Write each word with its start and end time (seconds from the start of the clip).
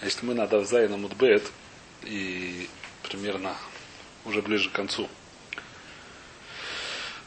Значит, 0.00 0.22
мы 0.22 0.34
на 0.34 0.46
Давзай 0.46 0.88
на 0.88 0.96
Мудбет 0.96 1.50
и 2.02 2.68
примерно 3.02 3.56
уже 4.24 4.42
ближе 4.42 4.70
к 4.70 4.72
концу. 4.72 5.08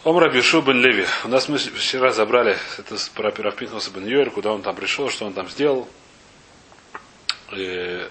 Омра 0.03 0.31
Бишу 0.31 0.61
бен 0.61 0.81
Леви. 0.81 1.05
У 1.25 1.27
нас 1.27 1.49
мы 1.49 1.57
вчера 1.57 2.11
забрали 2.11 2.57
это 2.77 2.95
про 3.13 3.31
Пиравпинхуса 3.31 3.91
бен 3.91 4.05
Йойр, 4.05 4.31
куда 4.31 4.51
он 4.51 4.61
там 4.61 4.75
пришел, 4.75 5.09
что 5.09 5.25
он 5.25 5.33
там 5.33 5.49
сделал. 5.49 5.87
И, 7.51 8.07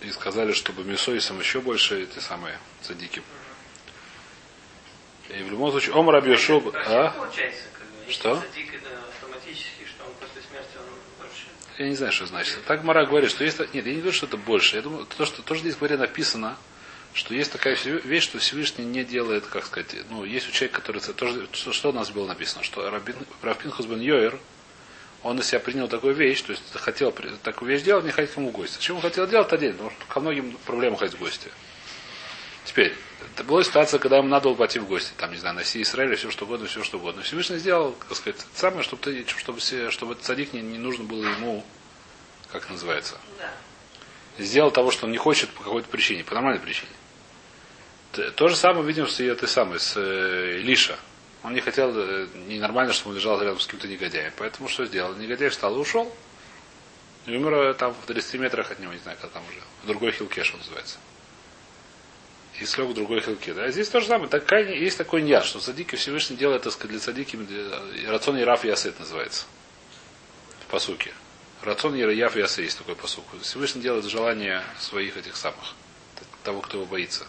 и 0.00 0.10
сказали, 0.12 0.52
чтобы 0.52 0.84
Мисоисом 0.84 1.40
еще 1.40 1.60
больше 1.60 2.04
эти 2.04 2.20
самые 2.20 2.56
цадики. 2.82 3.22
И 5.28 5.42
в 5.42 5.50
любом 5.50 5.72
случае, 5.72 5.94
Омра 5.96 6.20
Бишу... 6.20 6.72
А? 6.74 7.14
Что? 8.08 8.42
Я 11.80 11.88
не 11.88 11.94
знаю, 11.94 12.12
что 12.12 12.26
значит. 12.26 12.58
Так 12.66 12.84
Мара 12.84 13.06
говорит, 13.06 13.30
что 13.30 13.42
есть... 13.42 13.58
Нет, 13.58 13.86
я 13.86 13.94
не 13.94 14.00
говорю, 14.00 14.12
что 14.12 14.26
это 14.26 14.36
больше. 14.36 14.76
Я 14.76 14.82
думаю, 14.82 15.06
то, 15.06 15.24
что 15.24 15.40
тоже 15.40 15.62
здесь 15.62 15.76
говоря 15.76 15.96
написано, 15.96 16.58
что 17.14 17.32
есть 17.32 17.50
такая 17.50 17.74
вещь, 17.74 18.24
что 18.24 18.38
Всевышний 18.38 18.84
не 18.84 19.02
делает, 19.02 19.46
как 19.46 19.64
сказать, 19.64 19.96
ну, 20.10 20.24
есть 20.24 20.46
у 20.46 20.52
человека, 20.52 20.82
который... 20.82 21.00
Тоже, 21.00 21.48
что, 21.52 21.72
что 21.72 21.88
у 21.88 21.92
нас 21.94 22.10
было 22.10 22.26
написано? 22.26 22.62
Что 22.64 22.90
Рабин, 22.90 23.16
Равпинхус 23.40 23.86
бен 23.86 23.98
Йоер, 23.98 24.38
он 25.22 25.36
на 25.36 25.42
себя 25.42 25.58
принял 25.58 25.88
такую 25.88 26.12
вещь, 26.12 26.42
то 26.42 26.52
есть 26.52 26.62
хотел 26.74 27.12
такую 27.42 27.70
вещь 27.70 27.80
делать, 27.80 28.04
не 28.04 28.10
ходить 28.10 28.32
к 28.32 28.36
нему 28.36 28.50
в 28.50 28.52
гости. 28.52 28.78
Чем 28.78 28.96
он 28.96 29.02
хотел 29.02 29.26
делать, 29.26 29.50
отдельно, 29.50 29.78
потому 29.78 29.90
что 29.92 30.04
ко 30.04 30.20
многим 30.20 30.58
проблемам 30.66 30.98
ходить 30.98 31.14
в 31.14 31.18
гости. 31.18 31.50
Теперь, 32.64 32.94
это 33.34 33.44
была 33.44 33.62
ситуация, 33.64 33.98
когда 33.98 34.18
ему 34.18 34.28
надо 34.28 34.48
было 34.48 34.54
пойти 34.54 34.78
в 34.78 34.86
гости, 34.86 35.12
там, 35.16 35.32
не 35.32 35.38
знаю, 35.38 35.56
на 35.56 35.64
Си 35.64 35.82
Израиль, 35.82 36.14
все 36.16 36.30
что 36.30 36.44
угодно, 36.44 36.66
все 36.66 36.82
что 36.84 36.98
угодно. 36.98 37.22
Всевышний 37.22 37.58
сделал, 37.58 37.92
так 38.08 38.16
сказать, 38.16 38.40
самое, 38.54 38.82
чтобы, 38.82 39.02
ты, 39.02 39.26
чтобы, 39.26 39.60
чтобы 39.90 40.12
этот 40.12 40.24
цадик 40.24 40.52
не, 40.52 40.60
не 40.60 40.78
нужно 40.78 41.04
было 41.04 41.24
ему, 41.24 41.64
как 42.52 42.68
называется, 42.68 43.16
да. 43.38 43.50
сделал 44.42 44.70
того, 44.70 44.90
что 44.90 45.06
он 45.06 45.12
не 45.12 45.18
хочет 45.18 45.50
по 45.50 45.62
какой-то 45.62 45.88
причине, 45.88 46.24
по 46.24 46.34
нормальной 46.34 46.60
причине. 46.60 46.90
То 48.34 48.48
же 48.48 48.56
самое 48.56 48.84
видим 48.84 49.06
с 49.06 49.20
этой 49.20 49.48
самой, 49.48 49.78
с 49.78 49.96
э, 49.96 50.58
Лиша. 50.58 50.98
Он 51.44 51.54
не 51.54 51.60
хотел, 51.60 51.92
э, 51.96 52.26
ненормально, 52.48 52.92
чтобы 52.92 53.10
он 53.10 53.16
лежал 53.16 53.40
рядом 53.40 53.60
с 53.60 53.66
каким-то 53.66 53.86
негодяем. 53.86 54.32
Поэтому 54.36 54.68
что 54.68 54.84
сделал? 54.84 55.14
Негодяй 55.14 55.48
встал 55.48 55.76
и 55.76 55.78
ушел. 55.78 56.12
И 57.26 57.36
умер 57.36 57.54
э, 57.54 57.74
там 57.74 57.94
в 57.94 58.06
30 58.06 58.40
метрах 58.40 58.72
от 58.72 58.80
него, 58.80 58.92
не 58.92 58.98
знаю, 58.98 59.16
как 59.20 59.30
там 59.30 59.44
уже. 59.48 59.60
В 59.84 59.86
другой 59.86 60.10
хилкеш 60.10 60.52
называется 60.54 60.98
и 62.60 62.66
слег 62.66 62.88
в 62.88 62.94
другой 62.94 63.20
хилке. 63.20 63.54
Да? 63.54 63.70
Здесь 63.70 63.88
то 63.88 64.00
же 64.00 64.06
самое. 64.06 64.28
Такая, 64.28 64.74
есть 64.74 64.98
такой 64.98 65.22
ньяд, 65.22 65.44
что 65.44 65.60
садики 65.60 65.96
Всевышний 65.96 66.36
делает, 66.36 66.62
так 66.62 66.72
сказать, 66.72 66.90
для 66.90 67.00
садики 67.00 67.38
рацион 68.06 68.36
Ераф 68.36 68.64
Ясет 68.64 68.98
называется. 69.00 69.46
В 70.66 70.70
посуке. 70.70 71.12
Рацион 71.62 71.94
Яф 71.94 72.36
Ясет 72.36 72.64
есть 72.64 72.78
такой 72.78 72.96
посук. 72.96 73.24
Всевышний 73.42 73.82
делает 73.82 74.04
желание 74.04 74.62
своих 74.78 75.16
этих 75.16 75.36
самых. 75.36 75.74
Того, 76.44 76.60
кто 76.60 76.78
его 76.78 76.86
боится. 76.86 77.26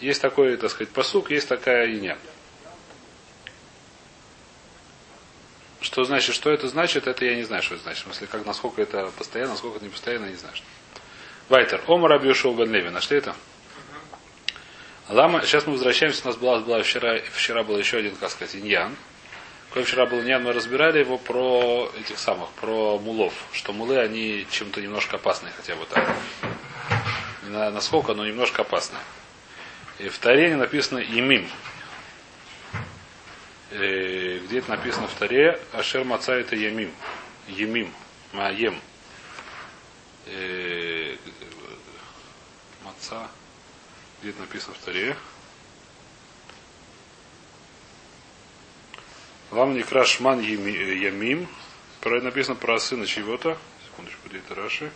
Есть 0.00 0.20
такой, 0.20 0.56
так 0.56 0.70
сказать, 0.70 0.92
посук, 0.92 1.30
есть 1.30 1.48
такая 1.48 1.86
иня. 1.86 2.18
Что 5.80 6.04
значит, 6.04 6.34
что 6.34 6.50
это 6.50 6.68
значит, 6.68 7.06
это 7.08 7.24
я 7.24 7.34
не 7.34 7.42
знаю, 7.42 7.62
что 7.62 7.74
это 7.74 7.84
значит. 7.84 8.02
В 8.02 8.04
смысле, 8.06 8.28
как, 8.28 8.46
насколько 8.46 8.82
это 8.82 9.10
постоянно, 9.16 9.52
насколько 9.52 9.76
это 9.76 9.84
не 9.84 9.90
постоянно, 9.90 10.26
не 10.26 10.36
знаю. 10.36 10.54
Вайтер. 11.48 11.82
Омар 11.86 12.12
Абьюшоу 12.12 12.54
Бен 12.54 12.72
Леви. 12.72 12.90
Нашли 12.90 13.18
это? 13.18 13.34
Лама, 15.12 15.42
сейчас 15.42 15.66
мы 15.66 15.74
возвращаемся, 15.74 16.22
у 16.24 16.28
нас 16.28 16.36
была, 16.38 16.60
была 16.60 16.82
вчера, 16.82 17.18
вчера 17.34 17.62
был 17.62 17.76
еще 17.76 17.98
один, 17.98 18.16
как 18.16 18.30
сказать, 18.30 18.56
иньян. 18.56 18.96
Какой 19.68 19.82
вчера 19.82 20.06
был 20.06 20.22
иньян, 20.22 20.42
мы 20.42 20.54
разбирали 20.54 21.00
его 21.00 21.18
про 21.18 21.92
этих 22.00 22.18
самых, 22.18 22.48
про 22.52 22.98
мулов, 22.98 23.34
что 23.52 23.74
мулы, 23.74 23.98
они 23.98 24.46
чем-то 24.50 24.80
немножко 24.80 25.16
опасные, 25.16 25.52
хотя 25.54 25.76
бы 25.76 25.84
так. 25.84 26.16
На, 27.42 27.70
насколько, 27.70 28.14
но 28.14 28.26
немножко 28.26 28.62
опасные. 28.62 29.02
И 29.98 30.08
в 30.08 30.16
Таре 30.16 30.56
написано 30.56 31.00
имим. 31.00 31.46
И 33.70 34.42
где 34.46 34.60
это 34.60 34.70
написано 34.70 35.08
в 35.08 35.14
Таре? 35.18 35.60
Ашер 35.74 36.04
маца 36.04 36.32
это 36.32 36.56
ямим. 36.56 36.90
Емим. 37.48 37.92
Маем. 38.32 38.80
Маца. 42.82 43.28
Где 44.22 44.30
это 44.30 44.42
написано 44.42 44.74
в 44.74 44.78
Таре? 44.78 45.16
Вам 49.50 49.74
не 49.74 49.82
крашман 49.82 50.38
ямим. 50.38 51.48
Про 52.00 52.18
это 52.18 52.26
написано 52.26 52.54
про 52.54 52.78
сына 52.78 53.04
чего-то. 53.04 53.58
Секундочку, 53.84 54.28
где 54.28 54.38
это 54.38 54.54
Раши? 54.54 54.92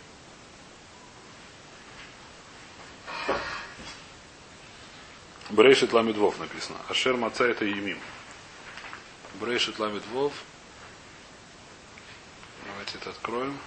Брейшит 5.49 5.91
ламидвов 5.91 6.39
написано. 6.39 6.77
Ашер 6.87 7.17
маца 7.17 7.43
это 7.43 7.65
ямим. 7.65 7.99
Брейшит 9.41 9.77
ламидвов. 9.77 10.31
Давайте 12.65 12.97
это 12.97 13.09
откроем. 13.09 13.59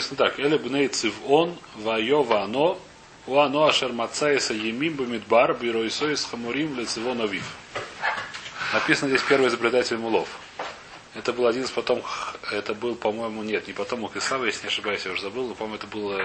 Написано 0.00 0.16
так. 0.16 0.38
Эле 0.38 0.58
бней 0.58 0.88
цивон, 0.88 1.56
вайова 1.76 2.42
ано, 2.44 2.78
у 3.26 3.38
ано 3.38 3.66
ашер 3.66 3.92
мацаиса 3.92 4.54
емим 4.54 4.94
бамидбар, 4.94 5.54
биройсоис 5.54 6.24
хамурим 6.24 6.78
лецивон 6.78 7.20
авив. 7.20 7.44
Написано 8.72 9.08
здесь 9.08 9.22
первый 9.28 9.48
изобретатель 9.48 9.98
мулов. 9.98 10.28
Это 11.14 11.32
был 11.32 11.46
один 11.46 11.64
из 11.64 11.70
потомков, 11.70 12.36
это 12.52 12.72
был, 12.72 12.94
по-моему, 12.94 13.42
нет, 13.42 13.66
не 13.66 13.72
потомок 13.72 14.16
Исава, 14.16 14.44
если 14.44 14.62
не 14.62 14.68
ошибаюсь, 14.68 15.04
я 15.04 15.12
уже 15.12 15.22
забыл, 15.22 15.48
но, 15.48 15.54
по-моему, 15.54 15.74
это 15.74 15.86
был, 15.88 16.16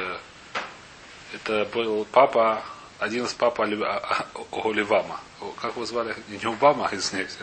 это 1.34 1.68
был 1.74 2.06
папа, 2.12 2.62
один 3.00 3.26
из 3.26 3.34
папа 3.34 3.64
Оливама. 3.64 5.20
Как 5.60 5.76
его 5.76 5.86
звали? 5.86 6.16
Не 6.28 6.46
Убама, 6.46 6.88
извиняюсь. 6.92 7.36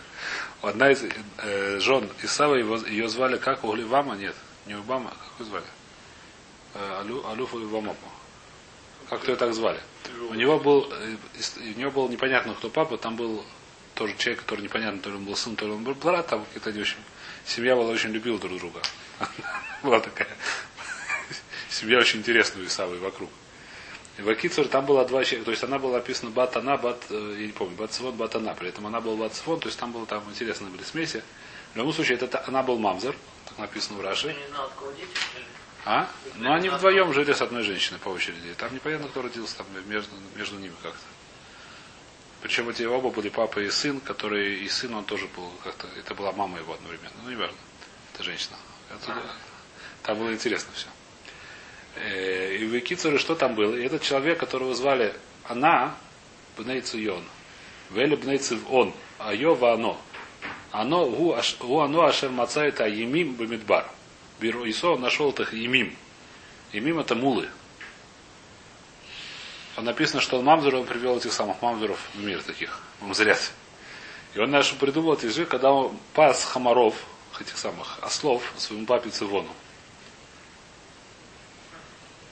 Одна 0.63 0.93
из 0.93 1.03
э, 1.39 1.79
жен 1.81 2.09
Исава, 2.23 2.55
его, 2.55 2.77
ее 2.77 3.09
звали 3.09 3.39
как 3.39 3.65
Оливама? 3.65 4.15
Нет, 4.15 4.37
не 4.67 4.77
Убама, 4.77 5.11
как 5.11 5.41
его 5.41 5.51
звали? 5.51 5.67
Э, 6.75 7.01
Алю, 7.01 7.27
Алюфу 7.29 7.63
Ивамопу. 7.63 8.09
Как-то 9.09 9.33
ее 9.33 9.37
так 9.37 9.53
звали. 9.53 9.81
У 10.31 10.35
него 10.35 10.59
был, 10.59 10.91
э, 10.91 11.17
у 11.57 11.79
него 11.79 11.91
было 11.91 12.09
непонятно, 12.09 12.55
кто 12.55 12.71
папа, 12.71 12.97
там 12.97 13.17
был 13.17 13.45
тоже 13.95 14.17
человек, 14.17 14.43
который 14.43 14.63
непонятно, 14.63 15.01
то 15.01 15.11
ли 15.11 15.17
он 15.17 15.25
был 15.25 15.37
сын, 15.37 15.55
то 15.55 15.67
ли 15.67 15.73
он 15.73 15.85
был 15.85 15.95
брат, 15.95 16.29
там 16.29 16.45
какие-то 16.47 16.73
не 16.73 16.81
очень. 16.81 16.97
Семья 17.45 17.77
была 17.77 17.91
очень 17.91 18.11
любила 18.11 18.39
друг 18.39 18.59
друга. 18.59 18.81
Была 19.83 19.99
такая. 20.01 20.29
Семья 21.69 21.99
очень 21.99 22.21
интересная 22.21 22.63
у 22.63 22.67
Исавы 22.67 22.99
вокруг. 22.99 23.29
В 24.19 24.29
Акицур 24.29 24.69
там 24.69 24.87
было 24.87 25.05
два 25.07 25.25
человека, 25.25 25.47
то 25.47 25.51
есть 25.51 25.65
она 25.65 25.79
была 25.79 25.95
написана 25.95 26.31
Батана, 26.31 26.77
Бат, 26.77 27.03
э, 27.11 27.37
я 27.41 27.47
не 27.47 27.53
помню, 27.53 27.75
Батсивон, 27.77 28.15
Батана, 28.15 28.55
при 28.55 28.69
этом 28.69 28.87
она 28.87 29.01
была 29.01 29.17
Батсивон, 29.17 29.59
то 29.59 29.67
есть 29.67 29.79
там 29.79 29.91
было 29.91 30.07
там 30.07 30.23
интересные 30.31 30.71
были 30.71 30.85
смеси. 30.85 31.25
В 31.73 31.77
любом 31.79 31.93
случае, 31.93 32.19
это, 32.19 32.45
она 32.47 32.63
был 32.63 32.79
Мамзер, 32.79 33.17
так 33.47 33.59
написано 33.59 33.99
в 33.99 34.03
Раши. 34.03 34.37
А? 35.85 36.09
Ну 36.37 36.53
они 36.53 36.69
вдвоем 36.69 37.13
жили 37.13 37.33
с 37.33 37.43
одной 37.43 37.63
женщиной 37.63 37.99
по 37.99 38.11
очереди. 38.11 38.55
Там 38.57 38.73
непонятно, 38.75 39.09
кто 39.09 39.23
родился 39.23 39.59
там 39.59 39.67
между, 39.87 40.13
между 40.37 40.59
ними 40.59 40.75
как-то. 40.83 40.99
Причем 42.41 42.69
эти 42.69 42.83
оба 42.83 43.11
были 43.11 43.29
папа 43.29 43.61
и 43.61 43.71
сын, 43.71 44.01
который 44.01 44.59
и 44.59 44.69
сын 44.69 44.95
он 44.95 45.05
тоже 45.05 45.29
был 45.37 45.51
как-то. 45.63 45.87
Это 45.99 46.15
была 46.15 46.33
мама 46.33 46.59
его 46.59 46.75
одновременно. 46.75 47.15
Ну, 47.23 47.31
не 47.31 47.37
важно. 47.37 47.57
Это 48.15 48.23
женщина. 48.25 48.57
Отсюда, 48.95 49.23
там 50.03 50.19
было 50.19 50.33
интересно 50.33 50.71
все. 50.75 50.89
Э, 51.97 52.57
и 52.57 52.67
в 52.67 52.81
Кицуре 52.81 53.19
что 53.19 53.35
там 53.35 53.55
было? 53.55 53.75
И 53.75 53.85
этот 53.85 54.03
человек, 54.03 54.39
которого 54.39 54.75
звали 54.75 55.15
она, 55.45 55.95
Бнейцу 56.57 56.99
Йон. 56.99 57.25
Вели 57.91 58.17
Бнейцу 58.17 58.59
он. 58.69 58.95
А 59.19 59.35
Йова 59.35 59.75
оно. 59.75 60.01
Оно, 60.71 61.07
у 61.07 61.81
оно 61.81 62.05
ашер 62.05 62.31
мацает 62.31 62.81
аемим 62.81 63.35
бамидбар. 63.35 63.89
Биру 64.43 64.69
Исо 64.69 64.97
нашел 64.97 65.31
их 65.31 65.55
имим. 65.55 65.97
Имим 66.73 66.99
это 66.99 67.15
мулы. 67.15 67.49
Там 69.77 69.85
написано, 69.85 70.21
что 70.21 70.39
он 70.39 70.45
мамзер, 70.45 70.75
он 70.75 70.85
привел 70.85 71.17
этих 71.17 71.33
самых 71.33 71.63
мамзеров 71.63 71.99
в 72.15 72.23
мир 72.23 72.43
таких, 72.43 72.81
мамзерят. 73.01 73.53
И 74.35 74.41
он 74.41 74.51
наш 74.51 74.73
придумал 74.75 75.13
этот 75.13 75.25
язык, 75.25 75.49
когда 75.49 75.73
он 75.73 75.97
пас 76.13 76.45
хамаров, 76.45 76.97
этих 77.41 77.57
самых 77.57 77.99
ослов, 78.03 78.43
своему 78.57 78.85
папе 78.85 79.11
Цивону. 79.11 79.49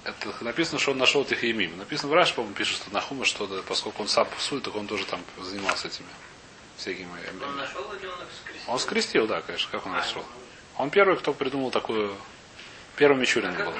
Это 0.02 0.34
написано, 0.40 0.78
что 0.78 0.90
он 0.90 0.98
нашел 0.98 1.22
этих 1.22 1.44
имим. 1.44 1.76
Написано 1.78 2.10
в 2.10 2.14
Раш, 2.14 2.34
по-моему, 2.34 2.54
пишет, 2.54 2.76
что 2.76 2.92
Нахума, 2.92 3.24
что 3.24 3.46
поскольку 3.68 4.02
он 4.02 4.08
сам 4.08 4.26
псует, 4.36 4.64
так 4.64 4.74
он 4.74 4.86
тоже 4.86 5.04
там 5.04 5.20
занимался 5.40 5.88
этими 5.88 6.08
всякими. 6.76 7.08
Он 7.44 7.56
нашел 7.56 7.92
или 7.92 8.06
он 8.06 8.22
их 8.22 8.28
скрестил? 8.42 8.72
Он 8.72 8.78
скрестил, 8.78 9.26
да, 9.26 9.40
конечно, 9.42 9.70
как 9.70 9.86
он 9.86 9.92
нашел. 9.92 10.24
Он 10.78 10.90
первый, 10.90 11.16
кто 11.16 11.32
придумал 11.32 11.70
такую. 11.70 12.14
Первый 12.96 13.18
Мичурин 13.18 13.54
А 13.56 13.64
был. 13.64 13.72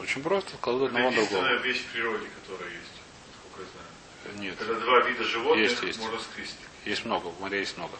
Очень 0.00 0.22
просто, 0.22 0.56
кладут 0.60 0.90
Это 0.90 0.96
одного 0.96 1.10
на 1.10 1.16
другого. 1.16 1.44
единственная 1.46 1.62
вещь 1.62 1.80
в 1.80 1.92
природе, 1.92 2.26
которая 2.42 2.70
есть, 2.72 3.00
сколько 3.38 3.62
я 3.62 4.32
знаю. 4.32 4.40
Нет, 4.42 4.58
Когда 4.58 4.74
два 4.74 5.00
вида 5.00 5.24
животных 5.24 5.70
Есть, 5.70 5.82
есть. 5.82 5.98
можно 6.00 6.20
скрестить. 6.20 6.58
есть 6.84 7.04
много, 7.04 7.26
в 7.28 7.40
море 7.40 7.60
есть 7.60 7.76
много. 7.78 7.94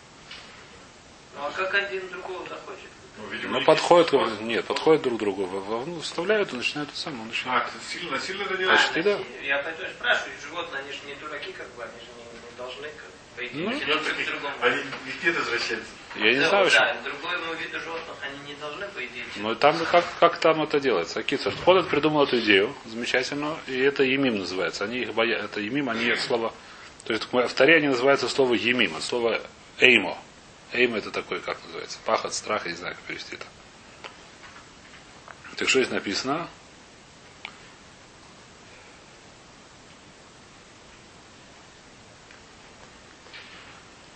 Ну 1.36 1.44
а 1.46 1.50
как 1.50 1.74
один 1.74 2.08
другого 2.10 2.46
захочет? 2.48 2.90
Ну, 3.16 3.26
видимо, 3.28 3.52
Но 3.52 3.56
есть 3.58 3.66
подходят, 3.66 4.08
способ. 4.08 4.40
нет, 4.40 4.64
подходят 4.66 5.02
друг 5.02 5.16
к 5.16 5.20
другу, 5.20 5.46
ну, 5.86 6.00
вставляют 6.00 6.52
и 6.52 6.56
начинают 6.56 6.90
это 6.90 6.98
самое, 6.98 7.22
он 7.22 7.28
начинает. 7.28 7.62
А, 7.64 7.70
сильно, 7.92 8.18
сильно 8.20 8.42
это 8.42 8.56
делаешь? 8.56 8.80
Почти 8.82 9.02
да. 9.02 9.18
Я 9.42 9.62
спрашиваю, 9.96 10.32
животные, 10.42 10.82
они 10.82 10.92
же 10.92 10.98
не 11.06 11.14
дураки, 11.14 11.52
как 11.52 11.68
бы, 11.74 11.84
они 11.84 11.92
же 12.00 12.06
не, 12.18 12.24
не 12.24 12.56
должны, 12.58 12.88
как, 12.88 13.06
Ну, 13.52 13.78
тянуться 13.80 14.12
к 14.12 14.26
другому. 14.26 14.54
Они 14.60 14.76
не 15.06 15.12
те 15.22 15.30
извращенцы. 15.30 15.84
Я 16.16 16.32
не 16.32 16.38
Да, 16.40 16.48
знаю, 16.48 16.70
что. 16.70 16.78
да, 16.78 16.96
другому 17.02 17.54
виду 17.54 17.80
животных 17.80 18.16
они 18.22 18.38
не 18.46 18.54
должны, 18.54 18.86
по 18.86 19.04
идее, 19.04 19.24
Ну 19.36 19.52
и 19.52 19.54
там 19.56 19.76
как, 19.90 20.04
как 20.20 20.38
там 20.38 20.62
это 20.62 20.78
делается? 20.78 21.22
Кицер. 21.24 21.52
Ходят, 21.64 21.88
придумал 21.88 22.22
эту 22.24 22.38
идею, 22.38 22.72
замечательно, 22.86 23.56
и 23.66 23.76
это 23.80 24.04
емим 24.04 24.38
называется. 24.38 24.84
Они 24.84 24.98
их 25.00 25.12
боятся. 25.14 25.46
Это 25.46 25.60
емим, 25.60 25.88
они 25.88 26.04
их 26.06 26.20
слово. 26.20 26.54
То 27.04 27.12
есть 27.12 27.26
в 27.32 27.48
Таре 27.54 27.76
они 27.78 27.88
называются 27.88 28.28
слово 28.28 28.54
емим, 28.54 28.94
от 28.96 29.02
слова 29.02 29.40
эймо. 29.78 30.16
Эймо 30.72 30.98
это 30.98 31.10
такой, 31.10 31.40
как 31.40 31.58
называется? 31.64 31.98
Пахот, 32.04 32.32
страх, 32.32 32.66
я 32.66 32.70
не 32.72 32.76
знаю, 32.78 32.94
как 32.94 33.04
перевести 33.04 33.34
это. 33.34 33.46
Так 35.56 35.68
что 35.68 35.80
здесь 35.80 35.92
написано? 35.92 36.48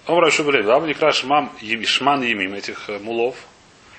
Омра 0.09 0.31
Шубрей, 0.31 0.65
Лам 0.65 0.87
Некраш 0.87 1.23
Мам 1.25 1.53
Шман 1.85 2.23
Емим, 2.23 2.55
этих 2.55 2.89
э, 2.89 2.99
мулов, 2.99 3.37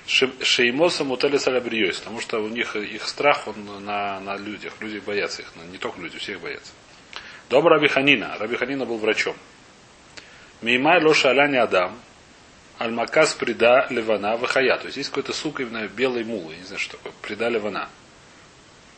Шеймоса 0.06 1.04
Мутели 1.04 1.36
Салябриёс, 1.36 2.00
потому 2.00 2.20
что 2.20 2.40
у 2.40 2.48
них 2.48 2.74
э, 2.74 2.84
их 2.84 3.06
страх 3.06 3.46
он 3.46 3.84
на, 3.84 4.18
на 4.18 4.36
людях. 4.36 4.72
Люди 4.80 4.98
боятся 4.98 5.42
их, 5.42 5.52
не 5.70 5.78
только 5.78 6.00
люди, 6.00 6.18
всех 6.18 6.40
боятся. 6.40 6.72
Дом 7.48 7.64
Раби 7.64 7.86
Ханина. 7.86 8.36
Раби 8.40 8.56
Ханина 8.56 8.86
был 8.86 8.98
врачом. 8.98 9.36
Меймай 10.62 11.00
Лоша 11.00 11.30
Аляни 11.30 11.58
Адам, 11.58 11.96
Альмакас 12.78 13.34
Прида 13.34 13.86
Левана 13.90 14.36
Вахая. 14.36 14.78
То 14.78 14.86
есть 14.86 14.96
есть 14.96 15.10
какой-то 15.10 15.32
сук 15.32 15.60
именно 15.60 15.86
белой 15.86 16.24
мулы, 16.24 16.54
я 16.54 16.58
не 16.58 16.64
знаю, 16.64 16.80
что 16.80 16.96
такое, 16.96 17.12
Прида 17.22 17.48
Левана. 17.48 17.88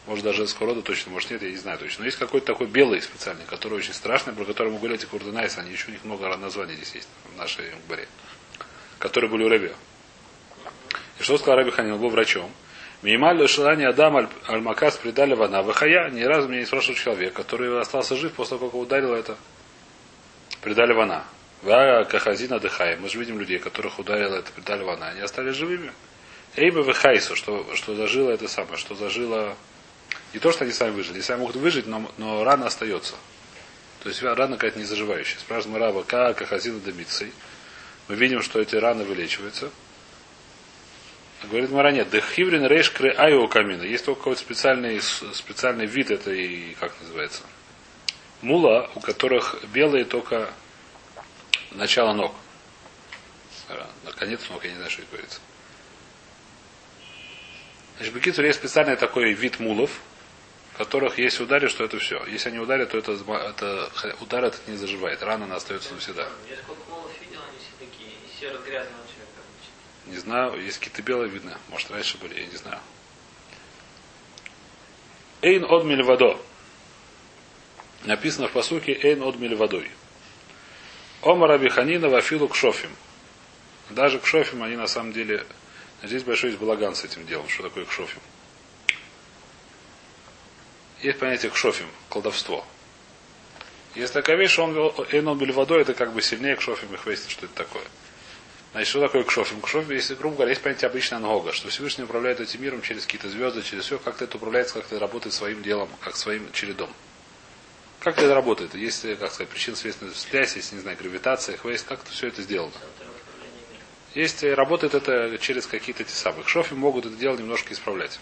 Может 0.07 0.25
даже 0.25 0.39
женского 0.39 0.69
рода 0.69 0.83
точно, 0.83 1.13
может 1.13 1.31
нет, 1.31 1.43
я 1.43 1.51
не 1.51 1.57
знаю 1.57 1.79
точно. 1.79 2.01
Но 2.01 2.07
есть 2.07 2.19
какой-то 2.19 2.47
такой 2.47 2.67
белый 2.67 3.01
специальный, 3.01 3.45
который 3.45 3.75
очень 3.79 3.95
страшный, 3.95 4.33
про 4.33 4.45
который 4.45 4.73
мы 4.73 4.79
говорили, 4.79 4.99
эти 4.99 5.07
курденайсы, 5.07 5.59
они 5.59 5.71
еще 5.71 5.89
у 5.89 5.91
них 5.93 6.03
много 6.05 6.37
названий 6.37 6.75
здесь 6.75 6.95
есть 6.97 7.09
в 7.33 7.37
нашей 7.37 7.67
баре. 7.89 8.09
Которые 8.99 9.31
были 9.31 9.45
у 9.45 9.49
Раби. 9.49 9.71
И 11.21 11.23
что 11.23 11.39
сказал 11.39 11.57
Раби 11.57 11.71
Ханин? 11.71 11.99
Был 11.99 12.09
врачом. 12.09 12.51
Минимальное 13.03 13.47
желание 13.47 13.89
Адам 13.89 14.17
аль- 14.17 14.29
Аль-Макас 14.49 14.97
предали 14.97 15.35
вана. 15.35 15.63
Вахая 15.63 16.11
ни 16.11 16.23
разу 16.23 16.49
меня 16.49 16.61
не 16.61 16.67
спрашивал 16.67 16.97
человек, 16.97 17.33
который 17.33 17.81
остался 17.81 18.17
жив 18.17 18.33
после 18.33 18.59
того, 18.59 18.69
как 18.69 18.75
его 18.75 18.83
ударило 18.83 19.15
это. 19.15 19.37
Предали 20.63 20.93
вана. 20.93 21.25
Ва 21.63 22.05
кахазина 22.05 22.59
дыхая. 22.59 22.97
Мы 22.97 23.09
же 23.09 23.19
видим 23.19 23.39
людей, 23.39 23.59
которых 23.59 23.99
ударило 23.99 24.37
это 24.37 24.51
предали 24.53 24.83
вана. 24.83 25.09
Они 25.09 25.21
остались 25.21 25.55
живыми. 25.55 25.93
Эйба 26.57 26.83
вехайсу, 26.83 27.35
что, 27.35 27.67
что 27.75 27.95
зажило 27.95 28.31
это 28.31 28.47
самое, 28.47 28.77
что 28.77 28.95
зажило 28.95 29.57
не 30.33 30.41
то, 30.41 30.53
что 30.53 30.65
они 30.65 30.73
сами 30.73 30.91
выжили. 30.91 31.15
Они 31.15 31.23
сами 31.23 31.41
могут 31.41 31.57
выжить, 31.57 31.87
но, 31.87 32.11
но 32.17 32.45
рана 32.45 32.67
остается. 32.67 33.15
То 34.03 34.09
есть 34.09 34.23
рана 34.23 34.57
какая-то 34.57 34.79
не 34.79 34.85
заживающая. 34.85 35.39
Спрашиваем 35.39 35.81
раба, 35.81 36.03
как 36.03 36.43
ахазина 36.43 36.81
демицей. 36.81 37.33
Мы 38.09 38.17
видим, 38.17 38.43
что 38.43 38.61
эти 38.61 38.75
раны 38.75 39.05
вылечиваются. 39.05 39.71
Говорит 41.45 41.71
Мара, 41.71 41.91
нет, 41.91 42.11
дехиврин 42.11 42.67
рейш 42.67 42.91
кры 42.91 43.11
айо 43.11 43.47
камина. 43.49 43.83
Есть 43.83 44.05
только 44.05 44.21
какой-то 44.21 44.41
специальный, 44.41 45.01
специальный 45.01 45.87
вид 45.87 46.11
этой, 46.11 46.77
как 46.79 46.93
называется, 47.01 47.43
мула, 48.43 48.91
у 48.95 49.01
которых 49.01 49.57
белые 49.73 50.05
только 50.05 50.53
начало 51.73 52.13
ног. 52.13 52.35
Наконец 54.05 54.41
ног, 54.51 54.63
я 54.65 54.71
не 54.71 54.77
знаю, 54.77 54.91
что 54.91 55.03
это 55.03 55.11
говорится. 55.11 55.41
Значит, 57.97 58.15
Бекицур 58.15 58.45
есть 58.45 58.59
специальный 58.59 58.97
такой 58.97 59.33
вид 59.33 59.59
мулов, 59.59 59.91
которых 60.77 61.19
если 61.19 61.43
ударишь, 61.43 61.71
что 61.71 61.85
это 61.85 61.99
все. 61.99 62.25
Если 62.27 62.49
они 62.49 62.59
ударят, 62.59 62.91
то 62.91 62.99
это, 62.99 63.13
это 63.13 63.91
удар 64.21 64.45
этот 64.45 64.67
не 64.69 64.77
заживает. 64.77 65.23
Рана 65.23 65.45
она 65.45 65.57
остается 65.57 65.93
навсегда. 65.93 66.29
Я 66.49 66.57
сколько 66.57 66.83
молов 66.91 67.11
видел, 67.21 67.41
они 67.49 67.59
все 67.59 67.71
такие 67.79 68.13
цвета 68.39 68.59
обычно. 68.59 70.13
Не 70.13 70.17
знаю, 70.17 70.65
есть 70.65 70.79
какие-то 70.79 71.03
белые 71.03 71.31
видно. 71.31 71.59
Может, 71.69 71.91
раньше 71.91 72.19
были, 72.19 72.41
я 72.41 72.47
не 72.47 72.57
знаю. 72.57 72.81
Эйн 75.43 75.65
от 75.65 75.85
мильвадо. 75.85 76.39
Написано 78.05 78.49
в 78.49 78.53
посуке 78.53 78.93
Эйн 78.93 79.23
от 79.23 79.37
мильвадой. 79.37 79.91
Ома 81.21 81.47
Раби 81.47 81.69
Ханина 81.69 82.09
вафилу 82.09 82.49
к 82.49 82.57
шофим. 82.57 82.91
Даже 83.91 84.19
к 84.19 84.27
шофим 84.27 84.63
они 84.63 84.77
на 84.77 84.87
самом 84.87 85.13
деле... 85.13 85.45
Здесь 86.03 86.25
большой 86.25 86.51
есть 86.51 86.61
балаган 86.61 86.97
с 86.97 87.05
этим 87.05 87.25
делом. 87.27 87.49
Что 87.49 87.65
такое 87.65 87.85
к 87.85 87.93
шофим? 87.93 88.21
Есть 91.03 91.19
понятие 91.19 91.51
к 91.51 91.57
шофим, 91.57 91.89
колдовство. 92.09 92.65
Есть 93.95 94.13
такая 94.13 94.37
вещь, 94.37 94.59
он 94.59 94.75
Эйн 95.11 95.29
от 95.29 95.41
мильвадой, 95.41 95.83
это 95.83 95.95
как 95.95 96.13
бы 96.13 96.23
сильнее 96.23 96.57
к 96.57 96.63
шофим, 96.63 96.95
их 96.95 97.05
выяснить, 97.05 97.33
что 97.33 97.47
это 97.47 97.55
такое. 97.55 97.85
Значит, 98.73 98.89
что 98.89 99.01
такое 99.01 99.25
кшофим? 99.25 99.61
Кшофим, 99.61 99.91
если, 99.91 100.15
грубо 100.15 100.37
говоря, 100.37 100.51
есть 100.51 100.63
понятие 100.63 100.89
обычно 100.89 101.19
ангога, 101.19 101.53
что 101.53 101.69
Всевышний 101.69 102.05
управляет 102.05 102.41
этим 102.41 102.63
миром 102.63 102.81
через 102.81 103.05
какие-то 103.05 103.29
звезды, 103.29 103.63
через 103.63 103.85
все, 103.85 103.99
как-то 103.99 104.25
это 104.25 104.39
управляется, 104.39 104.75
как-то 104.75 104.99
работает 104.99 105.35
своим 105.35 105.63
делом, 105.63 105.91
как 106.01 106.17
своим 106.17 106.51
чередом. 106.53 106.89
Как 107.99 108.17
это 108.19 108.35
работает? 108.35 108.75
Есть, 108.75 109.05
э, 109.05 109.15
как 109.17 109.31
сказать, 109.31 109.51
причина 109.51 109.77
следственная 109.77 110.15
связь, 110.15 110.57
есть, 110.57 110.73
не 110.73 110.81
знаю, 110.81 110.97
гравитация, 110.97 111.59
хвейс, 111.59 111.83
как 111.83 112.01
это 112.01 112.11
все 112.13 112.29
это 112.29 112.41
сделано. 112.41 112.73
Есть, 114.15 114.43
э, 114.43 114.55
работает 114.55 114.95
это 114.95 115.37
через 115.39 115.67
какие-то 115.67 116.05
те 116.05 116.15
самые. 116.15 116.45
Кшофим 116.45 116.79
могут 116.79 117.05
это 117.05 117.17
дело 117.17 117.37
немножко 117.37 117.75
исправлять, 117.75 118.19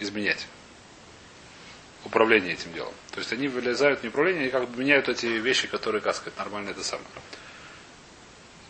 изменять. 0.00 0.46
Управление 2.04 2.52
этим 2.52 2.72
делом. 2.72 2.92
То 3.12 3.20
есть 3.20 3.32
они 3.32 3.48
вылезают 3.48 4.02
не 4.02 4.10
управление, 4.10 4.42
они 4.42 4.50
как 4.50 4.68
бы 4.68 4.80
меняют 4.80 5.08
эти 5.08 5.26
вещи, 5.26 5.68
которые, 5.68 6.00
как 6.02 6.14
сказать, 6.14 6.38
нормально 6.38 6.70
это 6.70 6.84
самое. 6.84 7.08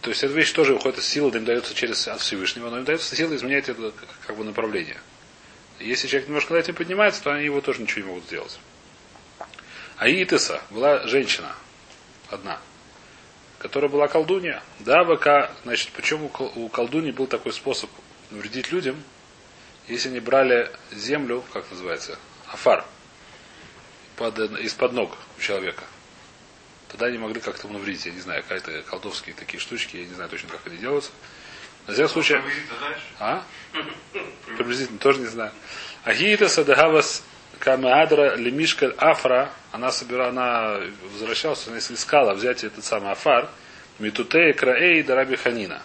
То 0.03 0.11
есть 0.11 0.23
эта 0.23 0.35
вещь 0.35 0.53
тоже 0.53 0.75
уходит 0.75 0.99
из 0.99 1.07
силы, 1.07 1.37
им 1.37 1.45
дается 1.45 1.75
через 1.75 2.07
от 2.09 2.21
Всевышнего, 2.21 2.71
но 2.71 2.79
им 2.79 2.85
дается 2.85 3.17
сила 3.17 3.35
изменять 3.35 3.69
это 3.69 3.93
как 4.27 4.37
бы 4.37 4.45
направление. 4.45 4.99
Если 5.81 6.07
человек 6.07 6.29
немножко 6.29 6.53
над 6.53 6.65
этим 6.65 6.75
поднимается, 6.75 7.23
то 7.23 7.33
они 7.33 7.45
его 7.47 7.61
тоже 7.61 7.83
ничего 7.83 8.01
не 8.01 8.07
могут 8.09 8.25
сделать. 8.25 8.61
А 9.97 10.09
Итеса 10.09 10.61
была 10.71 11.07
женщина, 11.07 11.55
одна, 12.29 12.61
которая 13.59 13.91
была 13.91 14.07
колдунья. 14.07 14.63
Да, 14.81 15.05
ВК, 15.05 15.51
значит, 15.65 15.91
почему 15.93 16.31
у 16.39 16.69
колдуни 16.69 17.11
был 17.11 17.27
такой 17.27 17.53
способ 17.53 17.91
навредить 18.31 18.73
людям, 18.73 19.03
если 19.89 20.09
они 20.11 20.21
брали 20.21 20.71
землю, 20.93 21.43
как 21.53 21.71
называется, 21.71 22.19
афар, 22.49 22.85
из-под 24.19 24.93
ног 24.93 25.17
у 25.37 25.41
человека. 25.41 25.85
Тогда 26.89 27.07
они 27.07 27.19
могли 27.19 27.41
как-то 27.41 27.67
навредить, 27.69 28.07
я 28.07 28.13
не 28.13 28.21
знаю, 28.21 28.45
какие-то 28.47 28.83
колдовские 28.83 29.35
такие 29.35 29.61
штучки, 29.61 29.97
я 29.97 30.07
не 30.07 30.15
знаю 30.15 30.31
точно, 30.31 30.49
как 30.51 30.67
они 30.67 30.77
делаются. 30.77 31.11
На. 31.87 32.43
Приблизительно 32.43 32.79
знаешь? 32.79 33.03
А? 33.19 33.45
Приблизительно, 34.57 34.99
тоже 34.99 35.21
не 35.21 35.27
знаю. 35.27 35.53
Агиита 36.05 36.49
садагавас 36.49 37.23
камеадра 37.59 38.37
лемишка 38.37 38.95
афра, 38.97 39.51
она 39.73 39.91
собирала, 39.91 40.29
она 40.29 40.81
возвращалась, 41.13 41.67
она 41.67 41.79
искала 41.79 42.35
взять 42.35 42.65
этот 42.65 42.85
самый 42.85 43.13
афар, 43.13 43.51
митутей 43.99 44.53
краэй 44.53 45.03
да 45.03 45.15
раби 45.15 45.37
ханина. 45.37 45.83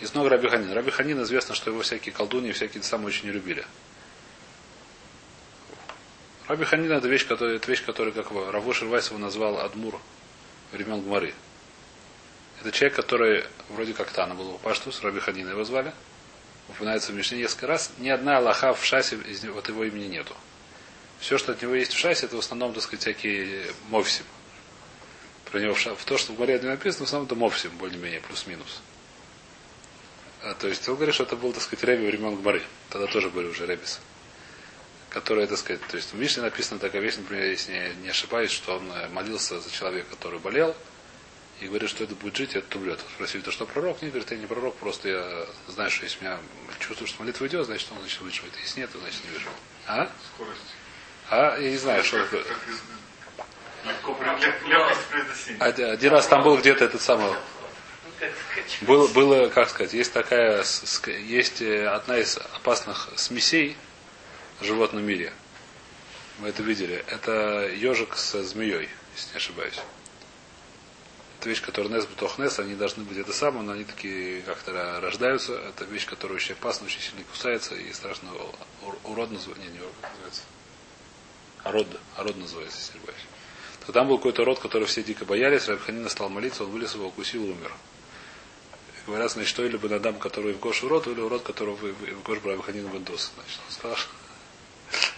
Из 0.00 0.12
ног 0.14 0.28
раби 0.28 0.48
ханина. 0.48 0.74
Раби 0.74 0.90
ханин 0.90 1.22
известно, 1.22 1.54
что 1.54 1.70
его 1.70 1.82
всякие 1.82 2.12
колдуньи, 2.12 2.52
всякие 2.52 2.82
самые 2.82 3.08
очень 3.08 3.26
не 3.26 3.32
любили. 3.32 3.64
Раби 6.52 6.66
Ханин 6.66 6.92
это 6.92 7.08
вещь, 7.08 7.26
которая, 7.26 7.56
это 7.56 7.70
вещь, 7.70 7.82
которую, 7.82 8.12
как 8.12 8.26
Шервайс 8.74 9.08
его 9.08 9.18
назвал 9.18 9.58
Адмур 9.60 9.98
времен 10.70 11.00
Гмары. 11.00 11.32
Это 12.60 12.70
человек, 12.72 12.94
который 12.94 13.44
вроде 13.70 13.94
как 13.94 14.10
Тана 14.10 14.34
был 14.34 14.50
у 14.50 14.58
Паштус, 14.58 15.00
Раби 15.00 15.18
Ханина 15.18 15.48
его 15.48 15.64
звали. 15.64 15.94
Упоминается 16.68 17.12
в 17.12 17.14
Мишне 17.14 17.38
несколько 17.38 17.68
раз. 17.68 17.92
Ни 17.96 18.10
одна 18.10 18.36
Аллаха 18.36 18.74
в 18.74 18.84
Шасе 18.84 19.16
из 19.16 19.42
него, 19.42 19.60
от 19.60 19.68
его 19.70 19.82
имени 19.82 20.08
нету. 20.08 20.36
Все, 21.20 21.38
что 21.38 21.52
от 21.52 21.62
него 21.62 21.74
есть 21.74 21.94
в 21.94 21.98
Шасе, 21.98 22.26
это 22.26 22.36
в 22.36 22.40
основном, 22.40 22.74
так 22.74 22.82
сказать, 22.82 23.00
всякие 23.00 23.68
мовсим. 23.88 24.26
Про 25.50 25.58
него 25.58 25.72
в, 25.72 25.80
ша... 25.80 25.94
в 25.94 26.04
то, 26.04 26.18
что 26.18 26.34
в 26.34 26.36
Гмаре 26.36 26.60
написано, 26.60 27.06
в 27.06 27.08
основном 27.08 27.28
это 27.28 27.34
мовсим, 27.34 27.70
более-менее, 27.78 28.20
плюс-минус. 28.20 28.82
А, 30.42 30.52
то 30.52 30.68
есть 30.68 30.86
он 30.86 30.96
говорит, 30.96 31.14
что 31.14 31.24
это 31.24 31.34
был, 31.34 31.54
так 31.54 31.62
сказать, 31.62 31.82
Реби 31.84 32.04
времен 32.04 32.36
Гмары. 32.36 32.62
Тогда 32.90 33.06
тоже 33.06 33.30
были 33.30 33.46
уже 33.46 33.64
Ребис. 33.64 34.00
Которая, 35.12 35.46
так 35.46 35.58
сказать, 35.58 35.82
то 35.86 35.96
есть 35.96 36.12
в 36.12 36.18
Мишне 36.18 36.42
написана 36.42 36.80
такая 36.80 37.02
вещь, 37.02 37.16
например, 37.16 37.44
если 37.44 37.72
я 37.72 37.94
не 37.94 38.08
ошибаюсь, 38.08 38.50
что 38.50 38.76
он 38.76 38.90
э, 38.90 39.08
молился 39.08 39.60
за 39.60 39.70
человека, 39.70 40.08
который 40.10 40.38
болел, 40.38 40.74
и 41.60 41.66
говорит, 41.66 41.90
что 41.90 42.02
это 42.04 42.14
будет 42.14 42.36
жить, 42.36 42.54
и 42.54 42.58
это 42.58 42.78
умрет. 42.78 42.98
Спросили, 43.14 43.42
ты 43.42 43.52
что, 43.52 43.66
пророк? 43.66 44.00
Нет, 44.02 44.10
говорит, 44.10 44.30
я 44.30 44.38
не 44.38 44.46
пророк, 44.46 44.74
просто 44.76 45.08
я 45.08 45.46
знаю, 45.68 45.90
что 45.90 46.04
если 46.04 46.24
меня 46.24 46.38
чувствую, 46.80 47.06
что 47.06 47.22
молитва 47.22 47.46
идет, 47.46 47.66
значит, 47.66 47.88
он 47.92 47.98
значит, 48.00 48.20
выживет. 48.20 48.52
Если 48.62 48.80
нет, 48.80 48.90
то 48.90 48.98
значит 48.98 49.22
не 49.24 49.30
выживет. 49.30 49.52
А? 49.86 50.10
Скорость. 50.34 50.60
А? 51.30 51.56
Я 51.58 51.70
не 51.70 51.76
знаю, 51.76 52.02
что 52.02 52.18
как, 52.18 52.30
такое. 52.30 52.44
как 52.44 52.58
произносения. 55.10 55.92
Один 55.92 56.10
раз 56.10 56.26
там 56.26 56.42
был 56.42 56.56
где-то 56.56 56.84
этот 56.84 57.02
самый 57.02 57.32
Было, 58.80 59.06
было, 59.08 59.48
как 59.48 59.68
сказать, 59.68 59.92
есть 59.92 60.12
такая, 60.12 60.64
есть 61.06 61.62
э, 61.62 61.86
одна 61.86 62.18
из 62.18 62.38
опасных 62.38 63.10
смесей 63.16 63.76
животном 64.64 65.04
мире. 65.04 65.32
Мы 66.38 66.48
это 66.48 66.62
видели. 66.62 67.04
Это 67.08 67.68
ежик 67.68 68.16
с 68.16 68.42
змеей, 68.42 68.88
если 69.14 69.30
не 69.30 69.36
ошибаюсь. 69.36 69.78
Это 71.38 71.48
вещь, 71.48 71.60
которая 71.60 71.92
нес 71.92 72.06
бутох 72.06 72.38
нес, 72.38 72.58
они 72.58 72.74
должны 72.74 73.02
быть 73.02 73.18
это 73.18 73.32
самое, 73.32 73.64
но 73.64 73.72
они 73.72 73.84
такие 73.84 74.42
как-то 74.42 75.00
рождаются. 75.00 75.54
Это 75.54 75.84
вещь, 75.84 76.06
которая 76.06 76.36
очень 76.36 76.54
опасна, 76.54 76.86
очень 76.86 77.00
сильно 77.00 77.24
кусается 77.24 77.74
и 77.74 77.92
страшно 77.92 78.30
ур- 78.82 78.98
урод 79.04 79.30
называется. 79.32 79.66
Не, 79.66 79.72
не 79.72 79.80
урод, 79.80 79.94
называется. 80.02 80.42
Арод, 81.64 81.86
арод 82.16 82.36
называется, 82.36 82.78
если 82.78 82.92
не 82.92 82.98
ошибаюсь. 82.98 83.26
То 83.86 83.92
там 83.92 84.06
был 84.06 84.18
какой-то 84.18 84.44
род, 84.44 84.60
который 84.60 84.86
все 84.86 85.02
дико 85.02 85.24
боялись. 85.24 85.66
Рабханина 85.68 86.08
стал 86.08 86.28
молиться, 86.28 86.62
он 86.64 86.70
вылез 86.70 86.94
его, 86.94 87.08
укусил 87.08 87.44
и 87.44 87.50
умер. 87.50 87.72
Говорят, 89.06 89.32
значит, 89.32 89.50
что 89.50 89.64
или 89.64 89.76
Бенадам, 89.76 90.20
который 90.20 90.52
в 90.52 90.60
Гош 90.60 90.84
урод, 90.84 91.08
или 91.08 91.20
урод, 91.20 91.42
которого 91.42 91.74
в, 91.74 92.22
Гош 92.22 92.38
Брабханин 92.38 92.86
Бендос. 92.86 93.32
Значит, 93.34 93.60
он 93.66 93.72
сказал, 93.72 93.96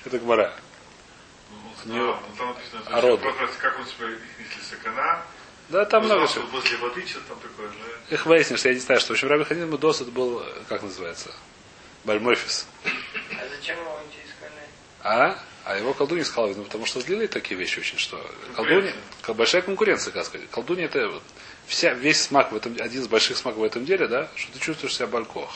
это 0.04 0.18
гмара. 0.18 0.52
Ну, 1.84 1.92
Не- 1.94 2.00
а, 2.00 2.02
ну, 2.20 2.36
там 2.38 2.48
написано, 2.48 2.82
а 2.86 3.00
роды. 3.00 3.24
вопрос, 3.24 3.50
как 3.60 3.78
он 3.78 3.86
себя, 3.86 4.06
если 4.08 4.62
сакана, 4.76 5.22
Да, 5.68 5.84
там 5.84 6.04
много 6.04 6.26
что 6.28 6.40
возле 6.42 6.76
воды 6.78 7.06
что-то 7.06 7.28
там 7.28 7.38
такое, 7.40 7.68
да? 7.68 8.14
Их 8.14 8.26
выяснишь, 8.26 8.64
я 8.64 8.72
не 8.74 8.80
знаю, 8.80 9.00
что. 9.00 9.10
В 9.10 9.12
общем, 9.12 9.28
Раби 9.28 9.44
Ханин 9.44 9.70
Бендос 9.70 10.00
это 10.00 10.10
был, 10.10 10.42
как 10.68 10.82
называется, 10.82 11.34
Бальмофис. 12.04 12.66
а 12.84 13.48
зачем 13.56 13.78
его 13.78 13.98
идти 14.10 14.18
искали? 14.28 14.52
А? 15.02 15.38
А 15.64 15.78
его 15.78 15.94
колдунья 15.94 16.24
сказала, 16.24 16.52
ну, 16.54 16.64
потому 16.64 16.84
что 16.84 17.00
злили 17.00 17.26
такие 17.26 17.58
вещи 17.58 17.78
очень, 17.78 17.96
что 17.98 18.18
колдунья, 18.54 18.94
большая 19.28 19.62
конкуренция, 19.62 20.12
как 20.12 20.26
сказать. 20.26 20.50
Колдунья 20.50 20.84
это 20.86 21.08
вот 21.08 21.22
вся, 21.66 21.94
весь 21.94 22.20
смак 22.20 22.52
в 22.52 22.56
этом, 22.56 22.76
один 22.80 23.00
из 23.00 23.08
больших 23.08 23.38
смаков 23.38 23.60
в 23.60 23.64
этом 23.64 23.86
деле, 23.86 24.06
да, 24.06 24.28
что 24.36 24.52
ты 24.52 24.58
чувствуешь 24.58 24.94
себя 24.94 25.06
балькох. 25.06 25.50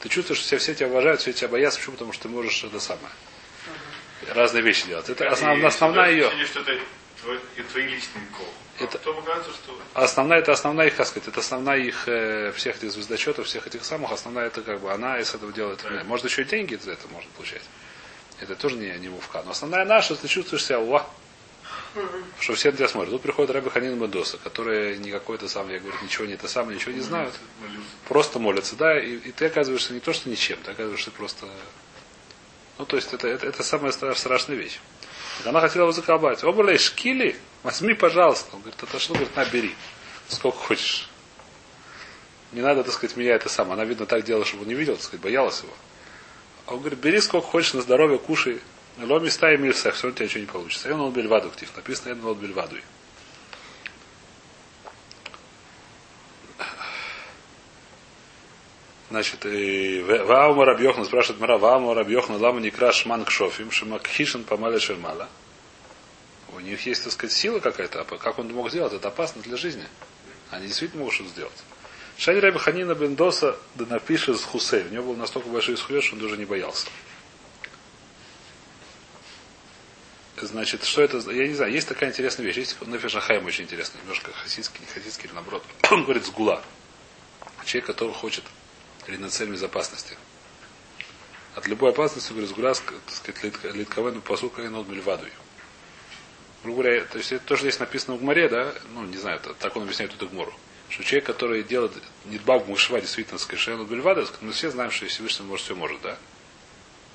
Ты 0.00 0.10
чувствуешь, 0.10 0.38
что 0.40 0.46
все, 0.48 0.58
все 0.58 0.74
тебя 0.74 0.88
уважают, 0.88 1.22
все 1.22 1.32
тебя 1.32 1.48
боятся, 1.48 1.78
почему? 1.78 1.94
Потому 1.94 2.12
что 2.12 2.24
ты 2.24 2.28
можешь 2.28 2.62
это 2.62 2.78
самое. 2.78 3.08
Разные 4.34 4.62
вещи 4.62 4.86
делать. 4.86 5.08
Это 5.08 5.28
основ- 5.28 5.64
основная 5.64 6.10
ее. 6.10 6.30
твой, 7.20 7.38
и 7.56 7.62
твои 7.62 7.84
личные 7.84 8.24
кол. 8.36 8.48
Это- 8.78 8.98
А 9.04 9.10
оказывается, 9.10 9.52
что 9.52 9.78
Основная, 9.94 10.38
это 10.40 10.52
основная 10.52 10.88
их, 10.88 10.96
как 10.96 11.06
сказать, 11.06 11.28
это 11.28 11.40
основная 11.40 11.78
их 11.78 12.04
э, 12.08 12.52
всех 12.54 12.76
этих 12.76 12.90
звездочетов, 12.90 13.46
всех 13.46 13.66
этих 13.66 13.84
самых, 13.84 14.12
основная 14.12 14.46
это 14.48 14.60
как 14.62 14.80
бы 14.80 14.92
она 14.92 15.18
из 15.18 15.34
этого 15.34 15.52
делает. 15.52 15.80
Да. 15.82 16.04
Может 16.04 16.26
еще 16.26 16.42
и 16.42 16.44
деньги 16.44 16.76
за 16.76 16.92
это 16.92 17.08
может 17.08 17.30
получать. 17.30 17.62
Это 18.40 18.54
тоже 18.54 18.76
не, 18.76 18.90
не 18.98 19.08
мувка. 19.08 19.42
Но 19.44 19.52
основная 19.52 19.84
наша, 19.86 20.14
ты 20.14 20.28
чувствуешь 20.28 20.64
себя, 20.64 20.78
уа, 20.78 21.06
что 22.38 22.54
все 22.54 22.70
на 22.70 22.76
тебя 22.76 22.88
смотрят. 22.88 23.12
Тут 23.12 23.22
приходит 23.22 23.50
Раби 23.50 23.70
Ханин 23.70 23.98
Бендоса, 23.98 24.36
которые 24.36 24.98
не 24.98 25.10
какой-то 25.10 25.48
сам, 25.48 25.70
я 25.70 25.78
говорю, 25.78 25.96
ничего 26.02 26.26
не 26.26 26.34
это 26.34 26.46
самое, 26.46 26.76
ничего 26.76 26.92
не 26.92 27.00
знают. 27.00 27.34
молился. 27.62 27.88
Просто 28.08 28.38
молятся, 28.38 28.76
да, 28.76 29.00
и, 29.00 29.14
и 29.16 29.32
ты 29.32 29.46
оказываешься 29.46 29.94
не 29.94 30.00
то, 30.00 30.12
что 30.12 30.28
ничем, 30.28 30.58
ты 30.62 30.72
оказываешься 30.72 31.10
просто... 31.10 31.46
Ну, 32.78 32.84
то 32.84 32.96
есть 32.96 33.12
это, 33.12 33.28
это, 33.28 33.46
это 33.46 33.62
самая 33.62 33.92
стра- 33.92 34.14
страшная 34.14 34.56
вещь. 34.56 34.78
Она 35.44 35.60
хотела 35.60 35.84
его 35.84 35.92
заколбать. 35.92 36.42
Обалей, 36.44 36.78
шкили, 36.78 37.36
возьми, 37.62 37.94
пожалуйста. 37.94 38.54
Он 38.54 38.60
говорит, 38.60 38.82
отошло, 38.82 39.14
говорит, 39.14 39.36
на, 39.36 39.44
бери. 39.44 39.74
Сколько 40.28 40.58
хочешь. 40.58 41.08
Не 42.52 42.60
надо, 42.60 42.84
так 42.84 42.92
сказать, 42.92 43.16
меня 43.16 43.34
это 43.34 43.48
самое. 43.48 43.74
Она, 43.74 43.84
видно, 43.84 44.06
так 44.06 44.24
делала, 44.24 44.44
чтобы 44.44 44.62
он 44.62 44.68
не 44.68 44.74
видел, 44.74 44.94
так 44.94 45.04
сказать, 45.04 45.20
боялась 45.20 45.62
его. 45.62 45.72
А 46.66 46.74
он 46.74 46.80
говорит, 46.80 46.98
бери 46.98 47.20
сколько 47.20 47.46
хочешь, 47.46 47.74
на 47.74 47.82
здоровье, 47.82 48.18
кушай. 48.18 48.60
Ло 48.98 49.18
места 49.20 49.52
и 49.52 49.58
мирса, 49.58 49.92
все 49.92 50.08
у 50.08 50.10
тебя 50.10 50.24
ничего 50.24 50.40
не 50.40 50.46
получится. 50.46 50.88
И 50.88 50.92
он 50.92 51.12
бельваду 51.12 51.50
ктив. 51.50 51.70
Написано, 51.76 52.14
я 52.14 52.26
он 52.26 52.38
бельвадуй. 52.38 52.82
Значит, 59.08 59.46
и 59.46 60.02
Ваама 60.02 60.64
Рабьохна 60.64 61.04
спрашивает 61.04 61.40
Мара, 61.40 61.58
Ваама 61.58 61.94
Рабьохна, 61.94 62.38
лама 62.38 62.60
не 62.60 62.70
краш 62.70 63.02
шман 63.02 63.24
кшофим, 63.24 63.70
шимакхишин 63.70 64.42
помаля 64.42 64.80
шермала. 64.80 65.28
У 66.52 66.58
них 66.58 66.84
есть, 66.86 67.04
так 67.04 67.12
сказать, 67.12 67.36
сила 67.36 67.60
какая-то. 67.60 68.00
А 68.00 68.04
как 68.04 68.38
он 68.38 68.52
мог 68.52 68.70
сделать? 68.70 68.92
Это 68.92 69.08
опасно 69.08 69.42
для 69.42 69.56
жизни. 69.56 69.84
Они 70.50 70.66
действительно 70.66 71.00
могут 71.00 71.14
что-то 71.14 71.30
сделать. 71.30 71.64
Шани 72.16 72.38
Раби 72.38 72.58
Ханина 72.58 72.94
Бендоса 72.94 73.58
да 73.74 73.84
напишет 73.86 74.40
с 74.40 74.44
Хусей. 74.44 74.84
У 74.84 74.92
него 74.92 75.12
был 75.12 75.16
настолько 75.16 75.48
большой 75.48 75.74
исхует, 75.74 76.02
что 76.02 76.14
он 76.14 76.22
даже 76.22 76.36
не 76.36 76.46
боялся. 76.46 76.86
Значит, 80.40 80.84
что 80.84 81.02
это? 81.02 81.18
Я 81.30 81.46
не 81.46 81.54
знаю, 81.54 81.72
есть 81.72 81.88
такая 81.88 82.10
интересная 82.10 82.44
вещь. 82.46 82.56
Есть 82.56 82.76
Нефиш 82.86 83.14
Ахайм 83.16 83.46
очень 83.46 83.64
интересный, 83.64 84.00
немножко 84.00 84.32
хасидский, 84.32 84.80
не 84.80 84.86
хасидский 84.86 85.26
или 85.26 85.34
наоборот. 85.34 85.62
Он 85.90 86.04
говорит 86.04 86.24
сгула. 86.24 86.62
Человек, 87.64 87.86
который 87.86 88.12
хочет 88.12 88.44
или 89.06 89.16
на 89.16 89.28
цель 89.30 89.50
безопасности. 89.50 90.16
От 91.54 91.66
любой 91.66 91.90
опасности, 91.90 92.32
ск- 92.32 93.00
так 93.06 93.14
сказать, 93.14 93.42
лит- 93.44 93.74
литковену 93.74 94.20
посука 94.20 94.62
и 94.62 94.68
нот 94.68 94.88
мельвадуй. 94.88 95.30
Грубо 96.62 96.82
говоря, 96.82 97.04
то 97.04 97.18
есть 97.18 97.32
это 97.32 97.44
тоже 97.44 97.62
здесь 97.62 97.78
написано 97.78 98.16
в 98.16 98.20
Гмаре, 98.20 98.48
да, 98.48 98.74
ну, 98.92 99.04
не 99.04 99.16
знаю, 99.16 99.40
так 99.40 99.76
он 99.76 99.84
объясняет 99.84 100.12
эту 100.12 100.28
Гмору, 100.28 100.52
что 100.88 101.04
человек, 101.04 101.24
который 101.26 101.62
делает 101.62 101.92
нидбаг 102.24 102.66
мушва, 102.66 103.00
действительно, 103.00 103.38
скажет, 103.38 103.60
шену 103.64 103.84
бельвада, 103.84 104.26
мы 104.40 104.52
все 104.52 104.70
знаем, 104.70 104.90
что 104.90 105.06
Всевышний 105.06 105.46
может 105.46 105.64
все 105.64 105.74
может, 105.74 106.00
да. 106.02 106.18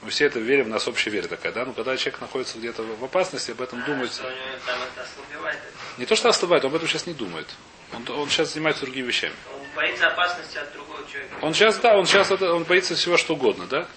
Мы 0.01 0.09
все 0.09 0.25
это 0.25 0.39
верим, 0.39 0.67
у 0.67 0.69
нас 0.69 0.87
общая 0.87 1.11
вера 1.11 1.27
такая, 1.27 1.51
да, 1.51 1.63
но 1.65 1.73
когда 1.73 1.95
человек 1.95 2.21
находится 2.21 2.57
где-то 2.57 2.81
в 2.81 3.03
опасности, 3.03 3.51
об 3.51 3.61
этом 3.61 3.83
думает. 3.83 4.11
Это 4.11 5.03
ослабевает. 5.03 5.59
Не 5.99 6.05
то, 6.07 6.15
что 6.15 6.29
ослабевает, 6.29 6.63
он 6.63 6.71
об 6.71 6.75
этом 6.77 6.87
сейчас 6.87 7.05
не 7.05 7.13
думает. 7.13 7.47
Он, 7.93 8.07
он 8.17 8.29
сейчас 8.29 8.53
занимается 8.53 8.81
другими 8.85 9.05
вещами. 9.07 9.35
Он 9.71 9.75
боится 9.75 10.07
опасности 10.07 10.57
от 10.57 10.71
другого 10.73 10.99
человека. 11.09 11.35
Он 11.41 11.53
сейчас, 11.53 11.77
да, 11.77 11.97
он 11.97 12.05
сейчас 12.05 12.29
это, 12.29 12.53
он 12.53 12.63
боится 12.63 12.95
всего, 12.95 13.17
что 13.17 13.35
угодно, 13.35 13.67
да? 13.67 13.87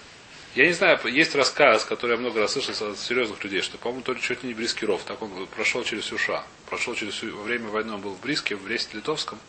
Я 0.54 0.66
не 0.66 0.73
знаю, 0.73 1.00
есть 1.09 1.35
рассказ, 1.35 1.85
который 1.85 2.12
я 2.12 2.16
много 2.16 2.40
раз 2.40 2.52
слышал 2.52 2.93
от 2.93 2.99
серьезных 2.99 3.43
людей, 3.43 3.61
что, 3.61 3.76
по-моему, 3.76 4.04
то 4.04 4.12
ли 4.12 4.21
чуть 4.21 4.45
ли 4.45 4.49
не 4.49 4.54
Брискиров, 4.54 5.02
так 5.02 5.21
он 5.21 5.47
прошел 5.49 5.83
через 5.83 6.04
всю 6.04 6.16
ША. 6.16 6.45
Прошел 6.66 6.95
через 6.95 7.14
всю, 7.14 7.37
во 7.37 7.43
время 7.43 7.69
войны 7.71 7.95
он 7.95 8.00
был 8.00 8.14
в 8.14 8.21
Бриске, 8.21 8.54
в 8.54 8.62
Бресте-Литовском, 8.62 9.40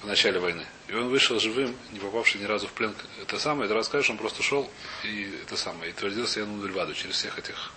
в 0.00 0.06
начале 0.06 0.40
войны. 0.40 0.64
И 0.88 0.94
он 0.94 1.08
вышел 1.08 1.38
живым, 1.38 1.76
не 1.92 2.00
попавший 2.00 2.40
ни 2.40 2.44
разу 2.44 2.68
в 2.68 2.72
плен. 2.72 2.94
Это 3.20 3.38
самое, 3.38 3.66
это 3.66 3.74
рассказ, 3.74 4.04
что 4.04 4.12
он 4.12 4.18
просто 4.18 4.42
шел 4.42 4.70
и 5.04 5.30
это 5.42 5.58
самое, 5.58 5.90
и 5.90 5.92
твердился 5.92 6.40
я 6.40 6.46
на 6.46 6.58
Дульваду 6.62 6.94
через 6.94 7.16
всех 7.16 7.38
этих. 7.38 7.72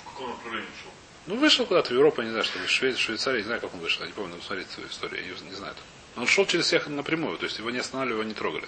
В 0.00 0.04
каком 0.08 0.30
направлении 0.30 0.70
шел? 0.82 0.92
Ну, 1.26 1.36
вышел 1.36 1.66
куда-то 1.66 1.90
в 1.90 1.92
Европу, 1.92 2.22
не 2.22 2.30
знаю, 2.30 2.44
что 2.44 2.58
ли, 2.58 2.66
в 2.66 2.70
Шве- 2.70 2.96
Швейцарии, 2.96 3.38
не 3.38 3.44
знаю, 3.44 3.60
как 3.60 3.72
он 3.74 3.80
вышел, 3.80 4.02
я 4.02 4.08
не 4.08 4.12
помню, 4.12 4.36
посмотреть 4.36 4.70
свою 4.70 4.88
историю, 4.88 5.24
я 5.24 5.48
не 5.48 5.54
знаю. 5.54 5.74
Но 6.16 6.22
он 6.22 6.28
шел 6.28 6.46
через 6.46 6.66
всех 6.66 6.88
напрямую, 6.88 7.38
то 7.38 7.44
есть 7.44 7.58
его 7.58 7.70
не 7.70 7.78
останавливали, 7.78 8.20
его 8.20 8.28
не 8.28 8.34
трогали. 8.34 8.66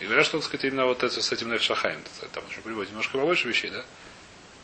И 0.00 0.04
говорят, 0.04 0.26
что, 0.26 0.38
так 0.38 0.46
сказать, 0.46 0.64
именно 0.64 0.86
вот 0.86 1.02
это 1.02 1.20
с 1.20 1.32
этим 1.32 1.50
Нефшахаем, 1.52 2.00
там 2.32 2.44
еще 2.48 2.60
приводит 2.60 2.90
немножко 2.90 3.18
побольше 3.18 3.48
вещей, 3.48 3.70
да? 3.70 3.84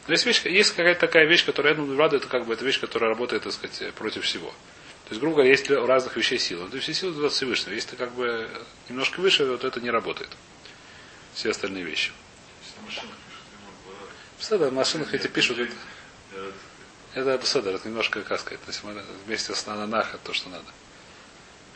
Но 0.06 0.14
есть, 0.14 0.26
вещь, 0.26 0.44
есть 0.44 0.70
какая-то 0.70 1.00
такая 1.00 1.26
вещь, 1.26 1.44
которая, 1.44 1.74
ну, 1.74 1.96
рада, 1.96 2.16
это 2.16 2.28
как 2.28 2.46
бы 2.46 2.54
это 2.54 2.64
вещь, 2.64 2.80
которая 2.80 3.10
работает, 3.10 3.44
так 3.44 3.52
сказать, 3.52 3.94
против 3.94 4.24
всего. 4.24 4.50
То 5.04 5.10
есть, 5.10 5.20
грубо 5.20 5.36
говоря, 5.36 5.50
есть 5.50 5.70
у 5.70 5.86
разных 5.86 6.16
вещей 6.16 6.38
силы. 6.38 6.68
То 6.68 6.76
есть 6.76 6.84
все 6.84 6.94
силы 6.94 7.26
от 7.26 7.32
Всевышнего. 7.32 7.74
Если 7.74 7.90
ты 7.90 7.96
как 7.96 8.12
бы 8.12 8.48
немножко 8.88 9.20
выше, 9.20 9.44
вот 9.44 9.64
это 9.64 9.80
не 9.80 9.90
работает. 9.90 10.30
Все 11.34 11.50
остальные 11.50 11.84
вещи. 11.84 12.12
Если 12.88 13.06
Седер, 14.40 14.70
на 14.70 14.78
машинах 14.78 15.14
эти 15.14 15.28
пишут, 15.28 15.58
это, 15.58 15.72
это 17.14 17.46
Седер, 17.46 17.74
это 17.74 17.88
немножко, 17.88 18.22
как 18.22 18.40
сказать, 18.40 18.60
то 18.60 18.68
есть 18.68 18.82
мы 18.84 19.02
вместе 19.26 19.54
с 19.54 19.66
Нананах, 19.66 20.14
это 20.14 20.24
то, 20.24 20.32
что 20.32 20.48
надо. 20.48 20.64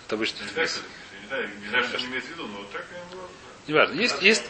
Это 0.06 0.14
обычно 0.14 0.38
Не 0.44 0.46
не 0.46 1.28
знаю, 1.28 1.50
не 1.60 1.68
знаю, 1.68 1.84
что 1.84 1.96
он 1.98 2.04
имеет 2.06 2.24
в 2.24 2.30
виду, 2.30 2.46
но 2.46 2.64
так 2.72 2.84
я 2.92 3.16
было. 3.16 3.28
Не 3.66 3.74
важно. 3.74 4.00
Есть, 4.00 4.22
есть. 4.22 4.44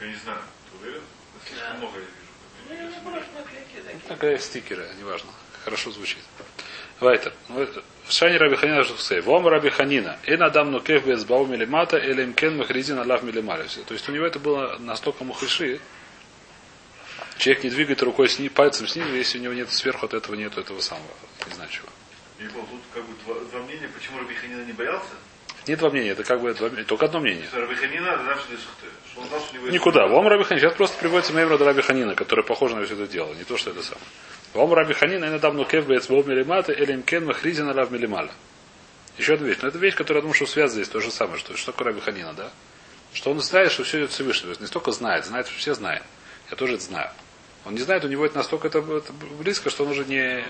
Я 0.00 0.06
не 0.06 0.16
знаю, 0.16 0.40
ты 0.70 0.86
уверен? 0.86 1.02
Слишком 1.48 1.78
много 1.78 1.98
я 1.98 2.04
вижу. 2.04 3.00
Ну, 3.04 4.00
такая 4.08 4.38
стикеры, 4.38 4.88
неважно. 4.98 5.30
Хорошо 5.64 5.90
звучит. 5.90 6.22
Вайтер. 7.00 7.32
Шани 8.08 8.36
Раби 8.36 8.56
Ханина 8.56 8.84
Жухсей. 8.84 9.20
Вом 9.20 9.46
Раби 9.46 9.70
Ханина. 9.70 10.18
И 10.24 10.36
надам 10.36 10.72
нукев 10.72 11.06
без 11.06 11.24
бау 11.24 11.46
милимата, 11.46 11.96
или 11.96 12.24
имкен 12.24 12.56
махризин 12.56 12.98
алав 12.98 13.22
милималевси. 13.22 13.82
То 13.82 13.94
есть 13.94 14.08
у 14.08 14.12
него 14.12 14.26
это 14.26 14.38
было 14.38 14.76
настолько 14.78 15.24
мухриши. 15.24 15.80
Человек 17.38 17.64
не 17.64 17.70
двигает 17.70 18.02
рукой 18.02 18.28
сни, 18.28 18.48
пальцем 18.48 18.86
снизу, 18.86 19.14
если 19.14 19.38
у 19.38 19.42
него 19.42 19.54
нет 19.54 19.70
сверху 19.70 20.06
от 20.06 20.14
этого 20.14 20.34
нету 20.34 20.60
этого 20.60 20.80
самого. 20.80 21.06
Не 21.46 21.54
знаю 21.54 21.70
чего. 21.70 21.88
Я 22.38 22.50
понял, 22.50 22.66
тут 22.66 22.80
как 22.92 23.04
бы 23.04 23.14
два, 23.24 23.34
два 23.50 23.60
мнения, 23.62 23.88
почему 23.88 24.18
Раби 24.18 24.34
Ханина 24.34 24.64
не 24.64 24.72
боялся? 24.72 25.14
нет 25.68 25.78
два 25.78 25.90
мнения, 25.90 26.10
это 26.10 26.24
как 26.24 26.40
бы 26.40 26.52
два, 26.54 26.70
только 26.84 27.06
одно 27.06 27.20
мнение. 27.20 27.46
Рабиханина, 27.52 28.18
что 29.10 29.20
он 29.20 29.28
знал, 29.28 29.40
что 29.40 29.56
него 29.56 29.68
Никуда. 29.68 30.06
В 30.06 30.14
Ом 30.14 30.26
Раби 30.26 30.44
Ханина. 30.44 30.66
Сейчас 30.66 30.76
просто 30.76 30.98
приводится 30.98 31.32
Меймра 31.32 31.58
Раби 31.58 31.82
Ханина, 31.82 32.14
который 32.14 32.44
похож 32.44 32.72
на 32.72 32.84
все 32.84 32.94
это 32.94 33.06
дело. 33.06 33.32
Не 33.34 33.44
то, 33.44 33.56
что 33.56 33.70
это 33.70 33.82
самое. 33.82 34.06
В 34.54 34.58
Ом 34.58 34.72
Раби 34.72 34.94
Ханина 34.94 35.26
иногда 35.26 35.50
мнукев 35.50 35.86
бец 35.86 36.06
боб 36.08 36.26
милимата 36.26 36.72
или 36.72 36.96
мкен 36.96 37.26
махризина 37.26 37.72
рав 37.72 37.90
милималя. 37.90 38.30
Еще 39.18 39.34
одна 39.34 39.46
вещь. 39.46 39.58
Но 39.62 39.68
это 39.68 39.78
вещь, 39.78 39.94
которая, 39.94 40.20
я 40.20 40.22
думаю, 40.22 40.34
что 40.34 40.46
связь 40.46 40.72
здесь 40.72 40.88
то 40.88 41.00
же 41.00 41.10
самое. 41.10 41.38
Что, 41.38 41.56
что 41.56 41.72
такое 41.72 41.88
Раби 41.88 42.00
Ханина, 42.00 42.32
да? 42.32 42.50
Что 43.12 43.30
он 43.30 43.40
знает, 43.40 43.70
что 43.72 43.84
все 43.84 43.98
идет 43.98 44.18
есть 44.18 44.60
не 44.60 44.66
столько 44.66 44.92
знает, 44.92 45.24
знает, 45.24 45.46
что 45.46 45.58
все 45.58 45.74
знаем. 45.74 46.02
Я 46.50 46.56
тоже 46.56 46.74
это 46.74 46.84
знаю. 46.84 47.10
Он 47.68 47.74
не 47.74 47.82
знает, 47.82 48.02
у 48.02 48.08
него 48.08 48.24
это 48.24 48.38
настолько 48.38 48.68
это, 48.68 48.78
это 48.78 49.12
близко, 49.12 49.68
что 49.68 49.84
он 49.84 49.90
уже 49.90 50.06
не, 50.06 50.42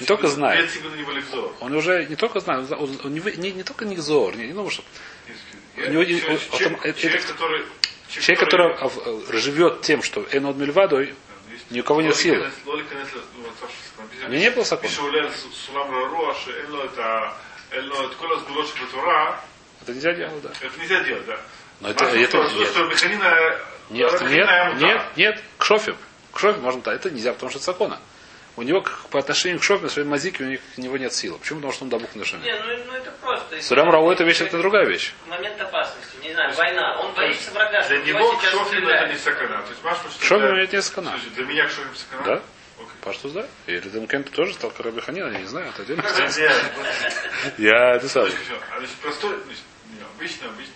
не, 0.00 0.06
только 0.06 0.28
знает. 0.28 0.70
он 1.58 1.74
уже 1.74 2.06
не 2.06 2.14
только 2.14 2.38
знает, 2.38 2.70
он, 2.70 2.96
он, 3.02 3.12
не, 3.12 3.20
не, 3.38 3.50
не 3.50 3.64
только 3.64 3.84
не 3.84 3.96
зор, 3.96 4.36
не, 4.36 4.46
не 4.46 4.52
думаю, 4.52 4.70
что... 4.70 4.84
У 5.76 5.80
него, 5.80 6.04
человек, 6.04 6.28
он, 6.30 6.58
человек, 6.58 6.84
это, 6.84 7.00
человек, 7.00 7.26
который, 7.26 7.64
человек, 8.08 8.38
который, 8.38 8.74
который 8.74 9.16
а, 9.16 9.30
а, 9.32 9.36
живет 9.36 9.82
тем, 9.82 10.04
что 10.04 10.24
Энод 10.30 10.56
Мельвадой, 10.58 11.12
ни 11.70 11.80
у 11.80 11.82
кого 11.82 12.02
нет 12.02 12.14
силы. 12.14 12.48
У 14.24 14.28
меня 14.28 14.38
не 14.38 14.50
было 14.50 14.64
закона. 14.64 14.92
Это 19.80 19.92
нельзя 19.92 20.12
делать, 20.12 20.40
да. 20.40 20.52
Это 20.60 20.78
нельзя 20.78 21.02
делать, 21.02 21.26
да. 21.26 21.40
Но 21.80 21.88
это, 21.88 22.04
это, 22.04 22.38
это 22.38 23.08
нет. 23.08 23.58
Нет, 23.90 24.20
нет, 24.22 24.80
нет, 24.80 25.02
нет, 25.16 25.42
к 25.58 25.64
шофе. 25.64 25.96
К 26.32 26.38
шофе 26.38 26.60
можно. 26.60 26.82
Это 26.90 27.10
нельзя, 27.10 27.32
потому 27.32 27.50
что 27.50 27.58
это 27.58 27.66
закона. 27.66 28.00
У 28.54 28.62
него 28.62 28.84
по 29.10 29.18
отношению 29.18 29.60
к 29.60 29.62
шофе, 29.64 29.88
своей 29.88 30.06
мазике, 30.06 30.44
у, 30.44 30.46
них, 30.46 30.60
у 30.76 30.80
него 30.82 30.98
нет 30.98 31.14
силы. 31.14 31.38
Почему? 31.38 31.60
Потому 31.60 31.72
что 31.72 31.84
он 31.84 31.90
дабух 31.90 32.14
на 32.14 32.20
Не, 32.20 32.24
шаме. 32.26 32.60
ну, 32.62 32.84
ну 32.86 32.92
это 32.92 33.10
просто. 33.12 33.62
Сурам 33.62 33.90
Рау 33.90 34.10
это 34.10 34.24
вещь, 34.24 34.42
это 34.42 34.58
другая 34.58 34.84
вещь. 34.86 35.14
Момент 35.26 35.58
опасности, 35.58 36.16
не 36.22 36.34
знаю, 36.34 36.52
война. 36.54 37.00
Он 37.00 37.14
боится 37.14 37.50
врага. 37.52 37.82
Для 37.88 37.98
него 38.02 38.36
к 38.36 38.42
Шофину 38.42 38.88
это 38.90 39.10
не 39.10 39.18
сакана. 39.18 39.62
То 39.62 39.70
есть 39.70 39.82
Машма, 39.82 40.10
что 40.10 40.24
шофе 40.24 40.48
для- 40.52 40.64
это 40.64 40.76
не 40.76 40.82
сакана. 40.82 41.18
Для 41.34 41.44
меня 41.46 41.66
к 41.66 41.70
Шофину 41.70 41.94
сакана? 41.94 42.24
Да? 42.24 42.42
Окей. 42.76 42.88
Паштус, 43.00 43.32
да? 43.32 43.46
Или 43.66 43.88
Демкент 43.88 44.30
тоже 44.32 44.52
стал 44.52 44.70
Раби 44.78 45.00
Ханина, 45.00 45.28
я 45.32 45.38
не 45.38 45.46
знаю, 45.46 45.68
это 45.70 45.82
отдельно. 45.82 46.02
Я 47.58 47.94
это 47.96 48.08
сам. 48.08 48.24
А 48.26 48.80
простой, 49.02 49.30
не, 49.30 50.02
обычно, 50.14 50.48
обычно, 50.48 50.74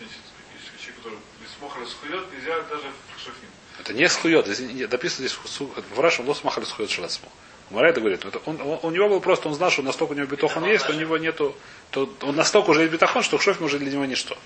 человек, 0.79 0.97
который 0.97 1.19
смог 1.59 1.77
расхует, 1.79 2.33
нельзя 2.33 2.59
даже 2.71 2.85
в 3.17 3.21
шофин. 3.21 3.49
Это 3.81 3.93
не 3.93 4.09
схует. 4.09 4.47
Написано 4.47 5.27
здесь 5.29 5.39
хусу- 5.39 5.71
в 5.95 6.01
Раше 6.01 6.23
он 6.23 6.35
смахали 6.35 6.65
схует 6.65 6.91
шалацму. 6.91 7.31
Мара 7.71 7.89
это 7.91 8.01
говорит, 8.01 8.25
это 8.25 8.41
он, 8.47 8.61
он- 8.61 8.79
у 8.83 8.91
него 8.91 9.09
был 9.09 9.21
просто, 9.21 9.49
он 9.49 9.55
знал, 9.55 9.71
что 9.71 9.83
настолько 9.83 10.13
у 10.13 10.15
него 10.15 10.27
битохон 10.27 10.65
есть, 10.67 10.85
что 10.85 10.93
у 10.93 10.97
него 10.97 11.19
нету, 11.19 11.57
то 11.91 12.09
он 12.23 12.37
настолько 12.37 12.71
уже 12.71 12.83
есть 12.83 12.93
битохон, 12.93 13.23
что 13.25 13.39
кшофим 13.39 13.65
уже 13.65 13.79
для 13.81 13.91
него 13.91 14.05
ничто. 14.05 14.39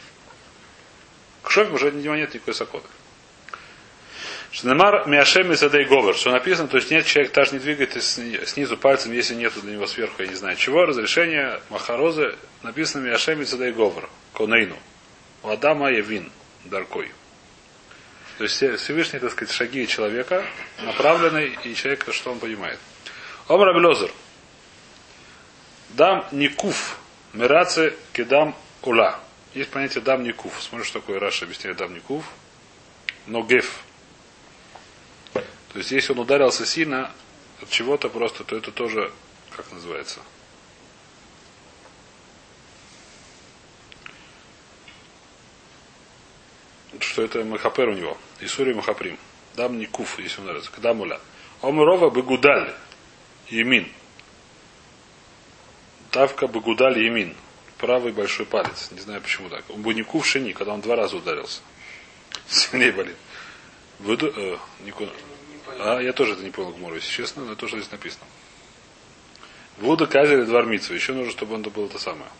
Кшофим 1.42 1.74
уже 1.74 1.90
для 1.90 2.02
него 2.02 2.16
нет 2.16 2.32
никакой 2.32 2.54
саконы. 2.54 2.84
Шнемар 4.52 5.06
Миашем 5.06 5.54
Садей 5.54 5.84
Говор, 5.84 6.16
что 6.16 6.30
написано, 6.32 6.66
то 6.68 6.78
есть 6.78 6.90
нет, 6.90 7.06
человек 7.06 7.32
даже 7.32 7.52
не 7.52 7.58
двигает 7.60 8.02
сни- 8.02 8.40
снизу 8.46 8.76
пальцем, 8.76 9.12
если 9.12 9.34
нету 9.34 9.60
для 9.60 9.74
него 9.74 9.86
сверху, 9.86 10.22
я 10.22 10.28
не 10.28 10.34
знаю 10.34 10.56
чего, 10.56 10.86
разрешение 10.86 11.60
Махарозы, 11.68 12.34
написано 12.62 13.02
Миашем 13.06 13.44
Садей 13.46 13.70
Говор, 13.72 14.08
Конейну, 14.34 14.76
у 15.44 15.48
Адама 15.50 15.92
Явин, 15.92 16.32
Даркой. 16.64 17.12
То 18.40 18.44
есть 18.44 18.56
все- 18.56 18.78
Всевышний, 18.78 19.18
так 19.18 19.32
сказать, 19.32 19.52
шаги 19.52 19.86
человека 19.86 20.42
направлены, 20.78 21.58
и 21.62 21.74
человек, 21.74 22.10
что 22.10 22.32
он 22.32 22.38
понимает. 22.38 22.78
Омар 23.48 23.68
Абелозер. 23.68 24.10
Дам 25.90 26.26
никуф. 26.32 26.98
Мираци 27.34 27.94
кедам 28.14 28.56
ула. 28.80 29.20
Есть 29.52 29.68
понятие 29.68 30.02
дам 30.02 30.22
никуф. 30.22 30.54
Смотришь, 30.62 30.88
что 30.88 31.00
такое 31.00 31.20
Раша 31.20 31.44
объясняет 31.44 31.76
дам 31.76 31.92
никуф. 31.92 32.24
Но 33.26 33.42
геф. 33.42 33.82
То 35.34 35.42
есть, 35.74 35.90
если 35.90 36.14
он 36.14 36.20
ударился 36.20 36.64
сильно 36.64 37.12
от 37.60 37.68
чего-то 37.68 38.08
просто, 38.08 38.42
то 38.44 38.56
это 38.56 38.72
тоже, 38.72 39.12
как 39.54 39.70
называется? 39.70 40.20
Что 47.10 47.24
это 47.24 47.42
махапер 47.44 47.88
у 47.88 47.94
него. 47.94 48.16
Исури 48.38 48.72
махаприм. 48.72 49.18
Дам 49.56 49.80
никуф, 49.80 50.20
если 50.20 50.38
он 50.38 50.46
нравится. 50.46 50.70
Когда 50.70 50.94
муля. 50.94 51.18
Омрова 51.60 52.08
бегудаль. 52.08 52.72
Емин. 53.48 53.90
Тавка 56.12 56.46
бегудаль 56.46 57.02
емин. 57.02 57.34
Правый 57.78 58.12
большой 58.12 58.46
палец. 58.46 58.92
Не 58.92 59.00
знаю 59.00 59.20
почему 59.22 59.48
так. 59.48 59.64
Он 59.70 59.82
никуф 59.82 60.24
шини, 60.24 60.52
когда 60.52 60.72
он 60.72 60.82
два 60.82 60.94
раза 60.94 61.16
ударился. 61.16 61.62
Сильнее 62.48 62.92
болит. 62.92 63.16
Выду, 63.98 64.28
э, 64.28 64.58
нику- 64.84 65.08
а, 65.80 65.98
я 65.98 66.12
тоже 66.12 66.34
это 66.34 66.44
не 66.44 66.50
понял, 66.50 66.70
Гмору, 66.70 66.94
если 66.94 67.10
честно, 67.10 67.44
но 67.44 67.56
то, 67.56 67.66
что 67.66 67.76
здесь 67.76 67.90
написано. 67.90 68.24
Вуда 69.78 70.06
казали 70.06 70.44
двормицу. 70.44 70.94
Еще 70.94 71.12
нужно, 71.12 71.32
чтобы 71.32 71.56
он 71.56 71.62
был 71.62 71.86
это 71.86 71.98
самое. 71.98 72.30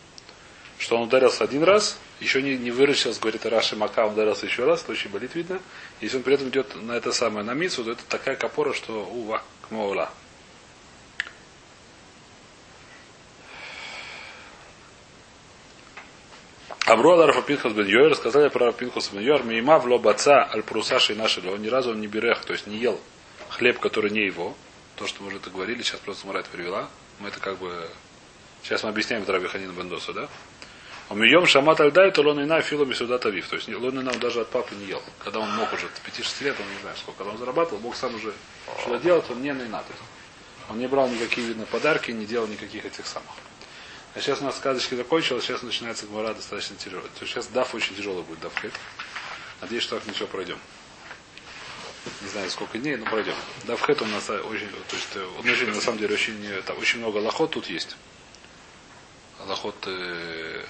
Что 0.81 0.97
он 0.97 1.03
ударился 1.03 1.43
один 1.43 1.61
раз, 1.61 1.99
еще 2.19 2.41
не, 2.41 2.57
не 2.57 2.71
выручился, 2.71 3.21
говорит 3.21 3.45
Раши 3.45 3.75
Мака, 3.75 4.07
он 4.07 4.13
ударился 4.13 4.47
еще 4.47 4.65
раз, 4.65 4.81
это 4.81 4.93
очень 4.93 5.11
болит, 5.11 5.35
видно. 5.35 5.61
Если 6.01 6.17
он 6.17 6.23
при 6.23 6.33
этом 6.33 6.49
идет 6.49 6.75
на 6.75 6.93
это 6.93 7.11
самое, 7.11 7.45
на 7.45 7.53
мицу, 7.53 7.83
то 7.83 7.91
это 7.91 8.03
такая 8.09 8.35
капора, 8.35 8.73
что 8.73 9.05
ува, 9.05 9.43
кмоула. 9.69 10.09
Амру 16.87 17.11
Адарфа 17.11 17.43
Пинхас 17.43 17.73
бен 17.73 17.85
Йор, 17.85 18.09
рассказали 18.09 18.49
про 18.49 18.71
Пинхас 18.71 19.09
бен 19.09 19.21
Йор, 19.21 19.43
Мейма 19.43 19.77
в 19.77 19.85
лобаца 19.85 20.49
аль 20.51 20.63
прусаши 20.63 21.13
наши, 21.13 21.47
он 21.47 21.61
ни 21.61 21.67
разу 21.67 21.91
он 21.91 22.01
не 22.01 22.07
берех, 22.07 22.43
то 22.43 22.53
есть 22.53 22.65
не 22.65 22.77
ел 22.77 22.99
хлеб, 23.49 23.77
который 23.77 24.09
не 24.09 24.25
его. 24.25 24.55
То, 24.95 25.05
что 25.05 25.21
мы 25.21 25.27
уже 25.27 25.37
это 25.37 25.51
говорили, 25.51 25.83
сейчас 25.83 25.99
просто 25.99 26.25
Мурат 26.25 26.47
привела. 26.47 26.89
Мы 27.19 27.27
это 27.27 27.39
как 27.39 27.59
бы... 27.59 27.87
Сейчас 28.63 28.81
мы 28.81 28.89
объясняем 28.89 29.21
это 29.21 29.31
Раби 29.31 29.45
Ханин 29.45 29.71
Бендосу, 31.11 31.15
да? 31.15 31.19
Умием 31.19 31.45
шамат 31.45 31.79
альдай, 31.79 32.11
то 32.11 32.21
лон 32.21 32.41
ина 32.43 32.61
филами 32.61 32.93
сюда 32.93 33.17
тавив. 33.17 33.47
То 33.47 33.55
есть 33.55 33.67
лон 33.67 33.99
ина 33.99 34.11
он 34.11 34.19
даже 34.19 34.41
от 34.41 34.49
папы 34.49 34.75
не 34.75 34.85
ел. 34.85 35.01
Когда 35.19 35.39
он 35.39 35.49
мог 35.55 35.71
уже, 35.73 35.87
5-6 35.87 36.43
лет, 36.43 36.55
он 36.59 36.73
не 36.73 36.81
знаю 36.81 36.95
сколько, 36.97 37.19
когда 37.19 37.31
он 37.33 37.37
зарабатывал, 37.37 37.79
мог 37.81 37.95
сам 37.95 38.15
уже 38.15 38.33
что 38.81 38.97
делать, 38.97 39.25
он 39.29 39.41
не 39.41 39.53
на 39.53 39.63
инаты. 39.63 39.93
Он 40.69 40.79
не 40.79 40.87
брал 40.87 41.09
никакие, 41.09 41.47
видно, 41.47 41.65
подарки, 41.65 42.11
не 42.11 42.25
делал 42.25 42.47
никаких 42.47 42.85
этих 42.85 43.05
самых. 43.05 43.31
А 44.13 44.19
сейчас 44.19 44.41
у 44.41 44.45
нас 44.45 44.57
сказочки 44.57 44.95
закончилась, 44.95 45.45
сейчас 45.45 45.61
начинается 45.61 46.05
гмора 46.05 46.33
достаточно 46.33 46.75
тяжелая. 46.75 47.07
То 47.07 47.21
есть 47.21 47.33
сейчас 47.33 47.47
даф 47.47 47.73
очень 47.73 47.95
тяжелый 47.95 48.23
будет, 48.23 48.39
даф 48.41 48.53
хет. 48.59 48.73
Надеюсь, 49.61 49.83
что 49.83 49.97
так 49.99 50.07
ничего 50.07 50.27
пройдем. 50.27 50.57
Не 52.21 52.29
знаю, 52.29 52.49
сколько 52.49 52.77
дней, 52.77 52.97
но 52.97 53.05
пройдем. 53.05 53.35
Даф 53.65 53.81
хет 53.81 54.01
у 54.01 54.05
нас 54.05 54.29
а, 54.29 54.41
очень, 54.41 54.67
то 54.69 54.95
есть 54.95 55.15
э, 55.15 55.25
он 55.39 55.47
очень, 55.47 55.67
на 55.67 55.81
самом 55.81 55.99
деле, 55.99 56.13
очень, 56.15 56.43
э, 56.45 56.61
там, 56.63 56.77
очень 56.77 56.99
много 56.99 57.17
лохот 57.17 57.51
тут 57.51 57.67
есть. 57.67 57.95
Лохот 59.45 59.75
э, 59.87 60.65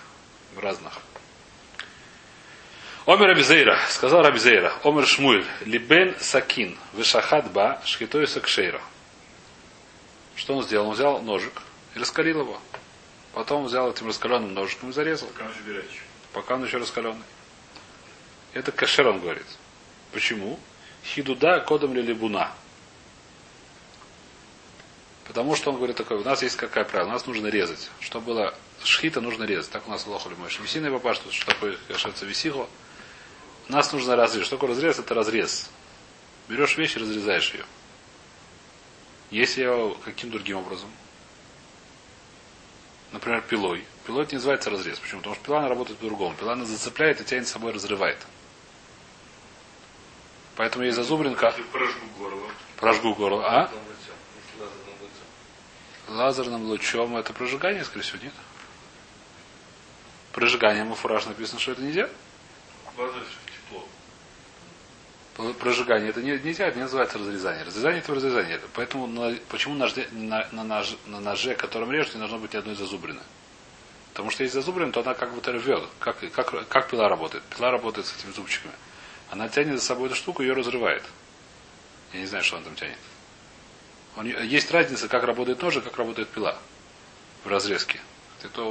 разных. 0.58 0.94
Омер 3.06 3.30
Абизейра, 3.32 3.80
сказал 3.90 4.24
Абизейра, 4.26 4.74
Омер 4.84 5.08
Шмуэль, 5.08 5.46
Либен 5.62 6.16
Сакин, 6.20 6.78
Вишахат 6.94 7.52
Ба, 7.52 7.82
Шхитой 7.84 8.28
Сакшейра. 8.28 8.82
Что 10.36 10.56
он 10.56 10.64
сделал? 10.64 10.88
Он 10.88 10.94
взял 10.94 11.22
ножик 11.22 11.62
и 11.96 12.00
раскалил 12.00 12.42
его. 12.42 12.60
Потом 13.34 13.66
взял 13.66 13.90
этим 13.92 14.08
раскаленным 14.08 14.54
ножиком 14.54 14.90
и 14.90 14.94
зарезал, 14.94 15.30
Пока 15.30 15.46
он 15.46 15.52
еще 15.52 15.64
горячий. 15.64 16.00
пока 16.34 16.56
он 16.56 16.66
еще 16.66 16.78
раскаленный. 16.78 17.24
Это 18.54 18.72
кашер, 18.72 19.08
он 19.08 19.20
говорит. 19.20 19.46
Почему? 20.12 20.60
Хидуда 21.04 21.62
кодом 21.62 21.94
ли 21.96 22.02
либуна. 22.02 22.52
Потому 25.26 25.56
что 25.56 25.72
он 25.72 25.78
говорит 25.78 25.96
такое, 25.96 26.20
у 26.20 26.24
нас 26.24 26.44
есть 26.44 26.58
какая 26.58 26.84
правило, 26.84 27.10
у 27.10 27.14
нас 27.14 27.26
нужно 27.26 27.48
резать. 27.48 27.90
Что 28.02 28.20
было 28.20 28.54
шхита, 28.84 29.22
нужно 29.22 29.44
резать. 29.44 29.72
Так 29.72 29.88
у 29.88 29.92
нас 29.92 30.06
лохали 30.08 30.36
мой 30.36 30.50
Висиный 30.50 30.92
папа, 30.92 31.14
что, 31.14 31.32
что 31.32 31.46
такое 31.46 31.78
кашется 31.88 32.26
висихо. 32.26 32.68
Нас 33.68 33.92
нужно 33.94 34.16
разрезать. 34.16 34.48
Что 34.48 34.58
такое 34.58 34.70
разрез? 34.72 35.00
Это 35.00 35.14
разрез. 35.14 35.70
Берешь 36.48 36.78
вещь 36.78 36.96
и 36.96 37.00
разрезаешь 37.00 37.54
ее. 37.54 37.66
Если 39.30 39.62
я 39.62 39.94
каким 40.04 40.30
другим 40.30 40.58
образом? 40.58 40.90
Например, 43.12 43.42
пилой. 43.42 43.86
Пилой 44.06 44.24
это 44.24 44.34
не 44.34 44.38
называется 44.38 44.70
разрез. 44.70 45.00
Почему? 45.00 45.20
Потому 45.20 45.36
что 45.36 45.46
пила 45.46 45.60
она 45.60 45.70
работает 45.70 46.00
по-другому. 46.00 46.36
Пила 46.36 46.54
она 46.54 46.66
зацепляет 46.66 47.22
и 47.22 47.24
тянет 47.24 47.48
с 47.48 47.52
собой 47.52 47.72
разрывает. 47.72 48.18
Поэтому 50.56 50.84
есть 50.84 50.98
зазубринка. 50.98 51.54
Прожгу 51.72 52.06
горло. 52.18 52.50
Прожгу 52.78 53.16
горло. 53.16 53.44
А? 53.46 53.72
Если 53.72 54.62
лазерным 54.62 55.02
лучом. 55.02 56.18
Лазерным 56.18 56.66
лучом 56.66 57.18
это 57.18 57.34
прожигание, 57.34 57.86
скорее 57.86 58.04
всего, 58.04 58.20
нет? 58.24 58.34
Прожигание 60.34 60.84
муфураж 60.84 61.26
написано, 61.26 61.60
что 61.60 61.74
это 61.74 61.82
нельзя. 61.82 62.10
Тепло. 65.36 65.54
Прожигание 65.54 66.10
это 66.10 66.22
не, 66.22 66.38
нельзя, 66.40 66.68
это 66.68 66.78
не 66.78 66.84
называется 66.84 67.18
разрезание. 67.18 67.64
Разрезание 67.64 68.00
это 68.02 68.14
разрезание. 68.14 68.62
Поэтому 68.74 69.08
на- 69.08 69.38
почему 69.50 69.76
на, 69.76 69.90
на- 70.12 70.48
на 70.52 70.64
нож- 70.64 70.98
на 71.06 71.20
ноже, 71.20 71.56
которым 71.56 71.92
режут, 71.92 72.14
не 72.16 72.20
должно 72.20 72.38
быть 72.38 72.54
ни 72.54 72.58
одной 72.58 72.76
зазубрины? 72.76 73.22
Потому 74.14 74.30
что 74.30 74.44
если 74.44 74.60
зазубрена, 74.60 74.92
то 74.92 75.02
она 75.02 75.14
как 75.14 75.34
бы 75.34 75.42
рвет. 75.52 75.84
Как, 76.00 76.18
как, 76.34 76.68
как 76.68 76.90
пила 76.90 77.08
работает? 77.10 77.44
Пила 77.46 77.72
работает 77.72 78.08
с 78.08 78.16
этими 78.18 78.32
зубчиками. 78.32 78.74
Она 79.30 79.48
тянет 79.48 79.80
за 79.80 79.86
собой 79.86 80.08
эту 80.08 80.16
штуку, 80.16 80.42
ее 80.44 80.54
разрывает. 80.54 81.04
Я 82.14 82.20
не 82.20 82.26
знаю, 82.26 82.44
что 82.44 82.58
она 82.58 82.66
там 82.66 82.76
тянет. 82.76 82.98
Он, 84.18 84.26
есть 84.26 84.70
разница, 84.72 85.08
как 85.08 85.24
работает 85.24 85.62
нож 85.62 85.78
и 85.78 85.82
как 85.82 85.98
работает 85.98 86.28
пила 86.30 86.58
в 87.46 87.48
разрезке. 87.48 88.02
Это, 88.44 88.62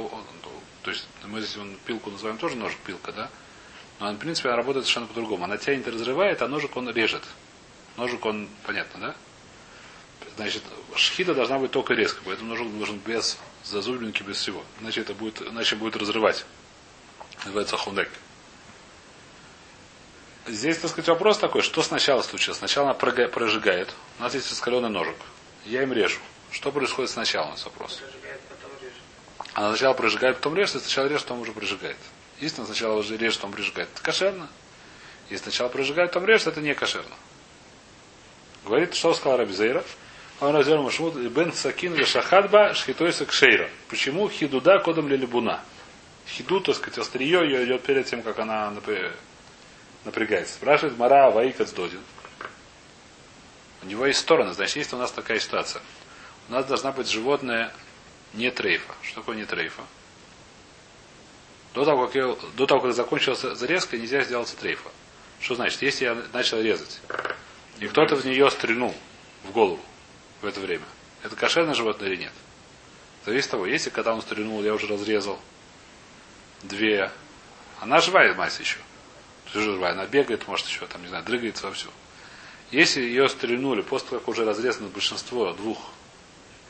то, 0.83 0.91
есть 0.91 1.07
мы 1.25 1.41
здесь 1.41 1.57
он, 1.57 1.75
пилку 1.85 2.09
называем 2.09 2.37
тоже 2.37 2.55
ножик 2.55 2.79
пилка, 2.79 3.11
да? 3.11 3.29
Но 3.99 4.07
он, 4.07 4.15
в 4.15 4.19
принципе, 4.19 4.49
работает 4.49 4.85
совершенно 4.85 5.07
по-другому. 5.07 5.43
Она 5.43 5.57
тянет 5.57 5.87
и 5.87 5.91
разрывает, 5.91 6.41
а 6.41 6.47
ножик 6.47 6.75
он 6.75 6.89
режет. 6.89 7.23
Ножик 7.97 8.25
он, 8.25 8.49
понятно, 8.65 8.99
да? 8.99 9.15
Значит, 10.35 10.63
шхита 10.95 11.35
должна 11.35 11.59
быть 11.59 11.71
только 11.71 11.93
резко, 11.93 12.21
поэтому 12.25 12.49
ножик 12.49 12.71
должен 12.71 12.97
без 12.97 13.37
зазубринки, 13.63 14.23
без 14.23 14.37
всего. 14.37 14.63
Иначе 14.79 15.01
это 15.01 15.13
будет, 15.13 15.41
иначе 15.41 15.75
будет 15.75 15.95
разрывать. 15.95 16.45
Называется 17.43 17.77
хундек. 17.77 18.09
Здесь, 20.47 20.79
так 20.79 20.89
сказать, 20.89 21.09
вопрос 21.09 21.37
такой, 21.37 21.61
что 21.61 21.83
сначала 21.83 22.23
случилось? 22.23 22.57
Сначала 22.57 22.89
она 22.89 22.95
прожигает. 22.95 23.93
У 24.17 24.23
нас 24.23 24.33
есть 24.33 24.49
раскаленный 24.49 24.89
ножик. 24.89 25.15
Я 25.65 25.83
им 25.83 25.93
режу. 25.93 26.19
Что 26.49 26.71
происходит 26.71 27.11
сначала, 27.11 27.47
у 27.47 27.51
нас 27.51 27.63
вопрос. 27.65 27.97
Прожигает. 27.97 28.20
Она 29.53 29.69
сначала 29.69 29.93
прожигает, 29.93 30.37
потом 30.37 30.55
режет, 30.55 30.75
и 30.75 30.79
сначала 30.79 31.07
режет, 31.07 31.23
потом 31.23 31.41
уже 31.41 31.51
прожигает. 31.51 31.97
Если 32.39 32.63
сначала 32.63 32.95
уже 32.95 33.17
режет, 33.17 33.39
потом 33.39 33.51
прожигает, 33.51 33.89
это 33.93 34.01
кошерно. 34.01 34.47
Если 35.29 35.43
сначала 35.43 35.69
прожигает, 35.69 36.11
потом 36.11 36.27
режет, 36.27 36.47
это 36.47 36.61
не 36.61 36.73
кошерно. 36.73 37.15
Говорит, 38.65 38.93
что 38.95 39.13
сказал 39.13 39.37
Рабизейра? 39.37 39.83
Он 40.39 40.55
развернул 40.55 40.85
Машмут 40.85 41.15
Бен 41.15 41.53
Сакин 41.53 42.03
Шахадба 42.05 42.73
Шхитойса 42.73 43.25
Кшейра. 43.25 43.69
Почему 43.89 44.27
хидуда 44.29 44.79
кодом 44.79 45.07
лилибуна? 45.07 45.63
Хиду, 46.27 46.61
так 46.61 46.75
сказать, 46.75 46.97
острие 46.97 47.43
ее 47.43 47.65
идет 47.65 47.83
перед 47.83 48.05
тем, 48.05 48.21
как 48.23 48.39
она 48.39 48.73
напрягается. 50.05 50.53
Спрашивает 50.53 50.97
Мара 50.97 51.29
Ваикац 51.29 51.71
Додин. 51.71 52.01
У 53.83 53.85
него 53.87 54.05
есть 54.05 54.19
стороны, 54.19 54.53
значит, 54.53 54.75
есть 54.77 54.93
у 54.93 54.97
нас 54.97 55.11
такая 55.11 55.39
ситуация. 55.39 55.81
У 56.49 56.53
нас 56.53 56.65
должна 56.65 56.91
быть 56.91 57.09
животное 57.09 57.71
не 58.33 58.51
трейфа. 58.51 58.93
Что 59.01 59.21
такое 59.21 59.35
не 59.35 59.45
трейфа? 59.45 59.83
До 61.73 61.85
того, 61.85 62.07
как, 62.07 62.15
я, 62.15 62.35
до 62.55 62.65
того, 62.65 62.81
как 62.81 62.93
закончилась 62.93 63.41
зарезка, 63.41 63.97
нельзя 63.97 64.23
сделать 64.23 64.55
трейфа. 64.59 64.89
Что 65.39 65.55
значит? 65.55 65.81
Если 65.81 66.05
я 66.05 66.15
начал 66.33 66.61
резать, 66.61 66.99
и 67.79 67.87
кто-то 67.87 68.15
в 68.15 68.25
нее 68.25 68.49
стрельнул 68.51 68.93
в 69.43 69.51
голову 69.51 69.79
в 70.41 70.45
это 70.45 70.59
время, 70.59 70.85
это 71.23 71.35
кошерное 71.35 71.73
животное 71.73 72.09
или 72.09 72.17
нет? 72.17 72.33
Зависит 73.25 73.47
от 73.47 73.51
того, 73.51 73.67
если 73.67 73.89
когда 73.89 74.13
он 74.13 74.21
стрельнул, 74.21 74.63
я 74.63 74.73
уже 74.73 74.87
разрезал 74.87 75.39
две, 76.63 77.11
она 77.79 78.01
живая 78.01 78.33
мать 78.33 78.59
еще. 78.59 78.77
Живая, 79.53 79.93
она 79.93 80.05
бегает, 80.05 80.47
может 80.47 80.67
еще 80.67 80.85
там, 80.87 81.01
не 81.01 81.07
знаю, 81.07 81.23
дрыгается 81.23 81.67
вовсю. 81.67 81.89
Если 82.71 83.01
ее 83.01 83.27
стрельнули 83.27 83.81
после 83.81 84.09
того, 84.09 84.19
как 84.19 84.29
уже 84.29 84.45
разрезано 84.45 84.87
большинство 84.87 85.51
двух, 85.53 85.91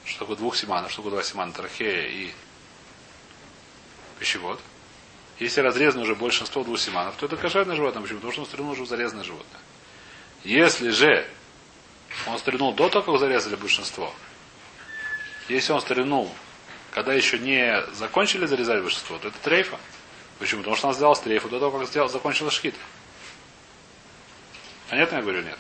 что 0.06 0.20
такое 0.20 0.38
двух 0.38 0.56
симанов, 0.56 0.92
что 0.92 1.02
такое 1.02 1.14
два 1.16 1.24
симана, 1.24 1.54
трахея 1.54 2.08
и 2.08 2.32
пищевод, 4.20 4.60
если 5.40 5.62
разрезано 5.62 6.04
уже 6.04 6.16
большинство 6.16 6.64
двух 6.64 6.80
симанов, 6.80 7.16
то 7.16 7.26
это 7.26 7.36
кошерное 7.36 7.76
животное. 7.76 8.02
Почему? 8.02 8.20
Потому 8.20 8.32
что 8.32 8.42
он 8.42 8.48
стрельнул 8.48 8.72
уже 8.74 8.84
в 8.84 8.88
зарезанное 8.88 9.24
животное. 9.24 9.62
Если 10.44 10.90
же 10.90 11.28
он 12.28 12.38
стрельнул 12.38 12.74
до 12.74 12.90
того, 12.90 13.14
как 13.14 13.20
зарезали 13.20 13.56
большинство, 13.56 14.14
если 15.50 15.74
он 15.74 15.82
стрельнул, 15.82 16.32
когда 16.92 17.14
еще 17.14 17.40
не 17.40 17.84
закончили 17.94 18.46
зарезать 18.46 18.82
большинство, 18.82 19.18
то 19.18 19.30
это 19.30 19.38
трейфа. 19.40 19.80
Почему? 20.38 20.62
Потому 20.62 20.76
что 20.76 20.88
он 20.90 20.94
сделал 20.94 21.16
стрейфу 21.16 21.50
до 21.50 21.60
того, 21.60 21.80
как 21.80 21.88
сделал, 21.88 22.10
закончил 22.10 22.52
шкит. 22.52 22.76
Понятно 24.90 25.16
я 25.18 25.22
говорю, 25.22 25.42
нет? 25.42 25.58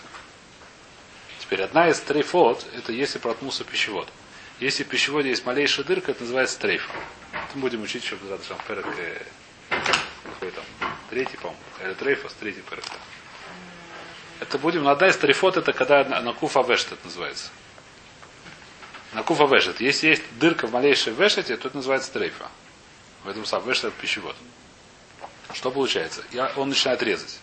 Теперь 1.39 1.63
одна 1.63 1.89
из 1.89 1.99
трейфот, 1.99 2.65
это 2.75 2.91
если 2.91 3.17
проткнулся 3.17 3.63
пищевод. 3.63 4.07
Если 4.61 4.83
в 4.83 4.87
пищеводе 4.89 5.29
есть 5.29 5.43
малейшая 5.43 5.83
дырка, 5.87 6.11
это 6.11 6.21
называется 6.21 6.59
трейф. 6.59 6.87
Это 7.31 7.55
мы 7.55 7.61
будем 7.61 7.81
учить, 7.81 8.05
чтобы 8.05 8.27
завтра 8.27 8.55
там 8.55 8.59
перек, 8.67 8.85
э, 8.95 9.23
какой 10.23 10.51
там, 10.51 10.63
третий, 11.09 11.35
по-моему, 11.37 11.59
или 11.83 11.93
трейфос, 11.95 12.33
третий 12.39 12.61
перек. 12.61 12.83
Это 14.39 14.59
будем, 14.59 14.83
но 14.83 14.91
одна 14.91 15.07
из 15.07 15.17
трейфот, 15.17 15.57
это 15.57 15.73
когда 15.73 16.03
на 16.03 16.33
куфа 16.33 16.61
вешет, 16.61 16.91
это 16.91 17.05
называется. 17.05 17.49
На 19.13 19.23
куфа 19.23 19.45
вешет. 19.45 19.81
Если 19.81 20.09
есть 20.09 20.21
дырка 20.37 20.67
в 20.67 20.71
малейшей 20.71 21.13
вешете, 21.13 21.57
то 21.57 21.67
это 21.67 21.77
называется 21.77 22.11
трейфа. 22.13 22.47
В 23.23 23.29
этом 23.29 23.45
самом 23.47 23.67
вешет 23.67 23.85
это 23.85 23.99
пищевод. 23.99 24.35
Что 25.53 25.71
получается? 25.71 26.23
Я, 26.31 26.51
он 26.55 26.69
начинает 26.69 27.01
резать. 27.01 27.39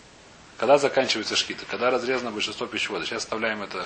Когда 0.57 0.79
заканчивается 0.79 1.35
шкита? 1.35 1.65
Когда 1.67 1.91
разрезано 1.91 2.31
большинство 2.31 2.69
пищевода? 2.69 3.07
Сейчас 3.07 3.25
оставляем 3.25 3.61
это. 3.61 3.85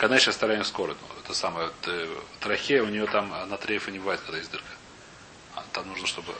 Сейчас 0.00 0.28
оставляем 0.28 0.64
скорость. 0.64 0.98
Ну, 1.02 1.20
это 1.22 1.34
самое. 1.34 1.66
Вот, 1.66 1.74
э, 1.88 2.08
трахея 2.40 2.82
у 2.82 2.86
нее 2.86 3.06
там 3.06 3.28
на 3.28 3.56
трейфе 3.58 3.92
не 3.92 3.98
бывает, 3.98 4.20
когда 4.20 4.38
есть 4.38 4.50
дырка. 4.50 4.66
А, 5.54 5.64
там 5.72 5.88
нужно, 5.88 6.06
чтобы. 6.06 6.32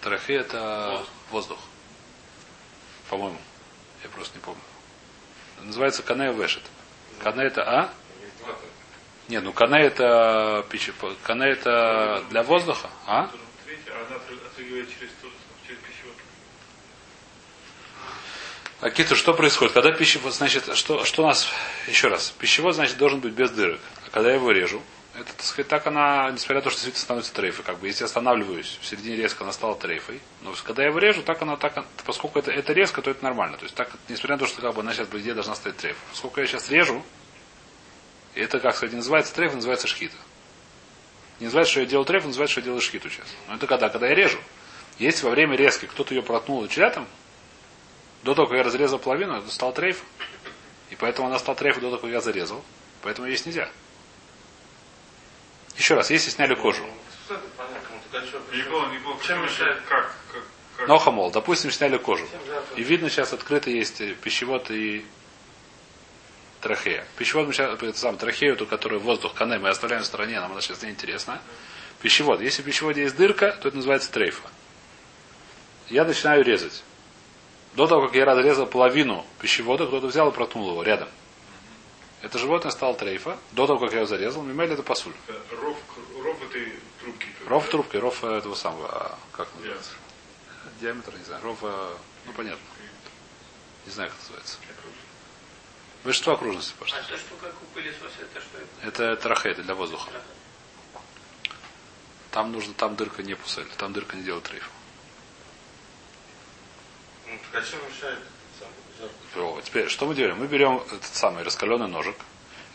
Трахея 0.00 0.40
это 0.40 1.04
воздух. 1.30 1.58
По-моему. 3.10 3.38
Я 4.02 4.08
просто 4.08 4.38
не 4.38 4.42
помню. 4.42 4.60
Называется 5.62 6.02
канея 6.02 6.32
вешет. 6.32 6.62
Кане 7.22 7.44
это 7.44 7.62
а? 7.62 7.92
Не, 9.28 9.40
ну 9.40 9.52
кане 9.52 9.80
это. 9.80 10.66
Кане 11.22 11.46
это 11.46 12.24
для 12.30 12.42
воздуха, 12.42 12.88
а? 13.06 13.30
Она 14.08 14.16
отрыгивает 14.52 14.88
через 14.88 15.10
А 18.84 18.90
Киту, 18.90 19.16
что 19.16 19.32
происходит? 19.32 19.72
Когда 19.72 19.92
пищевод, 19.92 20.34
значит, 20.34 20.76
что, 20.76 21.06
что 21.06 21.22
у 21.22 21.26
нас, 21.26 21.48
еще 21.88 22.08
раз, 22.08 22.34
пищевод, 22.38 22.74
значит, 22.74 22.98
должен 22.98 23.18
быть 23.18 23.32
без 23.32 23.50
дырок. 23.50 23.80
А 24.06 24.10
когда 24.10 24.28
я 24.28 24.34
его 24.34 24.50
режу, 24.50 24.82
это, 25.14 25.32
так 25.32 25.42
сказать, 25.42 25.68
так 25.68 25.86
она, 25.86 26.30
несмотря 26.30 26.56
на 26.56 26.60
то, 26.60 26.68
что 26.68 26.76
действительно 26.76 27.02
становится 27.02 27.32
трейфой, 27.32 27.64
как 27.64 27.78
бы, 27.78 27.86
если 27.86 28.04
останавливаюсь, 28.04 28.78
в 28.82 28.86
середине 28.86 29.16
резко 29.16 29.42
она 29.42 29.54
стала 29.54 29.74
трейфой, 29.74 30.20
но 30.42 30.52
когда 30.64 30.82
я 30.82 30.90
его 30.90 30.98
режу, 30.98 31.22
так 31.22 31.40
она, 31.40 31.56
так, 31.56 31.82
поскольку 32.04 32.38
это, 32.38 32.50
это 32.50 32.74
резко, 32.74 33.00
то 33.00 33.10
это 33.10 33.24
нормально. 33.24 33.56
То 33.56 33.62
есть, 33.62 33.74
так, 33.74 33.88
несмотря 34.10 34.36
на 34.36 34.40
то, 34.40 34.46
что 34.46 34.60
как 34.60 34.74
бы 34.74 34.82
она 34.82 34.92
сейчас, 34.92 35.08
идее, 35.14 35.32
должна 35.32 35.54
стать 35.54 35.78
трейфой. 35.78 36.02
Поскольку 36.10 36.40
я 36.40 36.46
сейчас 36.46 36.68
режу, 36.68 37.02
это, 38.34 38.60
как 38.60 38.76
сказать, 38.76 38.92
не 38.92 38.98
называется 38.98 39.34
трейф, 39.34 39.54
называется 39.54 39.86
шхита. 39.86 40.16
Не 41.40 41.46
называется, 41.46 41.70
что 41.70 41.80
я 41.80 41.86
делаю 41.86 42.04
трейф, 42.04 42.26
называется, 42.26 42.52
что 42.52 42.60
я 42.60 42.64
делаю 42.66 42.82
шхиту 42.82 43.08
сейчас. 43.08 43.28
Но 43.48 43.54
это 43.54 43.66
когда? 43.66 43.88
Когда 43.88 44.08
я 44.08 44.14
режу. 44.14 44.38
Если 44.98 45.24
во 45.24 45.30
время 45.30 45.56
резки 45.56 45.86
кто-то 45.86 46.12
ее 46.12 46.22
проткнул 46.22 46.66
рядом, 46.66 47.08
до 48.24 48.34
того, 48.34 48.48
как 48.48 48.56
я 48.56 48.62
разрезал 48.62 48.98
половину, 48.98 49.36
это 49.36 49.50
стал 49.50 49.72
трейф. 49.72 50.02
И 50.90 50.96
поэтому 50.96 51.28
она 51.28 51.38
стала 51.38 51.56
трейфом 51.56 51.82
до 51.82 51.90
того, 51.90 52.02
как 52.02 52.10
я 52.10 52.20
зарезал. 52.20 52.64
Поэтому 53.02 53.28
есть 53.28 53.44
нельзя. 53.46 53.70
Еще 55.76 55.94
раз, 55.94 56.10
если 56.10 56.30
сняли 56.30 56.54
кожу. 56.54 56.84
Нохамол, 60.88 61.30
допустим, 61.30 61.70
сняли 61.70 61.98
кожу. 61.98 62.26
И 62.76 62.82
видно, 62.82 63.10
сейчас 63.10 63.32
открыто 63.32 63.70
есть 63.70 64.02
пищевод 64.20 64.70
и 64.70 65.04
трахея. 66.60 67.06
Пищевод 67.18 67.46
мы 67.46 67.52
сейчас, 67.52 67.74
это 67.74 67.98
сам 67.98 68.16
трахею, 68.16 68.56
ту, 68.56 68.66
которую 68.66 69.00
воздух, 69.00 69.34
кане, 69.34 69.58
мы 69.58 69.68
оставляем 69.68 70.02
в 70.02 70.06
стороне, 70.06 70.40
нам 70.40 70.52
она 70.52 70.62
сейчас 70.62 70.82
не 70.82 70.90
интересна. 70.90 71.42
Пищевод. 72.00 72.40
Если 72.40 72.62
в 72.62 72.64
пищеводе 72.64 73.02
есть 73.02 73.16
дырка, 73.16 73.52
то 73.52 73.68
это 73.68 73.76
называется 73.76 74.10
трейфа. 74.10 74.48
Я 75.88 76.04
начинаю 76.04 76.42
резать. 76.42 76.82
До 77.74 77.86
того, 77.88 78.06
как 78.06 78.14
я 78.14 78.24
разрезал 78.24 78.66
половину 78.66 79.26
пищевода, 79.40 79.86
кто-то 79.86 80.06
взял 80.06 80.30
и 80.30 80.32
проткнул 80.32 80.70
его 80.70 80.82
рядом. 80.82 81.08
Это 82.22 82.38
животное 82.38 82.70
стало 82.70 82.94
трейфа. 82.94 83.36
До 83.52 83.66
того, 83.66 83.80
как 83.80 83.90
я 83.92 83.98
его 83.98 84.06
зарезал, 84.06 84.42
мимель 84.42 84.72
это 84.72 84.82
пасуль. 84.82 85.12
Ров, 85.60 85.76
ров 86.22 86.42
этой 86.42 86.72
трубки. 87.00 87.26
Ров 87.46 87.68
трубки, 87.68 87.96
ров 87.96 88.24
этого 88.24 88.54
самого, 88.54 88.88
а, 88.88 89.18
как 89.32 89.48
называется? 89.56 89.90
Диаметр, 90.80 91.12
не 91.18 91.24
знаю. 91.24 91.42
Ров, 91.42 91.58
ну 91.62 92.32
понятно. 92.34 92.64
Не 93.86 93.92
знаю, 93.92 94.10
как 94.10 94.18
называется. 94.20 94.58
Большинство 96.04 96.34
окружности, 96.34 96.74
пожалуйста. 96.78 97.12
А 97.12 97.16
то, 97.16 97.18
что 97.18 97.34
как 97.36 97.54
у 97.62 97.66
пылесоса, 97.74 98.06
это 98.20 98.40
что 98.40 98.58
это? 98.58 98.88
Это 98.88 99.22
трахе, 99.22 99.50
это 99.50 99.62
для 99.62 99.74
воздуха. 99.74 100.10
Там 102.30 102.52
нужно, 102.52 102.74
там 102.74 102.94
дырка 102.96 103.22
не 103.22 103.34
пусель, 103.34 103.66
там 103.78 103.92
дырка 103.92 104.16
не 104.16 104.22
делает 104.22 104.44
трейфа. 104.44 104.70
А 107.52 107.60
чем 107.62 107.78
мешает 107.88 108.18
Теперь, 109.64 109.88
что 109.88 110.06
мы 110.06 110.14
делаем? 110.14 110.38
Мы 110.38 110.46
берем 110.46 110.76
этот 110.76 111.04
самый 111.06 111.42
раскаленный 111.42 111.88
ножик. 111.88 112.16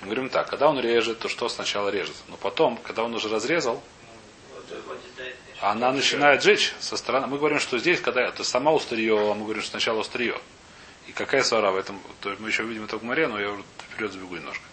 И 0.01 0.05
говорим 0.05 0.29
так, 0.29 0.49
когда 0.49 0.67
он 0.67 0.79
режет, 0.79 1.19
то 1.19 1.29
что 1.29 1.47
сначала 1.49 1.89
режет? 1.89 2.15
Но 2.27 2.35
потом, 2.37 2.77
когда 2.77 3.03
он 3.03 3.13
уже 3.13 3.29
разрезал, 3.29 3.81
она 5.61 5.91
начинает 5.91 6.43
жечь 6.43 6.73
со 6.79 6.97
стороны. 6.97 7.27
Мы 7.27 7.37
говорим, 7.37 7.59
что 7.59 7.77
здесь, 7.79 7.99
когда 8.01 8.21
это 8.21 8.43
сама 8.43 8.71
острие, 8.75 9.13
а 9.17 9.33
мы 9.33 9.43
говорим, 9.43 9.61
что 9.61 9.71
сначала 9.71 10.01
острие. 10.01 10.39
И 11.07 11.11
какая 11.11 11.43
свара 11.43 11.71
в 11.71 11.77
этом? 11.77 11.99
То 12.21 12.29
есть 12.29 12.41
мы 12.41 12.49
еще 12.49 12.63
видим 12.63 12.85
это 12.85 12.97
в 12.97 13.03
море, 13.03 13.27
но 13.27 13.39
я 13.39 13.49
уже 13.51 13.63
вперед 13.91 14.11
забегу 14.11 14.35
немножко. 14.35 14.63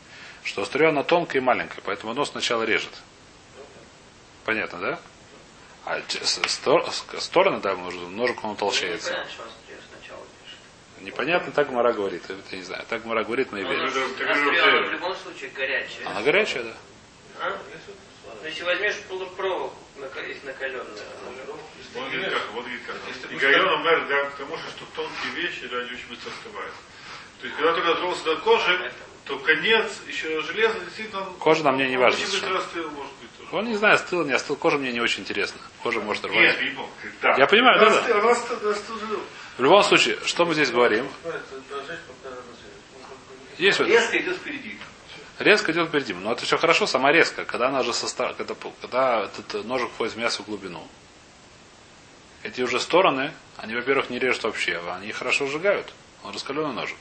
Что 0.45 0.63
острие 0.63 0.91
она 0.91 1.03
тонкая 1.03 1.41
и 1.41 1.45
маленькая, 1.45 1.81
поэтому 1.83 2.13
оно 2.13 2.25
сначала 2.25 2.63
режет. 2.63 2.93
Понятно, 4.45 4.79
да? 4.81 5.01
А 5.85 6.01
стор- 6.47 6.85
стороны, 7.21 7.61
да, 7.61 7.75
может, 7.75 8.01
ножик 8.11 8.39
он 8.45 8.51
Ну, 8.51 8.55
утолщается. 8.55 9.11
непонятно, 9.11 9.33
что 9.33 9.43
он 9.43 9.49
стрел 9.65 9.79
сначала 9.99 10.21
пишет. 10.45 10.59
Непонятно, 11.01 11.53
так 11.53 11.71
Мара 11.71 11.93
говорит. 11.93 12.25
Это 12.25 12.41
я 12.51 12.59
не 12.59 12.65
знаю. 12.65 12.85
Так 12.89 13.05
Мара 13.05 13.25
говорит, 13.25 13.53
мы 13.53 13.61
и 13.61 13.65
Он 13.65 13.71
верим. 13.71 13.89
же- 13.91 14.01
же- 14.09 14.15
так 14.15 14.29
а 14.31 14.35
же 14.35 14.41
стрела 14.47 14.67
уже- 14.67 14.89
в 14.89 14.93
любом 14.93 15.17
случае 15.17 15.51
горячая. 15.51 16.07
Она 16.09 16.23
горячая, 16.23 16.63
да. 16.65 16.73
А? 17.41 17.59
Ну, 18.43 18.49
если 18.49 18.65
возьмешь 18.65 18.95
из 20.29 20.43
накаленную, 20.45 20.87
Он 21.95 22.05
говорит 22.11 22.31
как, 22.33 22.43
вот 22.53 22.67
как. 22.87 23.31
И 23.31 23.37
Гайон 23.37 23.83
мэр, 23.83 24.07
да, 24.09 24.25
к 24.31 24.37
тому, 24.37 24.57
что 24.57 24.85
тонкие 24.95 25.43
вещи 25.43 25.65
ради 25.65 25.95
очень 25.95 26.09
быстро 26.09 26.31
остываются. 26.31 26.81
То 27.41 27.47
есть, 27.47 27.57
когда 27.57 27.73
только 27.73 27.89
дотронулся 27.89 28.25
до 28.25 28.37
кожи, 28.37 28.93
то 29.25 29.39
конец, 29.39 30.01
еще 30.07 30.41
железо, 30.43 30.79
действительно, 30.81 31.25
Кожа 31.39 31.65
на 31.65 31.73
мне 31.73 31.89
не 31.89 31.97
он 31.97 32.03
важно 32.05 32.21
Очень 32.23 32.33
быстро 32.33 32.59
остыл, 32.59 32.91
может 32.91 33.13
быть, 33.21 33.37
тоже. 33.39 33.57
Он 33.57 33.65
не 33.67 33.77
знаю, 33.77 33.95
остыл, 33.97 34.25
не 34.25 34.33
остыл. 34.33 34.57
Кожа 34.57 34.79
мне 34.79 34.93
не 34.93 35.01
очень 35.01 35.23
интересна. 35.23 35.61
Кожа 35.83 36.01
может 36.01 36.23
Нет, 36.25 36.33
рвать. 36.33 36.63
не 36.63 36.71
помню. 36.71 36.91
Да. 37.23 37.35
Я 37.37 37.47
понимаю, 37.47 37.81
да, 37.81 37.91
да. 37.91 38.35
В 39.57 39.63
любом 39.63 39.83
случае, 39.83 40.19
что 40.25 40.45
мы 40.45 40.55
здесь 40.55 40.71
говорим? 40.71 41.09
Есть 43.57 43.81
Резко 43.81 44.19
идет 44.19 44.37
впереди. 44.37 44.79
резко 45.39 45.73
идет 45.73 45.89
впереди. 45.89 46.13
Но 46.13 46.33
это 46.33 46.45
все 46.45 46.59
хорошо, 46.59 46.87
сама 46.87 47.11
резко. 47.11 47.47
Когда 47.47 47.69
она 47.69 47.83
же 47.83 47.95
состав, 47.95 48.37
когда, 48.37 48.55
когда 48.83 49.25
этот 49.25 49.65
ножик 49.65 49.91
входит 49.93 50.15
в 50.15 50.19
мясо 50.19 50.43
в 50.43 50.47
глубину. 50.47 50.87
Эти 52.43 52.61
уже 52.61 52.79
стороны, 52.81 53.33
они, 53.57 53.75
во-первых, 53.75 54.11
не 54.11 54.19
режут 54.19 54.45
вообще, 54.45 54.79
а 54.79 54.97
они 54.97 55.11
хорошо 55.11 55.47
сжигают. 55.47 55.93
Он 56.23 56.35
раскаленный 56.35 56.75
ножик. 56.75 56.99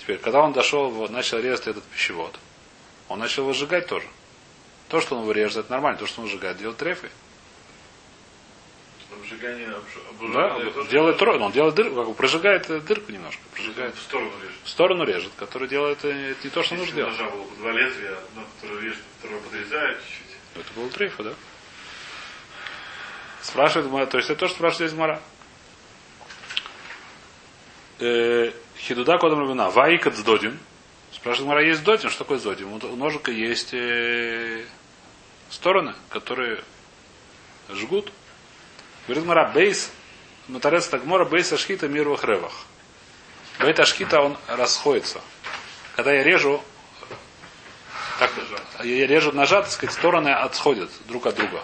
Теперь, 0.00 0.18
когда 0.18 0.40
он 0.40 0.52
дошел, 0.52 0.90
начал 1.10 1.38
резать 1.38 1.66
этот 1.66 1.84
пищевод, 1.84 2.36
он 3.08 3.18
начал 3.18 3.42
его 3.42 3.52
сжигать 3.52 3.86
тоже. 3.86 4.06
То, 4.88 5.00
что 5.00 5.16
он 5.16 5.22
его 5.22 5.32
режет, 5.32 5.58
это 5.58 5.70
нормально. 5.70 5.98
То, 5.98 6.06
что 6.06 6.22
он 6.22 6.28
сжигает, 6.28 6.56
делает 6.56 6.78
трефы. 6.78 7.10
Обжигание, 9.20 9.68
обж- 9.68 10.32
Да, 10.32 10.70
тоже 10.70 10.90
делает 10.90 11.18
тро, 11.18 11.36
он 11.38 11.52
делает 11.52 11.74
дырку, 11.74 11.96
как 11.96 12.06
бы 12.08 12.14
прожигает 12.14 12.68
э, 12.70 12.80
дырку 12.80 13.12
немножко. 13.12 13.40
Прожигает. 13.54 13.94
в 13.94 14.00
сторону 14.02 14.30
режет. 14.42 14.56
В 14.64 14.68
сторону 14.68 15.04
режет, 15.04 15.32
который 15.36 15.68
делает 15.68 15.98
это 16.04 16.12
не 16.14 16.50
то, 16.50 16.62
что 16.62 16.74
нужно 16.76 16.94
делать. 16.94 17.12
ножа 17.18 17.30
было 17.30 17.42
бы 17.44 17.56
два 17.56 17.72
лезвия, 17.72 18.10
одно, 18.16 18.44
которое 18.60 18.82
режет, 18.82 18.98
второе 19.18 19.40
подрезает 19.40 19.98
чуть-чуть. 20.00 20.36
Это 20.64 20.80
был 20.80 20.88
трейфа, 20.90 21.22
да? 21.22 21.34
Спрашивает 23.42 23.88
Гмара, 23.88 24.06
то 24.06 24.18
есть 24.18 24.30
это 24.30 24.40
то, 24.40 24.46
что 24.48 24.56
спрашивает 24.56 24.90
здесь 24.90 24.96
Гмара. 24.96 25.20
Э, 27.98 28.52
Хидуда 28.78 29.18
кодом 29.18 29.40
рабина. 29.40 29.70
Ваикат 29.70 30.16
сдодин. 30.16 30.58
Спрашивает 31.12 31.46
Гмара, 31.46 31.64
есть 31.64 31.82
додин? 31.84 32.10
Что 32.10 32.20
такое 32.20 32.38
сдодин? 32.38 32.66
У 32.68 32.96
ножика 32.96 33.30
есть 33.30 33.70
э, 33.74 34.64
стороны, 35.50 35.94
которые 36.08 36.62
жгут. 37.70 38.12
Говорит 39.06 39.24
Гмара, 39.24 39.50
бейс, 39.52 39.90
Матарец 40.48 40.86
Тагмора, 40.88 41.24
бейс 41.24 41.52
ашхита 41.52 41.88
мир 41.88 42.08
в 42.08 42.16
хревах. 42.16 42.52
Бейт 43.58 43.78
ашхита, 43.80 44.20
он 44.20 44.36
расходится. 44.48 45.20
Когда 45.96 46.12
я 46.12 46.22
режу, 46.22 46.62
так, 48.18 48.30
я 48.84 49.06
режу 49.06 49.32
ножа, 49.32 49.62
так 49.62 49.70
сказать, 49.70 49.94
стороны 49.94 50.28
отходят 50.28 50.90
друг 51.06 51.26
от 51.26 51.34
друга. 51.36 51.62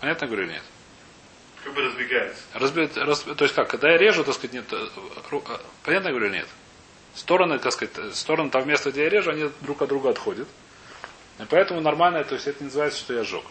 Понятно 0.00 0.26
говорю 0.26 0.44
или 0.44 0.52
нет? 0.52 0.62
Как 1.64 1.74
бы 1.74 1.82
разбегается. 1.82 2.40
Разби- 2.54 3.04
раз- 3.04 3.20
то 3.22 3.44
есть 3.44 3.54
как, 3.54 3.68
когда 3.68 3.90
я 3.90 3.98
режу, 3.98 4.24
так 4.24 4.34
сказать, 4.34 4.52
нет, 4.54 4.72
ру- 5.30 5.44
э, 5.46 5.58
понятно 5.82 6.10
говорю 6.10 6.26
или 6.28 6.36
нет? 6.38 6.48
Стороны, 7.14 7.58
так 7.58 7.72
сказать, 7.72 8.16
стороны 8.16 8.50
там 8.50 8.66
место, 8.68 8.90
где 8.92 9.02
я 9.04 9.08
режу, 9.10 9.30
они 9.30 9.50
друг 9.60 9.82
от 9.82 9.88
друга 9.88 10.10
отходят. 10.10 10.48
И 11.38 11.44
поэтому 11.44 11.80
нормально, 11.80 12.22
то 12.24 12.34
есть 12.34 12.46
это 12.46 12.60
не 12.60 12.66
называется, 12.66 12.98
что 12.98 13.14
я 13.14 13.24
сжег. 13.24 13.44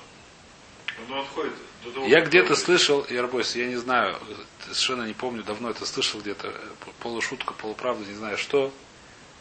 Оно 1.08 1.22
отходит 1.22 1.54
до 1.84 1.92
того, 1.92 2.06
Я 2.08 2.22
где-то 2.22 2.56
слышал, 2.56 3.06
я 3.10 3.22
работаю, 3.22 3.64
я 3.64 3.70
не 3.70 3.78
знаю, 3.78 4.18
совершенно 4.62 5.04
не 5.04 5.14
помню, 5.14 5.44
давно 5.44 5.70
это 5.70 5.86
слышал 5.86 6.20
где-то, 6.20 6.54
полушутка, 7.00 7.54
полуправда, 7.54 8.06
не 8.06 8.16
знаю 8.16 8.38
что. 8.38 8.72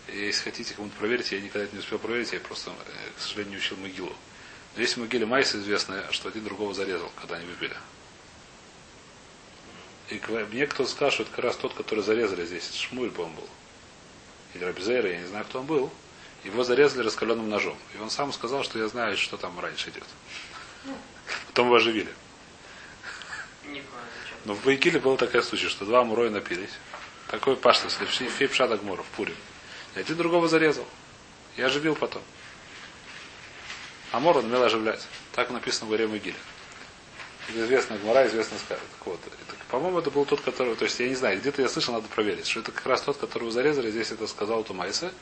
И 0.09 0.16
Если 0.16 0.42
хотите 0.42 0.75
кому-то 0.75 0.97
проверить, 0.97 1.33
я 1.33 1.40
никогда 1.40 1.64
это 1.64 1.75
не 1.75 1.81
успел 1.81 1.99
проверить, 1.99 2.33
я 2.33 2.40
просто, 2.40 2.71
э, 2.71 2.73
к 3.16 3.21
сожалению, 3.21 3.53
не 3.53 3.59
учил 3.59 3.77
могилу. 3.77 4.12
Но 4.75 4.83
есть 4.83 4.97
в 4.97 5.01
могиле 5.01 5.27
Майса 5.27 5.59
известно, 5.59 6.07
что 6.12 6.29
один 6.29 6.44
другого 6.44 6.73
зарезал, 6.73 7.11
когда 7.16 7.37
они 7.37 7.47
выпили. 7.47 7.77
И 10.11 10.21
мне 10.51 10.66
кто-то 10.66 10.88
сказал, 10.90 11.11
что 11.11 11.23
это 11.25 11.33
как 11.33 11.44
раз 11.44 11.57
тот, 11.57 11.75
который 11.75 12.03
зарезали 12.03 12.47
здесь. 12.47 12.66
Это 12.68 12.79
Шмуль, 12.79 13.11
по-моему, 13.11 13.40
был. 13.40 13.49
Или 14.55 14.64
Рабизейра, 14.64 15.11
я 15.11 15.21
не 15.21 15.27
знаю, 15.27 15.44
кто 15.44 15.61
он 15.61 15.66
был. 15.66 15.90
Его 16.44 16.64
зарезали 16.64 17.05
раскаленным 17.05 17.51
ножом. 17.51 17.77
И 17.94 18.01
он 18.01 18.09
сам 18.09 18.33
сказал, 18.33 18.64
что 18.64 18.79
я 18.79 18.88
знаю, 18.88 19.16
что 19.16 19.37
там 19.37 19.59
раньше 19.61 19.90
идет. 19.90 20.05
Потом 21.49 21.67
его 21.67 21.77
оживили. 21.77 22.12
Но 24.45 24.55
в 24.55 24.64
Байкиле 24.64 24.99
был 24.99 25.17
такой 25.17 25.43
случай, 25.43 25.69
что 25.69 25.85
два 25.85 26.05
муроя 26.05 26.31
напились. 26.31 26.71
Такой 27.29 27.57
пашта, 27.57 27.88
фей 27.88 28.49
пшат 28.49 28.71
Агмора 28.71 29.03
в 29.03 29.07
Пуре. 29.17 29.35
И 29.95 30.01
один 30.01 30.17
другого 30.17 30.49
зарезал. 30.49 30.87
И 31.57 31.62
оживил 31.62 31.95
потом. 31.95 32.23
Амор 34.12 34.38
он 34.38 34.47
умел 34.47 34.62
оживлять. 34.62 35.07
Так 35.33 35.51
написано 35.51 35.87
в 35.87 35.91
горе 35.91 36.07
Могиле. 36.07 36.37
Это 37.49 37.64
известная 37.64 37.99
Гмара, 37.99 38.27
известная 38.27 38.59
сказка. 38.59 38.85
Так 38.99 39.07
вот, 39.07 39.21
это, 39.27 39.57
по-моему, 39.71 39.99
это 39.99 40.11
был 40.11 40.25
тот, 40.25 40.41
который, 40.41 40.75
то 40.77 40.85
есть 40.85 40.99
я 41.01 41.09
не 41.09 41.14
знаю, 41.14 41.38
где-то 41.38 41.62
я 41.62 41.69
слышал, 41.69 41.95
надо 41.95 42.09
проверить, 42.09 42.47
что 42.47 42.61
это 42.61 42.73
как 42.73 42.87
раз 42.87 43.03
тот, 43.03 43.17
которого 43.17 43.51
зарезали, 43.51 43.91
здесь 43.91 44.11
это 44.11 44.27
сказал 44.27 44.64
Тумайса. 44.64 45.12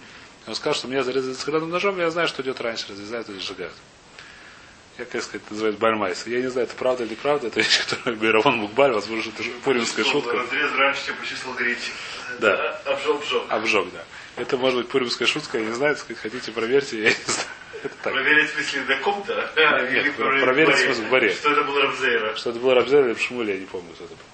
И 0.46 0.48
он 0.48 0.54
сказал, 0.54 0.74
что 0.74 0.88
меня 0.88 1.02
зарезали 1.02 1.34
складным 1.34 1.70
ножом, 1.70 1.98
я 1.98 2.10
знаю, 2.10 2.28
что 2.28 2.42
идет 2.42 2.60
раньше, 2.60 2.88
разрезают 2.88 3.28
или 3.28 3.38
сжигают. 3.38 3.74
Я, 4.98 5.04
как 5.04 5.22
сказать, 5.22 5.50
называют 5.50 5.78
Бальмайса. 5.78 6.30
Я 6.30 6.40
не 6.40 6.48
знаю, 6.48 6.66
это 6.66 6.76
правда 6.76 7.04
или 7.04 7.14
правда, 7.14 7.48
это 7.48 7.60
вещь, 7.60 7.84
которую 7.86 8.16
Бейравон 8.16 8.56
Мукбаль, 8.56 8.92
возможно, 8.92 9.30
это 9.30 9.42
пуримская 9.62 10.04
шутка. 10.04 10.32
Разрез 10.32 10.72
раньше, 10.72 11.06
чем 11.06 11.16
по 11.16 11.26
числу 11.26 11.52
гречи. 11.52 11.92
Да. 12.40 12.80
Обжег, 12.86 13.42
обжег. 13.48 13.86
Да. 13.92 14.04
Это 14.36 14.56
может 14.56 14.78
быть 14.78 14.88
пуримская 14.88 15.28
шутка, 15.28 15.58
я 15.58 15.66
не 15.66 15.72
знаю, 15.72 15.96
сказать, 15.96 16.18
хотите, 16.18 16.50
проверьте, 16.52 17.02
я 17.02 17.08
не 17.10 17.24
знаю. 17.26 17.48
Это 17.82 17.94
так. 18.02 18.12
Проверить 18.14 18.50
в 18.50 18.54
смысле 18.54 18.82
до 18.82 18.96
ком-то? 18.96 19.50
Нет, 19.56 20.06
Или 20.06 20.10
проверить 20.10 20.76
в 20.76 20.78
смысле 20.78 21.04
в 21.04 21.10
баре. 21.10 21.34
Что 21.34 21.52
это 21.52 21.62
был 21.62 21.78
Рамзейра? 21.78 22.34
Что 22.34 22.50
это 22.50 22.58
был 22.58 22.74
Рабзель 22.74 23.04
или 23.04 23.14
Пшмуль, 23.14 23.50
я 23.50 23.58
не 23.58 23.66
помню, 23.66 23.94
что 23.94 24.04
это 24.04 24.14
было. 24.14 24.24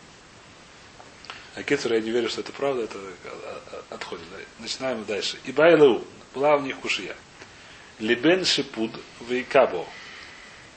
А 1.57 1.63
Кецер, 1.63 1.93
я 1.93 2.01
не 2.01 2.11
верю, 2.11 2.31
что 2.31 2.41
это 2.41 2.53
правда, 2.53 2.85
это 2.85 2.99
а, 2.99 3.63
а, 3.91 3.95
отходит. 3.95 4.25
Начинаем 4.59 5.05
дальше. 5.05 5.39
И 5.45 5.53
Байлау, 5.53 6.05
была 6.35 6.57
у 6.57 6.61
них 6.61 6.77
кушия. 6.77 7.15
Либен 7.99 8.45
шипуд 8.45 8.93
вейкабо. 9.29 9.87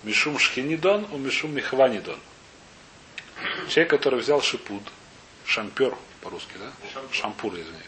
Мишум 0.06 0.38
шхинидон, 0.38 1.08
у 1.12 1.18
мишум 1.18 1.56
михванидон. 1.56 2.20
Человек, 3.70 3.90
который 3.90 4.20
взял 4.20 4.40
шипуд, 4.40 4.84
шампер 5.46 5.98
по-русски, 6.22 6.54
да? 6.60 6.72
Шампур, 7.12 7.54
извиняюсь. 7.56 7.86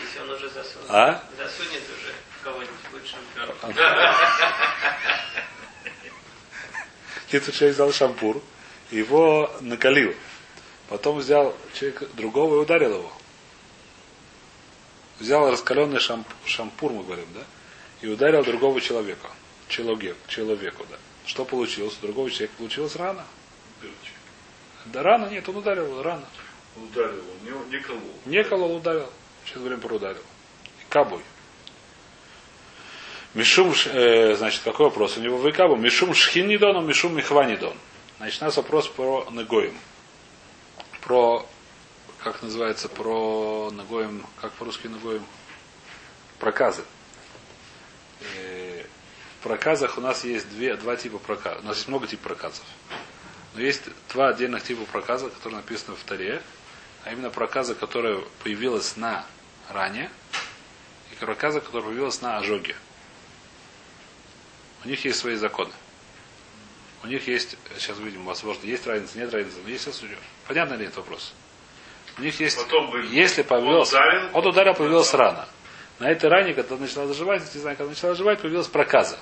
Если 0.00 0.20
он 0.20 0.30
уже 0.30 0.48
засунул. 0.48 0.86
А? 0.88 1.24
Засунет 1.36 1.82
уже 1.82 2.14
кого-нибудь 2.44 2.74
будет 2.92 3.06
шампион. 3.08 3.74
Кицу 7.28 7.50
человек 7.50 7.74
взял 7.74 7.92
шампур, 7.92 8.40
его 8.92 9.52
накалил. 9.60 10.14
Потом 10.88 11.18
взял 11.18 11.56
человек 11.72 12.08
другого 12.14 12.54
и 12.54 12.58
ударил 12.58 12.98
его. 12.98 13.12
Взял 15.18 15.50
раскаленный 15.50 15.98
шамп, 15.98 16.28
шампур, 16.44 16.92
мы 16.92 17.02
говорим, 17.02 17.26
да? 17.34 17.42
И 18.04 18.06
ударил 18.06 18.44
другого 18.44 18.82
человека. 18.82 19.30
Человек, 19.66 20.14
человеку, 20.28 20.84
да. 20.90 20.98
Что 21.24 21.46
получилось? 21.46 21.96
У 22.02 22.02
другого 22.02 22.30
человека 22.30 22.52
получилась 22.58 22.96
рана. 22.96 23.24
Да 24.84 25.02
рана 25.02 25.30
нет, 25.30 25.48
он 25.48 25.56
ударил 25.56 26.02
рана. 26.02 26.26
Ударил 26.76 27.22
его, 27.46 27.64
не, 27.70 27.78
не 27.78 27.82
колол. 27.82 28.02
Не 28.26 28.44
колол, 28.44 28.76
ударил. 28.76 29.10
Сейчас 29.46 29.60
говорим 29.60 29.80
про 29.80 29.94
ударил. 29.94 30.20
Кабой. 30.90 31.22
Мишум, 33.32 33.72
э, 33.86 34.34
значит, 34.34 34.60
какой 34.64 34.88
вопрос? 34.88 35.16
У 35.16 35.22
него 35.22 35.38
в 35.38 35.50
Икабу. 35.50 35.76
Мишум 35.76 36.12
шхинидон, 36.12 36.86
мишум 36.86 37.16
михванидон. 37.16 37.74
Значит, 38.18 38.42
у 38.42 38.44
нас 38.44 38.56
вопрос 38.58 38.86
про 38.86 39.26
Негоим. 39.30 39.78
Про, 41.00 41.46
как 42.18 42.42
называется, 42.42 42.90
про 42.90 43.70
Негоим, 43.72 44.26
как 44.42 44.52
по-русски 44.52 44.88
Негоим? 44.88 45.24
Проказы. 46.38 46.84
Э, 48.36 48.84
в 49.40 49.42
проказах 49.42 49.98
у 49.98 50.00
нас 50.00 50.24
есть 50.24 50.48
две, 50.50 50.76
два 50.76 50.96
типа 50.96 51.18
проказов. 51.18 51.62
У 51.64 51.66
нас 51.66 51.76
есть 51.76 51.88
много 51.88 52.06
типов 52.06 52.24
проказов. 52.28 52.64
Но 53.54 53.60
есть 53.60 53.82
два 54.12 54.28
отдельных 54.28 54.62
типа 54.64 54.84
проказа, 54.86 55.28
которые 55.30 55.58
написаны 55.58 55.96
в 55.96 56.02
Таре, 56.04 56.42
а 57.04 57.12
именно 57.12 57.30
проказа, 57.30 57.74
которая 57.74 58.20
появилась 58.42 58.96
на 58.96 59.24
ране, 59.70 60.10
и 61.12 61.14
проказа, 61.24 61.60
которая 61.60 61.88
появилась 61.90 62.20
на 62.22 62.38
ожоге. 62.38 62.74
У 64.84 64.88
них 64.88 65.04
есть 65.04 65.18
свои 65.18 65.36
законы. 65.36 65.72
У 67.02 67.06
них 67.06 67.28
есть, 67.28 67.56
сейчас 67.78 67.98
увидим, 67.98 68.24
возможно, 68.24 68.64
есть 68.66 68.86
разница, 68.86 69.18
нет 69.18 69.32
разницы, 69.32 69.58
но 69.62 69.68
есть 69.68 69.86
осужден. 69.86 70.18
Понятно 70.48 70.74
ли 70.74 70.84
этот 70.86 70.96
вопрос? 70.98 71.34
У 72.16 72.22
них 72.22 72.38
есть, 72.40 72.56
Потом 72.56 72.90
вы- 72.90 73.06
если 73.10 73.42
появилась, 73.42 73.92
он 73.92 73.98
ударил, 74.00 74.30
он 74.32 74.46
ударил, 74.46 74.74
появилась 74.74 75.12
рана. 75.12 75.46
На 75.98 76.10
этой 76.10 76.28
ране, 76.28 76.54
когда 76.54 76.76
начала 76.76 77.06
заживать, 77.06 77.42
не 77.54 77.60
знаю, 77.60 77.76
когда 77.76 77.90
начала 77.90 78.12
заживать, 78.12 78.40
появилась 78.40 78.66
проказа. 78.66 79.18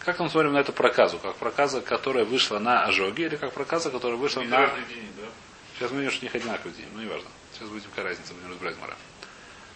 Как 0.00 0.18
мы 0.18 0.28
смотрим 0.28 0.52
на 0.52 0.58
эту 0.58 0.72
проказу? 0.72 1.18
Как 1.18 1.36
проказа, 1.36 1.80
которая 1.80 2.24
вышла 2.24 2.58
на 2.58 2.84
ожоги, 2.84 3.22
или 3.22 3.36
как 3.36 3.52
проказа, 3.52 3.90
которая 3.90 4.18
вышла 4.18 4.40
Не 4.40 4.48
на... 4.48 4.66
день, 4.66 5.10
да? 5.16 5.28
Сейчас 5.76 5.90
мы 5.90 5.98
видим, 5.98 6.10
что 6.12 6.20
у 6.20 6.24
них 6.24 6.34
одинаковый 6.34 6.72
день. 6.74 6.86
Ну, 6.94 7.00
не 7.00 7.08
важно. 7.08 7.28
Сейчас 7.52 7.68
будем 7.68 7.88
какая 7.90 8.06
разница, 8.06 8.34
будем 8.34 8.50
разбирать 8.50 8.76
Мара. 8.80 8.96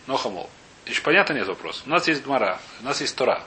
Но 0.07 0.17
хамол. 0.17 0.51
Еще 0.87 1.03
понятно 1.03 1.35
нет 1.35 1.47
вопрос. 1.47 1.83
У 1.87 1.91
нас 1.91 2.07
есть 2.09 2.23
Гмара, 2.23 2.61
у 2.81 2.85
нас 2.85 3.01
есть 3.01 3.15
Тора. 3.17 3.45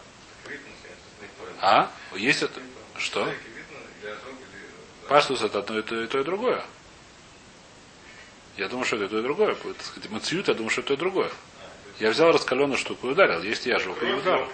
А? 1.59 1.89
Есть 2.15 2.43
это? 2.43 2.59
Что? 2.97 3.31
Паштус 5.07 5.41
это 5.41 5.59
одно 5.59 5.79
и 5.79 5.81
то, 5.81 6.01
и 6.01 6.07
то, 6.07 6.19
и 6.19 6.23
другое. 6.23 6.63
Я 8.57 8.67
думаю, 8.69 8.85
что 8.85 8.95
это 8.95 9.05
и 9.05 9.07
то, 9.09 9.19
и 9.19 9.23
другое. 9.23 9.55
Так 9.55 9.81
сказать, 9.81 10.09
я 10.47 10.53
думаю, 10.53 10.69
что 10.69 10.81
это 10.81 10.93
и 10.93 10.97
другое. 10.97 11.31
Я 12.01 12.09
взял 12.09 12.31
раскаленную 12.31 12.79
штуку 12.79 13.07
и 13.07 13.11
ударил. 13.11 13.43
Есть 13.43 13.67
я 13.67 13.75
ожег 13.75 14.01
и 14.01 14.11
удар. 14.11 14.47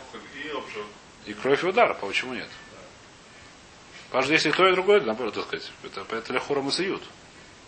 И 1.25 1.33
кровь 1.33 1.63
и 1.63 1.67
удар. 1.67 1.93
Почему 1.93 2.33
нет? 2.33 2.49
Потому 4.07 4.25
что 4.25 4.33
если 4.33 4.51
то, 4.51 4.67
и 4.67 4.73
другое, 4.73 4.99
наоборот, 4.99 5.33
так 5.33 5.45
сказать, 5.45 5.71
это, 5.81 6.05
это 6.13 6.33
лехура 6.33 6.61
мациют. 6.61 7.01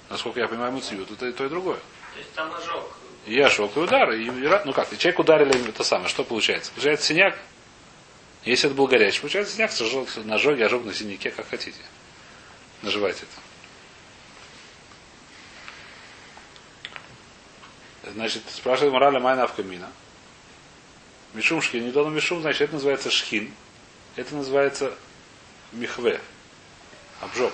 Насколько 0.09 0.41
я 0.41 0.49
понимаю, 0.49 0.73
мациют, 0.73 1.09
это 1.11 1.27
и 1.27 1.31
то, 1.31 1.45
и 1.45 1.49
другое. 1.49 1.77
То 1.77 2.19
есть 2.19 2.33
там 2.33 2.53
ожог. 2.53 2.93
И 3.25 3.33
я 3.33 3.49
шок 3.49 3.77
и 3.77 3.79
удар. 3.79 4.11
И, 4.11 4.29
ну 4.65 4.73
как, 4.73 4.91
и 4.91 4.97
человек 4.97 5.19
ударили 5.19 5.69
это 5.69 5.85
самое. 5.85 6.09
Что 6.09 6.25
получается? 6.25 6.73
Получается 6.73 7.05
синяк. 7.05 7.39
Если 8.43 8.67
это 8.67 8.75
был 8.75 8.87
горячий, 8.87 9.21
получается 9.21 9.55
синяк, 9.55 9.71
сожжет 9.71 10.09
на 10.25 10.35
ожоге, 10.35 10.65
ожог 10.65 10.83
на 10.83 10.93
синяке, 10.93 11.31
как 11.31 11.47
хотите. 11.47 11.79
Наживайте 12.81 13.21
это. 13.21 13.48
Значит, 18.03 18.43
спрашивает 18.49 18.93
морали 18.93 19.19
майна 19.19 19.43
авкамина. 19.43 19.89
Мишум 21.33 21.61
шхин, 21.61 21.85
не 21.85 21.91
дону 21.91 22.09
мишум, 22.09 22.41
значит, 22.41 22.61
это 22.61 22.73
называется 22.73 23.11
шхин. 23.11 23.53
Это 24.15 24.35
называется 24.35 24.93
михве. 25.71 26.19
Обжог. 27.21 27.53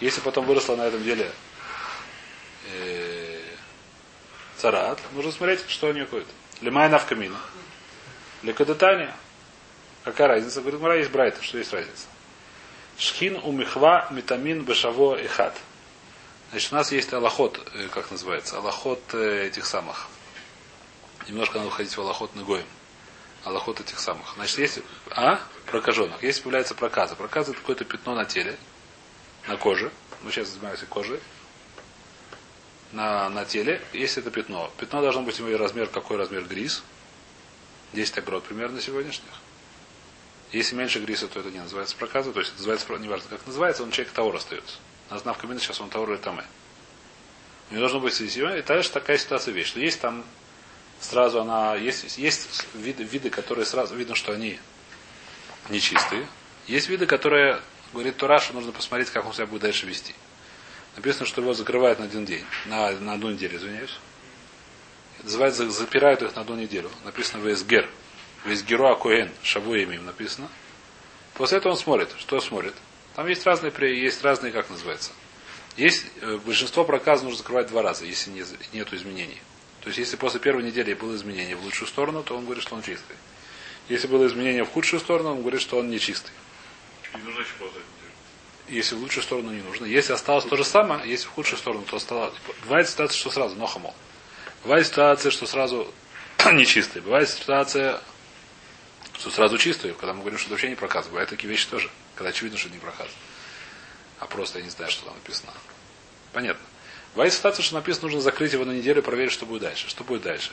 Если 0.00 0.20
потом 0.20 0.44
выросло 0.44 0.76
на 0.76 0.82
этом 0.82 1.02
деле 1.02 1.30
э, 2.70 3.40
царат, 4.58 5.00
нужно 5.12 5.32
смотреть, 5.32 5.64
что 5.68 5.88
они 5.88 6.04
ходят. 6.04 6.28
Лимай 6.60 6.88
навкамина. 6.88 7.38
Лекадетания. 8.42 9.14
Какая 10.04 10.28
разница? 10.28 10.60
Говорит, 10.60 10.80
Мара 10.80 10.96
есть 10.96 11.10
брайта, 11.10 11.42
что 11.42 11.58
есть 11.58 11.72
разница. 11.72 12.06
Шхин 12.98 13.40
у 13.42 13.52
михва 13.52 14.08
метамин 14.10 14.64
бешаво 14.64 15.16
и 15.16 15.26
хат. 15.26 15.56
Значит, 16.50 16.72
у 16.72 16.76
нас 16.76 16.92
есть 16.92 17.12
аллахот, 17.12 17.60
э, 17.74 17.88
как 17.88 18.10
называется, 18.10 18.58
аллахот 18.58 19.02
э, 19.14 19.46
этих 19.46 19.66
самых. 19.66 20.06
Немножко 21.28 21.58
надо 21.58 21.68
уходить 21.68 21.96
в 21.96 22.00
аллахот 22.00 22.34
ногоем. 22.36 22.66
Аллахот 23.44 23.80
этих 23.80 23.98
самых. 23.98 24.34
Значит, 24.36 24.58
есть, 24.58 24.78
а? 25.10 25.40
Прокаженных. 25.66 26.22
Если 26.22 26.42
появляется 26.42 26.74
проказа. 26.74 27.16
Проказа 27.16 27.50
это 27.50 27.60
какое-то 27.60 27.84
пятно 27.84 28.14
на 28.14 28.24
теле, 28.24 28.56
на 29.48 29.56
коже. 29.56 29.90
Мы 30.22 30.30
сейчас 30.30 30.48
занимаемся 30.48 30.86
кожей. 30.86 31.20
На, 32.92 33.28
на 33.28 33.44
теле. 33.44 33.82
Если 33.92 34.22
это 34.22 34.30
пятно. 34.30 34.70
Пятно 34.78 35.00
должно 35.00 35.22
быть 35.22 35.40
иметь 35.40 35.58
размер, 35.58 35.88
какой 35.88 36.16
размер 36.16 36.44
грис. 36.44 36.82
10 37.92 38.18
огрод 38.18 38.44
примерно 38.44 38.80
сегодняшних. 38.80 39.30
Если 40.52 40.76
меньше 40.76 41.00
гриса, 41.00 41.26
то 41.26 41.40
это 41.40 41.50
не 41.50 41.58
называется 41.58 41.96
проказа. 41.96 42.32
То 42.32 42.40
есть 42.40 42.54
называется, 42.56 42.86
неважно 42.98 43.28
как 43.30 43.44
называется, 43.46 43.82
он 43.82 43.90
человек 43.90 44.12
таур 44.12 44.36
остается. 44.36 44.78
На 45.10 45.18
знав 45.18 45.38
камина 45.38 45.60
сейчас 45.60 45.80
он 45.80 45.90
таур 45.90 46.10
или 46.10 46.18
тамэ. 46.18 46.44
У 47.70 47.74
него 47.74 47.80
должно 47.80 48.00
быть 48.00 48.14
сетевое. 48.14 48.58
И 48.58 48.62
дальше 48.62 48.90
такая 48.90 49.18
ситуация 49.18 49.52
вещь, 49.52 49.68
что 49.68 49.80
есть 49.80 50.00
там 50.00 50.24
сразу 51.00 51.40
она, 51.40 51.74
есть, 51.76 52.18
есть 52.18 52.66
виды, 52.74 53.04
виды, 53.04 53.30
которые 53.30 53.66
сразу 53.66 53.94
видно, 53.94 54.14
что 54.14 54.32
они 54.32 54.58
нечистые. 55.68 56.26
Есть 56.66 56.88
виды, 56.88 57.06
которые, 57.06 57.60
говорит 57.92 58.16
Тура, 58.16 58.38
что 58.38 58.54
нужно 58.54 58.72
посмотреть, 58.72 59.10
как 59.10 59.26
он 59.26 59.32
себя 59.32 59.46
будет 59.46 59.62
дальше 59.62 59.86
вести. 59.86 60.14
Написано, 60.96 61.26
что 61.26 61.42
его 61.42 61.52
закрывают 61.52 61.98
на 61.98 62.06
один 62.06 62.24
день, 62.24 62.44
на, 62.66 62.90
на 62.92 63.12
одну 63.14 63.30
неделю, 63.30 63.56
извиняюсь. 63.56 63.98
Называется, 65.22 65.68
запирают 65.70 66.22
их 66.22 66.34
на 66.34 66.42
одну 66.42 66.56
неделю. 66.56 66.90
Написано 67.04 67.42
Весгер. 67.42 67.88
Весгеру 68.44 68.86
Акуэн, 68.88 69.30
Шавуемим 69.42 70.04
написано. 70.04 70.48
После 71.34 71.58
этого 71.58 71.72
он 71.72 71.78
смотрит. 71.78 72.14
Что 72.18 72.40
смотрит? 72.40 72.74
Там 73.16 73.26
есть 73.28 73.46
разные, 73.46 73.72
есть 73.98 74.22
разные, 74.22 74.52
как 74.52 74.68
называется. 74.68 75.10
Есть 75.78 76.04
э, 76.20 76.38
большинство 76.44 76.84
проказов 76.84 77.24
нужно 77.24 77.38
закрывать 77.38 77.68
два 77.68 77.80
раза, 77.80 78.04
если 78.04 78.30
не, 78.30 78.44
нету 78.74 78.94
изменений. 78.94 79.40
То 79.80 79.88
есть, 79.88 79.98
если 79.98 80.16
после 80.16 80.38
первой 80.38 80.62
недели 80.62 80.92
было 80.92 81.16
изменение 81.16 81.56
в 81.56 81.64
лучшую 81.64 81.88
сторону, 81.88 82.22
то 82.22 82.36
он 82.36 82.44
говорит, 82.44 82.62
что 82.62 82.74
он 82.74 82.82
чистый. 82.82 83.16
Если 83.88 84.06
было 84.06 84.26
изменение 84.26 84.64
в 84.64 84.68
худшую 84.68 85.00
сторону, 85.00 85.30
он 85.30 85.40
говорит, 85.40 85.62
что 85.62 85.78
он 85.78 85.88
нечистый. 85.88 86.32
Не 87.14 87.22
нужно 87.22 87.40
еще 87.40 87.52
ползать. 87.58 87.82
Если 88.68 88.94
в 88.94 88.98
лучшую 88.98 89.22
сторону 89.22 89.50
не 89.52 89.62
нужно. 89.62 89.86
Если 89.86 90.12
осталось 90.12 90.44
то 90.44 90.56
же 90.56 90.64
самое, 90.64 91.08
если 91.08 91.26
в 91.26 91.30
худшую 91.30 91.58
сторону, 91.58 91.84
то 91.88 91.96
осталось. 91.96 92.34
Бывает 92.64 92.86
ситуация, 92.86 93.16
что 93.16 93.30
сразу, 93.30 93.56
но 93.56 93.66
хамол. 93.66 93.94
Бывает 94.62 94.86
ситуация, 94.86 95.30
что 95.30 95.46
сразу 95.46 95.90
нечистый. 96.52 97.00
Бывает 97.00 97.30
ситуация, 97.30 98.02
что 99.14 99.30
сразу 99.30 99.56
чистый, 99.56 99.94
когда 99.94 100.12
мы 100.12 100.20
говорим, 100.20 100.38
что 100.38 100.48
это 100.48 100.54
вообще 100.54 100.68
не 100.68 100.74
проказ. 100.74 101.06
Бывают 101.06 101.30
такие 101.30 101.48
вещи 101.48 101.66
тоже, 101.68 101.90
когда 102.16 102.30
очевидно, 102.30 102.58
что 102.58 102.68
не 102.70 102.78
проказ. 102.78 103.08
А 104.18 104.26
просто 104.26 104.58
я 104.58 104.64
не 104.64 104.70
знаю, 104.70 104.90
что 104.90 105.04
там 105.04 105.14
написано. 105.14 105.52
Понятно. 106.32 106.64
Бывает 107.14 107.32
ситуация, 107.32 107.62
что 107.62 107.74
написано, 107.74 108.06
нужно 108.06 108.20
закрыть 108.20 108.52
его 108.52 108.64
на 108.64 108.72
неделю, 108.72 109.02
проверить, 109.02 109.32
что 109.32 109.46
будет 109.46 109.62
дальше. 109.62 109.88
Что 109.88 110.04
будет 110.04 110.22
дальше? 110.22 110.50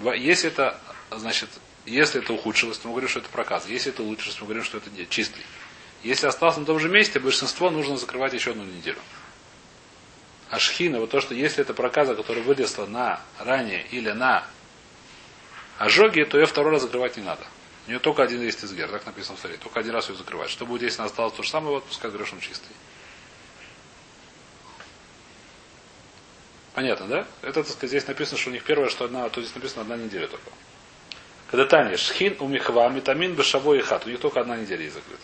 Если 0.00 0.48
это, 0.48 0.78
значит, 1.10 1.48
если 1.86 2.22
это 2.22 2.32
ухудшилось, 2.32 2.78
то 2.78 2.88
мы 2.88 2.92
говорим, 2.92 3.08
что 3.08 3.20
это 3.20 3.28
проказ. 3.28 3.66
Если 3.66 3.92
это 3.92 4.02
улучшилось, 4.02 4.38
мы 4.40 4.46
говорим, 4.46 4.64
что 4.64 4.78
это 4.78 4.90
чистый. 5.06 5.42
Если 6.02 6.26
остался 6.26 6.60
на 6.60 6.66
том 6.66 6.78
же 6.78 6.88
месте, 6.88 7.18
большинство 7.18 7.70
нужно 7.70 7.96
закрывать 7.96 8.34
еще 8.34 8.52
одну 8.52 8.64
неделю. 8.64 8.98
А 10.50 10.58
шхина, 10.58 11.00
вот 11.00 11.10
то, 11.10 11.20
что 11.20 11.34
если 11.34 11.62
это 11.62 11.74
проказа, 11.74 12.14
которая 12.14 12.44
вылезла 12.44 12.86
на 12.86 13.20
ранее 13.38 13.86
или 13.90 14.10
на 14.10 14.46
ожоге, 15.78 16.24
то 16.24 16.38
ее 16.38 16.46
второй 16.46 16.72
раз 16.72 16.82
закрывать 16.82 17.16
не 17.16 17.22
надо. 17.22 17.44
У 17.86 17.90
нее 17.90 18.00
только 18.00 18.22
один 18.22 18.42
есть 18.42 18.64
изгер, 18.64 18.88
так 18.88 19.06
написано 19.06 19.36
в 19.36 19.38
старе. 19.38 19.56
Только 19.58 19.78
один 19.78 19.92
раз 19.92 20.08
ее 20.08 20.16
закрывать. 20.16 20.50
Что 20.50 20.66
будет, 20.66 20.82
если 20.82 20.98
она 20.98 21.06
осталась 21.06 21.34
то 21.34 21.42
же 21.42 21.48
самое, 21.48 21.76
вот 21.76 21.84
пускай 21.84 22.10
он 22.10 22.40
чистый. 22.40 22.72
Понятно, 26.74 27.06
да? 27.06 27.26
Это, 27.42 27.62
так 27.62 27.68
сказать, 27.68 27.90
здесь 27.90 28.06
написано, 28.06 28.38
что 28.38 28.50
у 28.50 28.52
них 28.52 28.64
первое, 28.64 28.88
что 28.90 29.04
одна, 29.04 29.28
то 29.28 29.40
здесь 29.40 29.54
написано 29.54 29.82
одна 29.82 29.96
неделя 29.96 30.26
только. 30.26 30.50
Когда 31.48 31.64
Таня, 31.64 31.96
шхин 31.96 32.36
у 32.40 32.48
михва, 32.48 32.88
метамин, 32.88 33.34
бешаво 33.34 33.74
и 33.74 33.80
хат. 33.80 34.04
У 34.04 34.10
них 34.10 34.18
только 34.18 34.40
одна 34.40 34.56
неделя 34.56 34.82
есть 34.82 34.94
закрыта. 34.94 35.22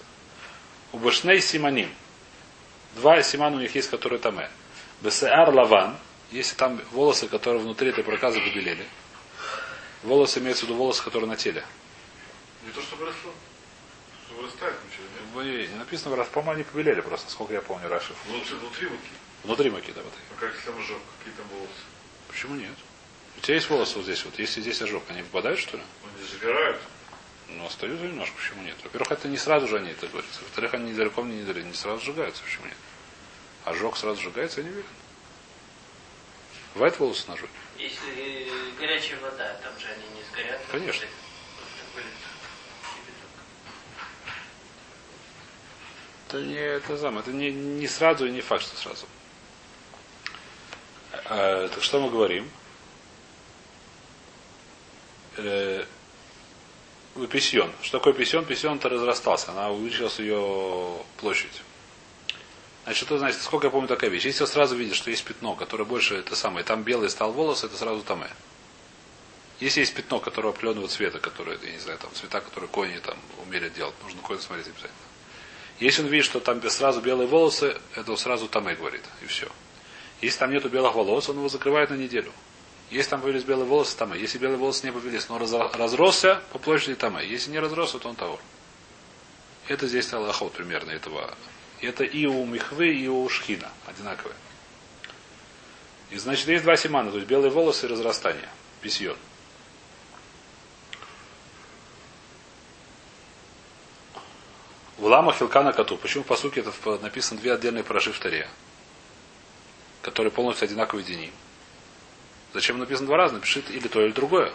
У 0.92 0.98
башней 0.98 1.40
симаним. 1.40 1.92
Два 2.94 3.22
симана 3.22 3.56
у 3.56 3.60
них 3.60 3.74
есть, 3.74 3.90
которые 3.90 4.20
тамэ. 4.20 4.48
Бесеар 5.00 5.52
лаван, 5.52 5.96
если 6.30 6.54
там 6.54 6.80
волосы, 6.92 7.26
которые 7.26 7.60
внутри 7.60 7.90
этой 7.90 8.04
проказы 8.04 8.40
побелели. 8.40 8.86
Волосы 10.04 10.38
имеются 10.38 10.64
в 10.64 10.68
виду 10.68 10.78
волосы, 10.78 11.02
которые 11.02 11.28
на 11.28 11.36
теле. 11.36 11.64
Не 12.64 12.70
то, 12.72 12.80
что 12.82 12.96
выросло. 12.96 13.32
Что 14.26 14.34
вырастает 14.36 14.74
ничего, 14.86 15.04
нет? 15.04 15.22
Вы- 15.34 15.66
Не 15.72 15.78
написано, 15.78 16.16
раз, 16.16 16.28
по-моему, 16.28 16.52
они 16.52 16.62
побелели 16.64 17.00
просто, 17.00 17.30
сколько 17.30 17.52
я 17.54 17.60
помню, 17.60 17.88
Рашев. 17.88 18.16
Внутри, 18.26 18.54
внутри 18.56 18.86
руки. 18.86 19.08
Внутри 19.44 19.70
маки, 19.70 19.90
да, 19.92 20.02
вот. 20.02 20.12
Ну 20.30 20.36
как 20.38 20.54
если 20.54 20.66
там 20.66 20.78
ожог, 20.78 20.98
какие 21.18 21.34
там 21.34 21.46
волосы. 21.48 21.72
Почему 22.28 22.54
нет? 22.54 22.74
У 23.36 23.40
тебя 23.40 23.54
есть 23.56 23.68
волосы 23.68 23.96
вот 23.96 24.04
здесь, 24.04 24.24
вот 24.24 24.38
если 24.38 24.60
здесь 24.60 24.80
ожог, 24.82 25.02
они 25.08 25.22
выпадают, 25.22 25.58
что 25.58 25.76
ли? 25.76 25.82
Они 26.04 26.28
загорают. 26.28 26.80
Ну, 27.48 27.66
остаются 27.66 28.04
немножко, 28.06 28.34
почему 28.36 28.62
нет? 28.62 28.76
Во-первых, 28.84 29.10
это 29.12 29.28
не 29.28 29.36
сразу 29.36 29.66
же 29.68 29.76
они 29.78 29.90
это 29.90 30.06
говорится. 30.06 30.40
Во-вторых, 30.42 30.74
они 30.74 30.92
недалеко 30.92 31.22
не 31.22 31.40
недалеко, 31.40 31.66
не 31.66 31.74
сразу 31.74 32.00
сжигаются, 32.02 32.42
почему 32.44 32.66
нет? 32.66 32.76
Ожог 33.64 33.96
сразу 33.96 34.20
сжигается, 34.22 34.60
я 34.60 34.64
не 34.66 34.70
уверен. 34.72 34.88
Бывает 36.74 36.98
волосы 36.98 37.26
на 37.28 37.34
ожоге? 37.34 37.52
Если 37.76 38.48
э, 38.48 38.70
горячая 38.78 39.18
вода, 39.20 39.54
там 39.62 39.78
же 39.78 39.88
они 39.88 40.04
не 40.16 40.22
сгорят. 40.32 40.60
Конечно. 40.70 41.06
Просто 41.56 41.82
выльется 41.94 42.28
Это 46.32 46.40
не 46.40 46.54
это 46.54 46.96
самое, 46.96 47.20
это 47.20 47.30
не, 47.30 47.50
не 47.50 47.86
сразу 47.86 48.26
и 48.26 48.30
не 48.30 48.40
факт, 48.40 48.62
что 48.62 48.74
сразу. 48.74 49.04
А, 51.26 51.68
так 51.68 51.82
что 51.82 52.00
мы 52.00 52.08
говорим? 52.08 52.48
Э, 55.36 55.84
письон. 57.30 57.70
Что 57.82 57.98
такое 57.98 58.14
письон? 58.14 58.46
Письон-то 58.46 58.88
разрастался, 58.88 59.50
она 59.50 59.70
увеличилась 59.70 60.18
ее 60.20 60.96
площадь. 61.18 61.60
Значит, 62.84 63.04
что 63.04 63.18
значит, 63.18 63.42
сколько 63.42 63.66
я 63.66 63.70
помню 63.70 63.88
такая 63.88 64.08
вещь? 64.08 64.24
Если 64.24 64.46
сразу 64.46 64.74
видишь, 64.74 64.96
что 64.96 65.10
есть 65.10 65.24
пятно, 65.24 65.54
которое 65.54 65.84
больше 65.84 66.14
это 66.14 66.34
самое, 66.34 66.64
там 66.64 66.82
белый 66.82 67.10
стал 67.10 67.32
волос, 67.32 67.62
это 67.62 67.76
сразу 67.76 68.00
тамэ. 68.00 68.30
Если 69.60 69.80
есть 69.80 69.94
пятно, 69.94 70.18
которое 70.18 70.48
определенного 70.48 70.88
цвета, 70.88 71.18
которое, 71.18 71.58
я 71.62 71.72
не 71.72 71.78
знаю, 71.78 71.98
там 71.98 72.10
цвета, 72.14 72.40
которые 72.40 72.70
кони 72.70 72.96
там 73.04 73.18
умели 73.46 73.68
делать, 73.68 73.94
нужно 74.02 74.22
кони 74.22 74.38
смотреть 74.38 74.68
обязательно. 74.68 75.11
Если 75.82 76.02
он 76.02 76.08
видит, 76.10 76.26
что 76.26 76.38
там 76.38 76.62
сразу 76.70 77.00
белые 77.00 77.26
волосы, 77.26 77.76
это 77.96 78.14
сразу 78.14 78.46
тамэ 78.46 78.76
говорит, 78.76 79.02
и 79.20 79.26
все. 79.26 79.48
Если 80.20 80.38
там 80.38 80.52
нету 80.52 80.68
белых 80.68 80.94
волос, 80.94 81.28
он 81.28 81.38
его 81.38 81.48
закрывает 81.48 81.90
на 81.90 81.96
неделю. 81.96 82.32
Если 82.90 83.10
там 83.10 83.20
появились 83.20 83.42
белые 83.42 83.66
волосы, 83.66 83.96
тамэ. 83.96 84.16
Если 84.16 84.38
белые 84.38 84.58
волосы 84.58 84.86
не 84.86 84.92
появились, 84.92 85.28
но 85.28 85.38
разросся 85.38 86.40
по 86.52 86.60
площади 86.60 86.94
тамэ. 86.94 87.26
Если 87.26 87.50
не 87.50 87.58
разросся, 87.58 87.98
то 87.98 88.08
он 88.08 88.14
товар. 88.14 88.38
Это 89.66 89.88
здесь 89.88 90.12
аллахот 90.12 90.52
примерно 90.52 90.92
этого. 90.92 91.34
Это 91.80 92.04
и 92.04 92.26
у 92.26 92.46
михвы, 92.46 92.94
и 92.94 93.08
у 93.08 93.28
шхина 93.28 93.68
одинаковые. 93.84 94.36
И 96.10 96.16
значит, 96.16 96.46
есть 96.46 96.62
два 96.62 96.76
симана, 96.76 97.10
то 97.10 97.16
есть 97.16 97.28
белые 97.28 97.50
волосы 97.50 97.86
и 97.86 97.88
разрастание. 97.88 98.48
Письон. 98.82 99.16
В 105.02 105.06
лама 105.06 105.32
хилкана 105.32 105.72
коту. 105.72 105.96
Почему 105.96 106.22
по 106.22 106.36
сути 106.36 106.60
это 106.60 106.72
написано 107.00 107.40
две 107.40 107.52
отдельные 107.52 107.82
параши 107.82 108.12
в 108.12 108.20
таре, 108.20 108.48
которые 110.00 110.30
полностью 110.30 110.66
одинаковые 110.66 111.04
дни. 111.04 111.32
Зачем 112.54 112.78
написано 112.78 113.08
два 113.08 113.16
разных? 113.16 113.42
Пишет 113.42 113.68
или 113.68 113.88
то, 113.88 114.00
или 114.00 114.12
другое. 114.12 114.54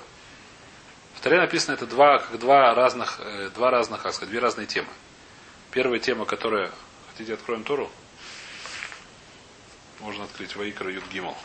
В 1.16 1.20
таре 1.20 1.36
написано 1.36 1.74
это 1.74 1.86
два, 1.86 2.20
как 2.20 2.40
два 2.40 2.74
разных, 2.74 3.20
э, 3.20 3.50
два 3.56 3.72
разных, 3.72 4.04
как 4.04 4.14
сказать, 4.14 4.30
две 4.30 4.40
разные 4.40 4.68
темы. 4.68 4.88
Первая 5.72 6.00
тема, 6.00 6.24
которая... 6.24 6.72
Хотите, 7.10 7.34
откроем 7.34 7.66
Тору? 7.66 7.92
Можно 10.00 10.24
открыть 10.24 10.56
Ваикра 10.56 10.90
Юд 10.90 11.04
Гимл. 11.10 11.36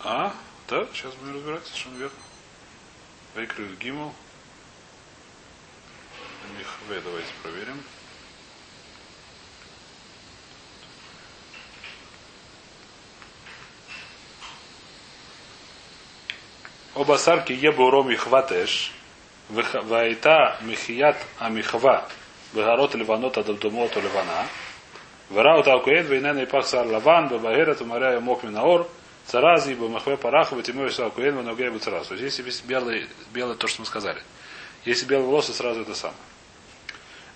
А? 0.00 0.34
Да, 0.66 0.88
сейчас 0.92 1.14
будем 1.14 1.36
разбираться, 1.36 1.68
совершенно 1.68 1.98
верно. 1.98 2.27
Ваикра 3.38 3.64
Юд 3.66 3.78
Гимл. 3.78 4.12
Михве, 6.58 7.00
давайте 7.04 7.28
проверим. 7.40 7.80
Оба 16.96 17.16
сарки 17.16 17.52
ебу 17.52 17.88
ром 17.90 18.12
хватеш, 18.16 18.92
вайта 19.50 20.58
михият 20.62 21.16
амихва, 21.38 22.08
вегарот 22.52 22.96
ливанот 22.96 23.38
адабдумот 23.38 23.94
ливана, 23.94 24.48
Вараут 25.30 25.68
Акуэн, 25.68 26.06
Вейнена 26.06 26.40
и 26.40 26.46
Пахсар 26.46 26.86
Лаван, 26.86 27.28
Бабагерет, 27.28 27.80
Умаря 27.82 28.18
Мок 28.18 28.42
Минаор, 28.42 28.88
Царази, 29.28 29.74
Бамахве 29.74 30.16
Параху, 30.16 30.56
Ватимой 30.56 30.90
Сакуэн, 30.90 31.36
Ваногей 31.36 31.68
Буцарас. 31.68 32.06
То 32.06 32.14
есть 32.14 32.38
если 32.38 32.66
белый, 32.66 33.06
белый, 33.32 33.56
то, 33.56 33.66
что 33.66 33.82
мы 33.82 33.86
сказали. 33.86 34.22
Если 34.86 35.04
белые 35.06 35.26
волосы, 35.26 35.52
сразу 35.52 35.82
это 35.82 35.94
самое. 35.94 36.18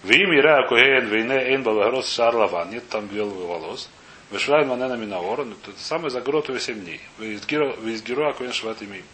В 0.03 0.11
имя 0.11 0.40
Ира 0.40 0.64
Акуэн, 0.64 1.07
Вейне 1.07 1.51
Эйн 1.51 1.62
Бабагерот 1.62 2.07
Шар 2.07 2.34
Лаван, 2.34 2.70
нет 2.70 2.88
там 2.88 3.07
белого 3.07 3.47
волос. 3.47 3.90
Вышрай 4.30 4.64
Манена 4.64 4.95
Минаор, 4.95 5.43
это 5.43 5.78
самое 5.78 6.09
загротовые 6.09 6.62
7 6.62 6.80
дней. 6.80 7.01
Визгиру 7.18 8.26
Акуэн 8.26 8.55
Шват 8.55 8.82
имеем. 8.82 9.05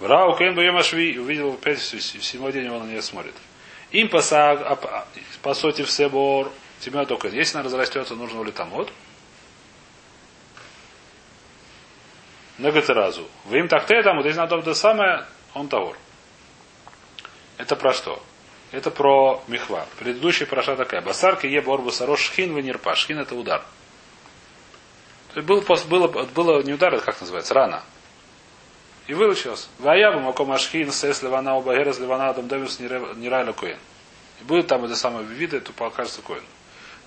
Врау 0.00 0.36
Кен 0.36 0.56
Баемашви 0.56 1.16
увидел 1.20 1.52
опять 1.52 1.78
в 1.78 2.00
седьмой 2.02 2.52
день 2.52 2.68
он 2.68 2.84
на 2.84 2.90
нее 2.90 3.02
смотрит. 3.02 3.34
Им 3.92 4.08
посаг, 4.08 4.80
по 5.42 5.54
сути, 5.54 5.82
в 5.82 5.90
Себор, 5.90 6.50
только, 7.06 7.28
если 7.28 7.58
она 7.58 7.64
разрастется, 7.64 8.16
нужно 8.16 8.40
улитамот. 8.40 8.92
Нагацеразу. 12.58 13.26
Вы 13.46 13.60
им 13.60 13.68
так 13.68 13.86
ты 13.86 14.02
там, 14.02 14.16
вот 14.18 14.26
если 14.26 14.40
надо 14.40 14.60
то 14.62 14.74
самое, 14.74 15.26
он 15.54 15.68
товар. 15.68 15.96
Это 17.56 17.76
про 17.76 17.92
что? 17.92 18.22
Это 18.72 18.90
про 18.90 19.42
мехва. 19.48 19.86
Предыдущая 19.98 20.46
проша 20.46 20.76
такая. 20.76 21.02
Басарки 21.02 21.46
е 21.46 21.60
борбу 21.60 21.90
сарош 21.90 22.20
шхин 22.20 22.56
венерпа. 22.56 22.94
Шхин 22.94 23.18
это 23.18 23.34
удар. 23.34 23.62
То 25.34 25.40
есть 25.40 25.48
было, 25.48 26.08
было, 26.08 26.26
было 26.26 26.62
не 26.62 26.72
удар, 26.72 26.94
это 26.94 27.04
как 27.04 27.20
называется, 27.20 27.54
рана. 27.54 27.82
И 29.06 29.14
вылучилось. 29.14 29.68
Ваябу 29.78 30.20
маком 30.20 30.52
ашхин 30.52 30.92
сес 30.92 31.22
ливана 31.22 31.56
убагерас 31.56 31.98
ливана 31.98 32.30
адам 32.30 32.48
демис 32.48 32.78
нирайла 32.78 33.52
коин. 33.52 33.78
И 34.40 34.44
будет 34.44 34.68
там 34.68 34.84
это 34.84 34.94
самое 34.94 35.24
виды, 35.26 35.60
то 35.60 35.72
покажется 35.72 36.22
коин. 36.22 36.44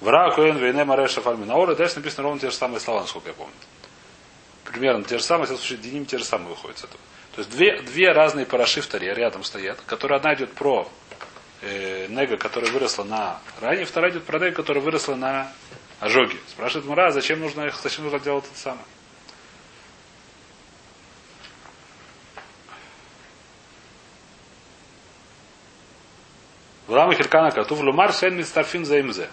Вра 0.01 0.31
коин 0.31 0.57
вейне 0.57 0.83
мареша 0.83 1.21
фальмин. 1.21 1.49
А 1.51 1.75
дальше 1.75 1.97
написано 1.97 2.23
ровно 2.23 2.39
те 2.39 2.49
же 2.49 2.55
самые 2.55 2.79
слова, 2.79 3.01
насколько 3.01 3.29
я 3.29 3.33
помню. 3.33 3.53
Примерно 4.65 5.03
те 5.03 5.17
же 5.17 5.23
самые, 5.23 5.43
если 5.49 5.55
слушать 5.55 5.81
Диним, 5.81 6.05
те 6.05 6.17
же 6.17 6.25
самые 6.25 6.49
выходят 6.49 6.77
с 6.77 6.83
этого. 6.83 6.99
То 7.35 7.41
есть 7.41 7.51
две, 7.51 7.81
две 7.81 8.11
разные 8.11 8.45
параши 8.45 8.81
в 8.81 8.87
таре 8.87 9.13
рядом 9.13 9.43
стоят, 9.43 9.79
которые 9.85 10.17
одна 10.17 10.33
идет 10.35 10.53
про 10.53 10.89
э, 11.61 12.07
нега, 12.07 12.37
которая 12.37 12.71
выросла 12.71 13.03
на 13.03 13.39
ране, 13.61 13.85
вторая 13.85 14.11
идет 14.11 14.25
про 14.25 14.39
нега, 14.39 14.55
которая 14.55 14.83
выросла 14.83 15.15
на 15.15 15.51
ожоге. 15.99 16.37
Спрашивает 16.49 16.85
Мура, 16.85 17.11
зачем 17.11 17.39
нужно, 17.39 17.71
зачем 17.81 18.05
нужно 18.05 18.19
делать 18.19 18.45
это 18.45 18.59
самое? 18.59 18.85
Лама 26.87 27.15
Хиркана 27.15 27.51
Катув 27.51 27.81
Лумар 27.81 28.13
Шен 28.13 28.37
Мистарфин 28.37 28.85
Заимзе. 28.85 29.29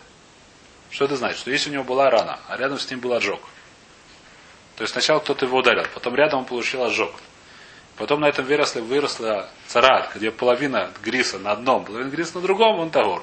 Что 0.91 1.05
это 1.05 1.17
значит? 1.17 1.39
Что 1.39 1.51
если 1.51 1.71
у 1.71 1.73
него 1.75 1.85
была 1.85 2.11
рана, 2.11 2.39
а 2.49 2.57
рядом 2.57 2.79
с 2.79 2.91
ним 2.91 3.01
был 3.01 3.13
ожог. 3.13 3.41
То 4.83 4.85
есть 4.85 4.95
сначала 4.95 5.21
кто-то 5.21 5.47
его 5.47 5.59
ударил, 5.59 5.85
потом 5.95 6.17
рядом 6.17 6.41
он 6.41 6.45
получил 6.45 6.83
ожог. 6.83 7.15
Потом 7.95 8.19
на 8.19 8.29
этом 8.29 8.45
выросли, 8.45 8.81
выросла 8.81 9.49
царат, 9.69 10.11
где 10.17 10.33
половина 10.33 10.91
гриса 11.05 11.39
на 11.39 11.53
одном, 11.53 11.85
половина 11.85 12.11
гриса 12.11 12.35
на 12.35 12.41
другом, 12.41 12.81
он 12.81 12.91
тагор. 12.91 13.23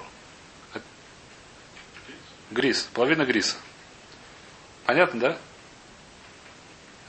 Грис, 2.49 2.89
половина 2.93 3.25
гриса. 3.25 3.57
Понятно, 4.85 5.19
да? 5.19 5.37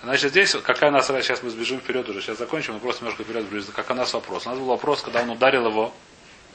Значит, 0.03 0.33
здесь, 0.33 0.57
какая 0.65 0.91
у 0.91 0.95
нас, 0.95 1.07
сейчас 1.07 1.45
мы 1.45 1.51
сбежим 1.51 1.79
вперед 1.79 2.09
уже, 2.09 2.21
сейчас 2.21 2.39
закончим, 2.39 2.75
мы 2.75 2.81
просто 2.81 3.05
немножко 3.05 3.23
вперед 3.23 3.45
сбежим. 3.45 3.73
Как 3.73 3.89
у 3.89 3.95
нас 3.95 4.13
вопрос? 4.13 4.47
У 4.47 4.51
нас 4.51 4.59
был 4.59 4.67
вопрос, 4.67 5.03
когда 5.03 5.23
он 5.23 5.31
ударил 5.31 5.69
его 5.69 5.95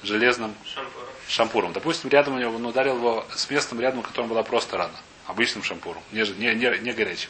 железным 0.04 0.54
шампуром. 0.66 1.08
шампуром. 1.30 1.72
Допустим, 1.72 2.10
рядом 2.10 2.36
у 2.36 2.40
него 2.40 2.54
он 2.58 2.66
ударил 2.66 2.98
его 2.98 3.26
с 3.34 3.50
местом 3.50 3.80
рядом, 3.80 4.02
в 4.02 4.06
котором 4.06 4.28
была 4.28 4.44
просто 4.44 4.76
рана. 4.76 5.00
Обычным 5.28 5.64
шампуром, 5.64 6.04
не, 6.12 6.24
не, 6.38 6.54
не, 6.56 6.78
не 6.80 6.92
горячим. 6.92 7.30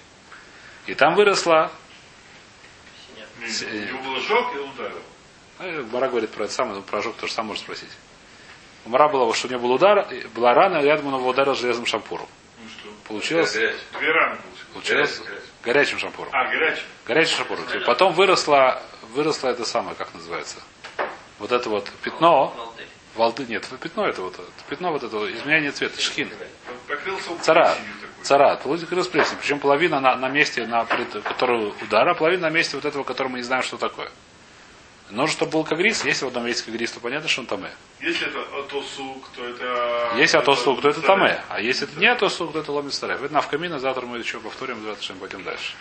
И 0.87 0.93
там 0.93 1.15
выросла. 1.15 1.71
У 3.39 3.41
него 3.41 4.01
был 4.03 4.15
ожог, 4.15 4.55
и 4.55 4.59
ударил. 4.59 5.01
Ну, 5.59 5.85
Мара 5.91 6.09
говорит 6.09 6.31
про 6.31 6.45
это 6.45 6.53
самое, 6.53 6.81
про 6.81 6.99
ожог 6.99 7.15
тоже 7.15 7.33
сам 7.33 7.47
можно 7.47 7.63
спросить. 7.63 7.89
У 8.85 8.89
Мара 8.89 9.07
было, 9.07 9.33
что 9.33 9.47
у 9.47 9.51
него 9.51 9.61
был 9.61 9.71
удар, 9.73 10.07
была 10.33 10.53
рана, 10.53 10.79
и 10.79 10.85
рядом 10.85 11.07
он 11.07 11.19
его 11.19 11.29
ударил 11.29 11.55
железным 11.55 11.85
шампуром. 11.85 12.27
Ну 12.59 12.69
что? 12.69 12.89
Получилось? 13.07 13.53
Две 13.53 14.11
раны 14.11 14.37
получилось. 14.73 15.17
Получилось? 15.17 15.21
Горячим 15.63 15.99
шампуром. 15.99 16.29
А, 16.33 16.45
горячим. 16.45 16.83
Горячим 17.05 17.37
шампуром. 17.37 17.65
Потом 17.85 18.13
выросла, 18.13 18.83
выросла 19.13 19.49
это 19.49 19.65
самое, 19.65 19.95
как 19.95 20.13
называется? 20.13 20.57
Вот 21.39 21.51
это 21.51 21.69
вот 21.69 21.89
пятно. 22.03 22.73
Волды 23.15 23.45
нет, 23.45 23.63
это 23.65 23.77
пятно 23.77 24.05
это 24.07 24.21
вот. 24.21 24.39
Пятно 24.67 24.91
вот 24.91 25.03
это 25.03 25.31
изменение 25.31 25.71
цвета, 25.71 25.99
шхин. 26.01 26.29
Покрылся 26.87 27.31
Царат. 28.25 28.63
Покрылся 28.63 29.09
плесенью. 29.09 29.37
Причем 29.39 29.59
половина 29.59 29.99
на, 29.99 30.15
на 30.15 30.29
месте, 30.29 30.65
на 30.65 30.85
которого 30.85 31.73
удара, 31.81 32.11
а 32.11 32.15
половина 32.15 32.49
на 32.49 32.49
месте 32.49 32.75
вот 32.75 32.85
этого, 32.85 33.03
который 33.03 33.27
мы 33.27 33.37
не 33.37 33.43
знаем, 33.43 33.63
что 33.63 33.77
такое. 33.77 34.09
Нужно, 35.11 35.31
чтобы 35.33 35.51
был 35.51 35.63
кагрис. 35.63 36.03
Если 36.03 36.25
в 36.25 36.29
одном 36.29 36.47
есть 36.47 36.63
кагрис, 36.63 36.91
то 36.91 36.99
понятно, 36.99 37.29
что 37.29 37.41
он 37.41 37.47
таме. 37.47 37.69
Если 38.01 38.27
это 38.27 38.39
атосук, 38.59 39.29
то 39.35 39.45
это... 39.45 40.13
Если 40.17 40.37
атосук, 40.37 40.81
то 40.81 40.89
это 40.89 41.01
таме. 41.01 41.39
А 41.49 41.61
если 41.61 41.87
это 41.87 41.99
не 41.99 42.07
атосук, 42.07 42.53
то 42.53 42.59
это 42.59 42.71
ломит 42.71 42.93
старев. 42.93 43.21
Это 43.21 43.31
навкамина, 43.31 43.77
завтра 43.79 44.07
мы 44.07 44.17
еще 44.17 44.39
повторим, 44.39 44.83
завтра 44.83 45.13
пойдем 45.13 45.43
дальше. 45.43 45.75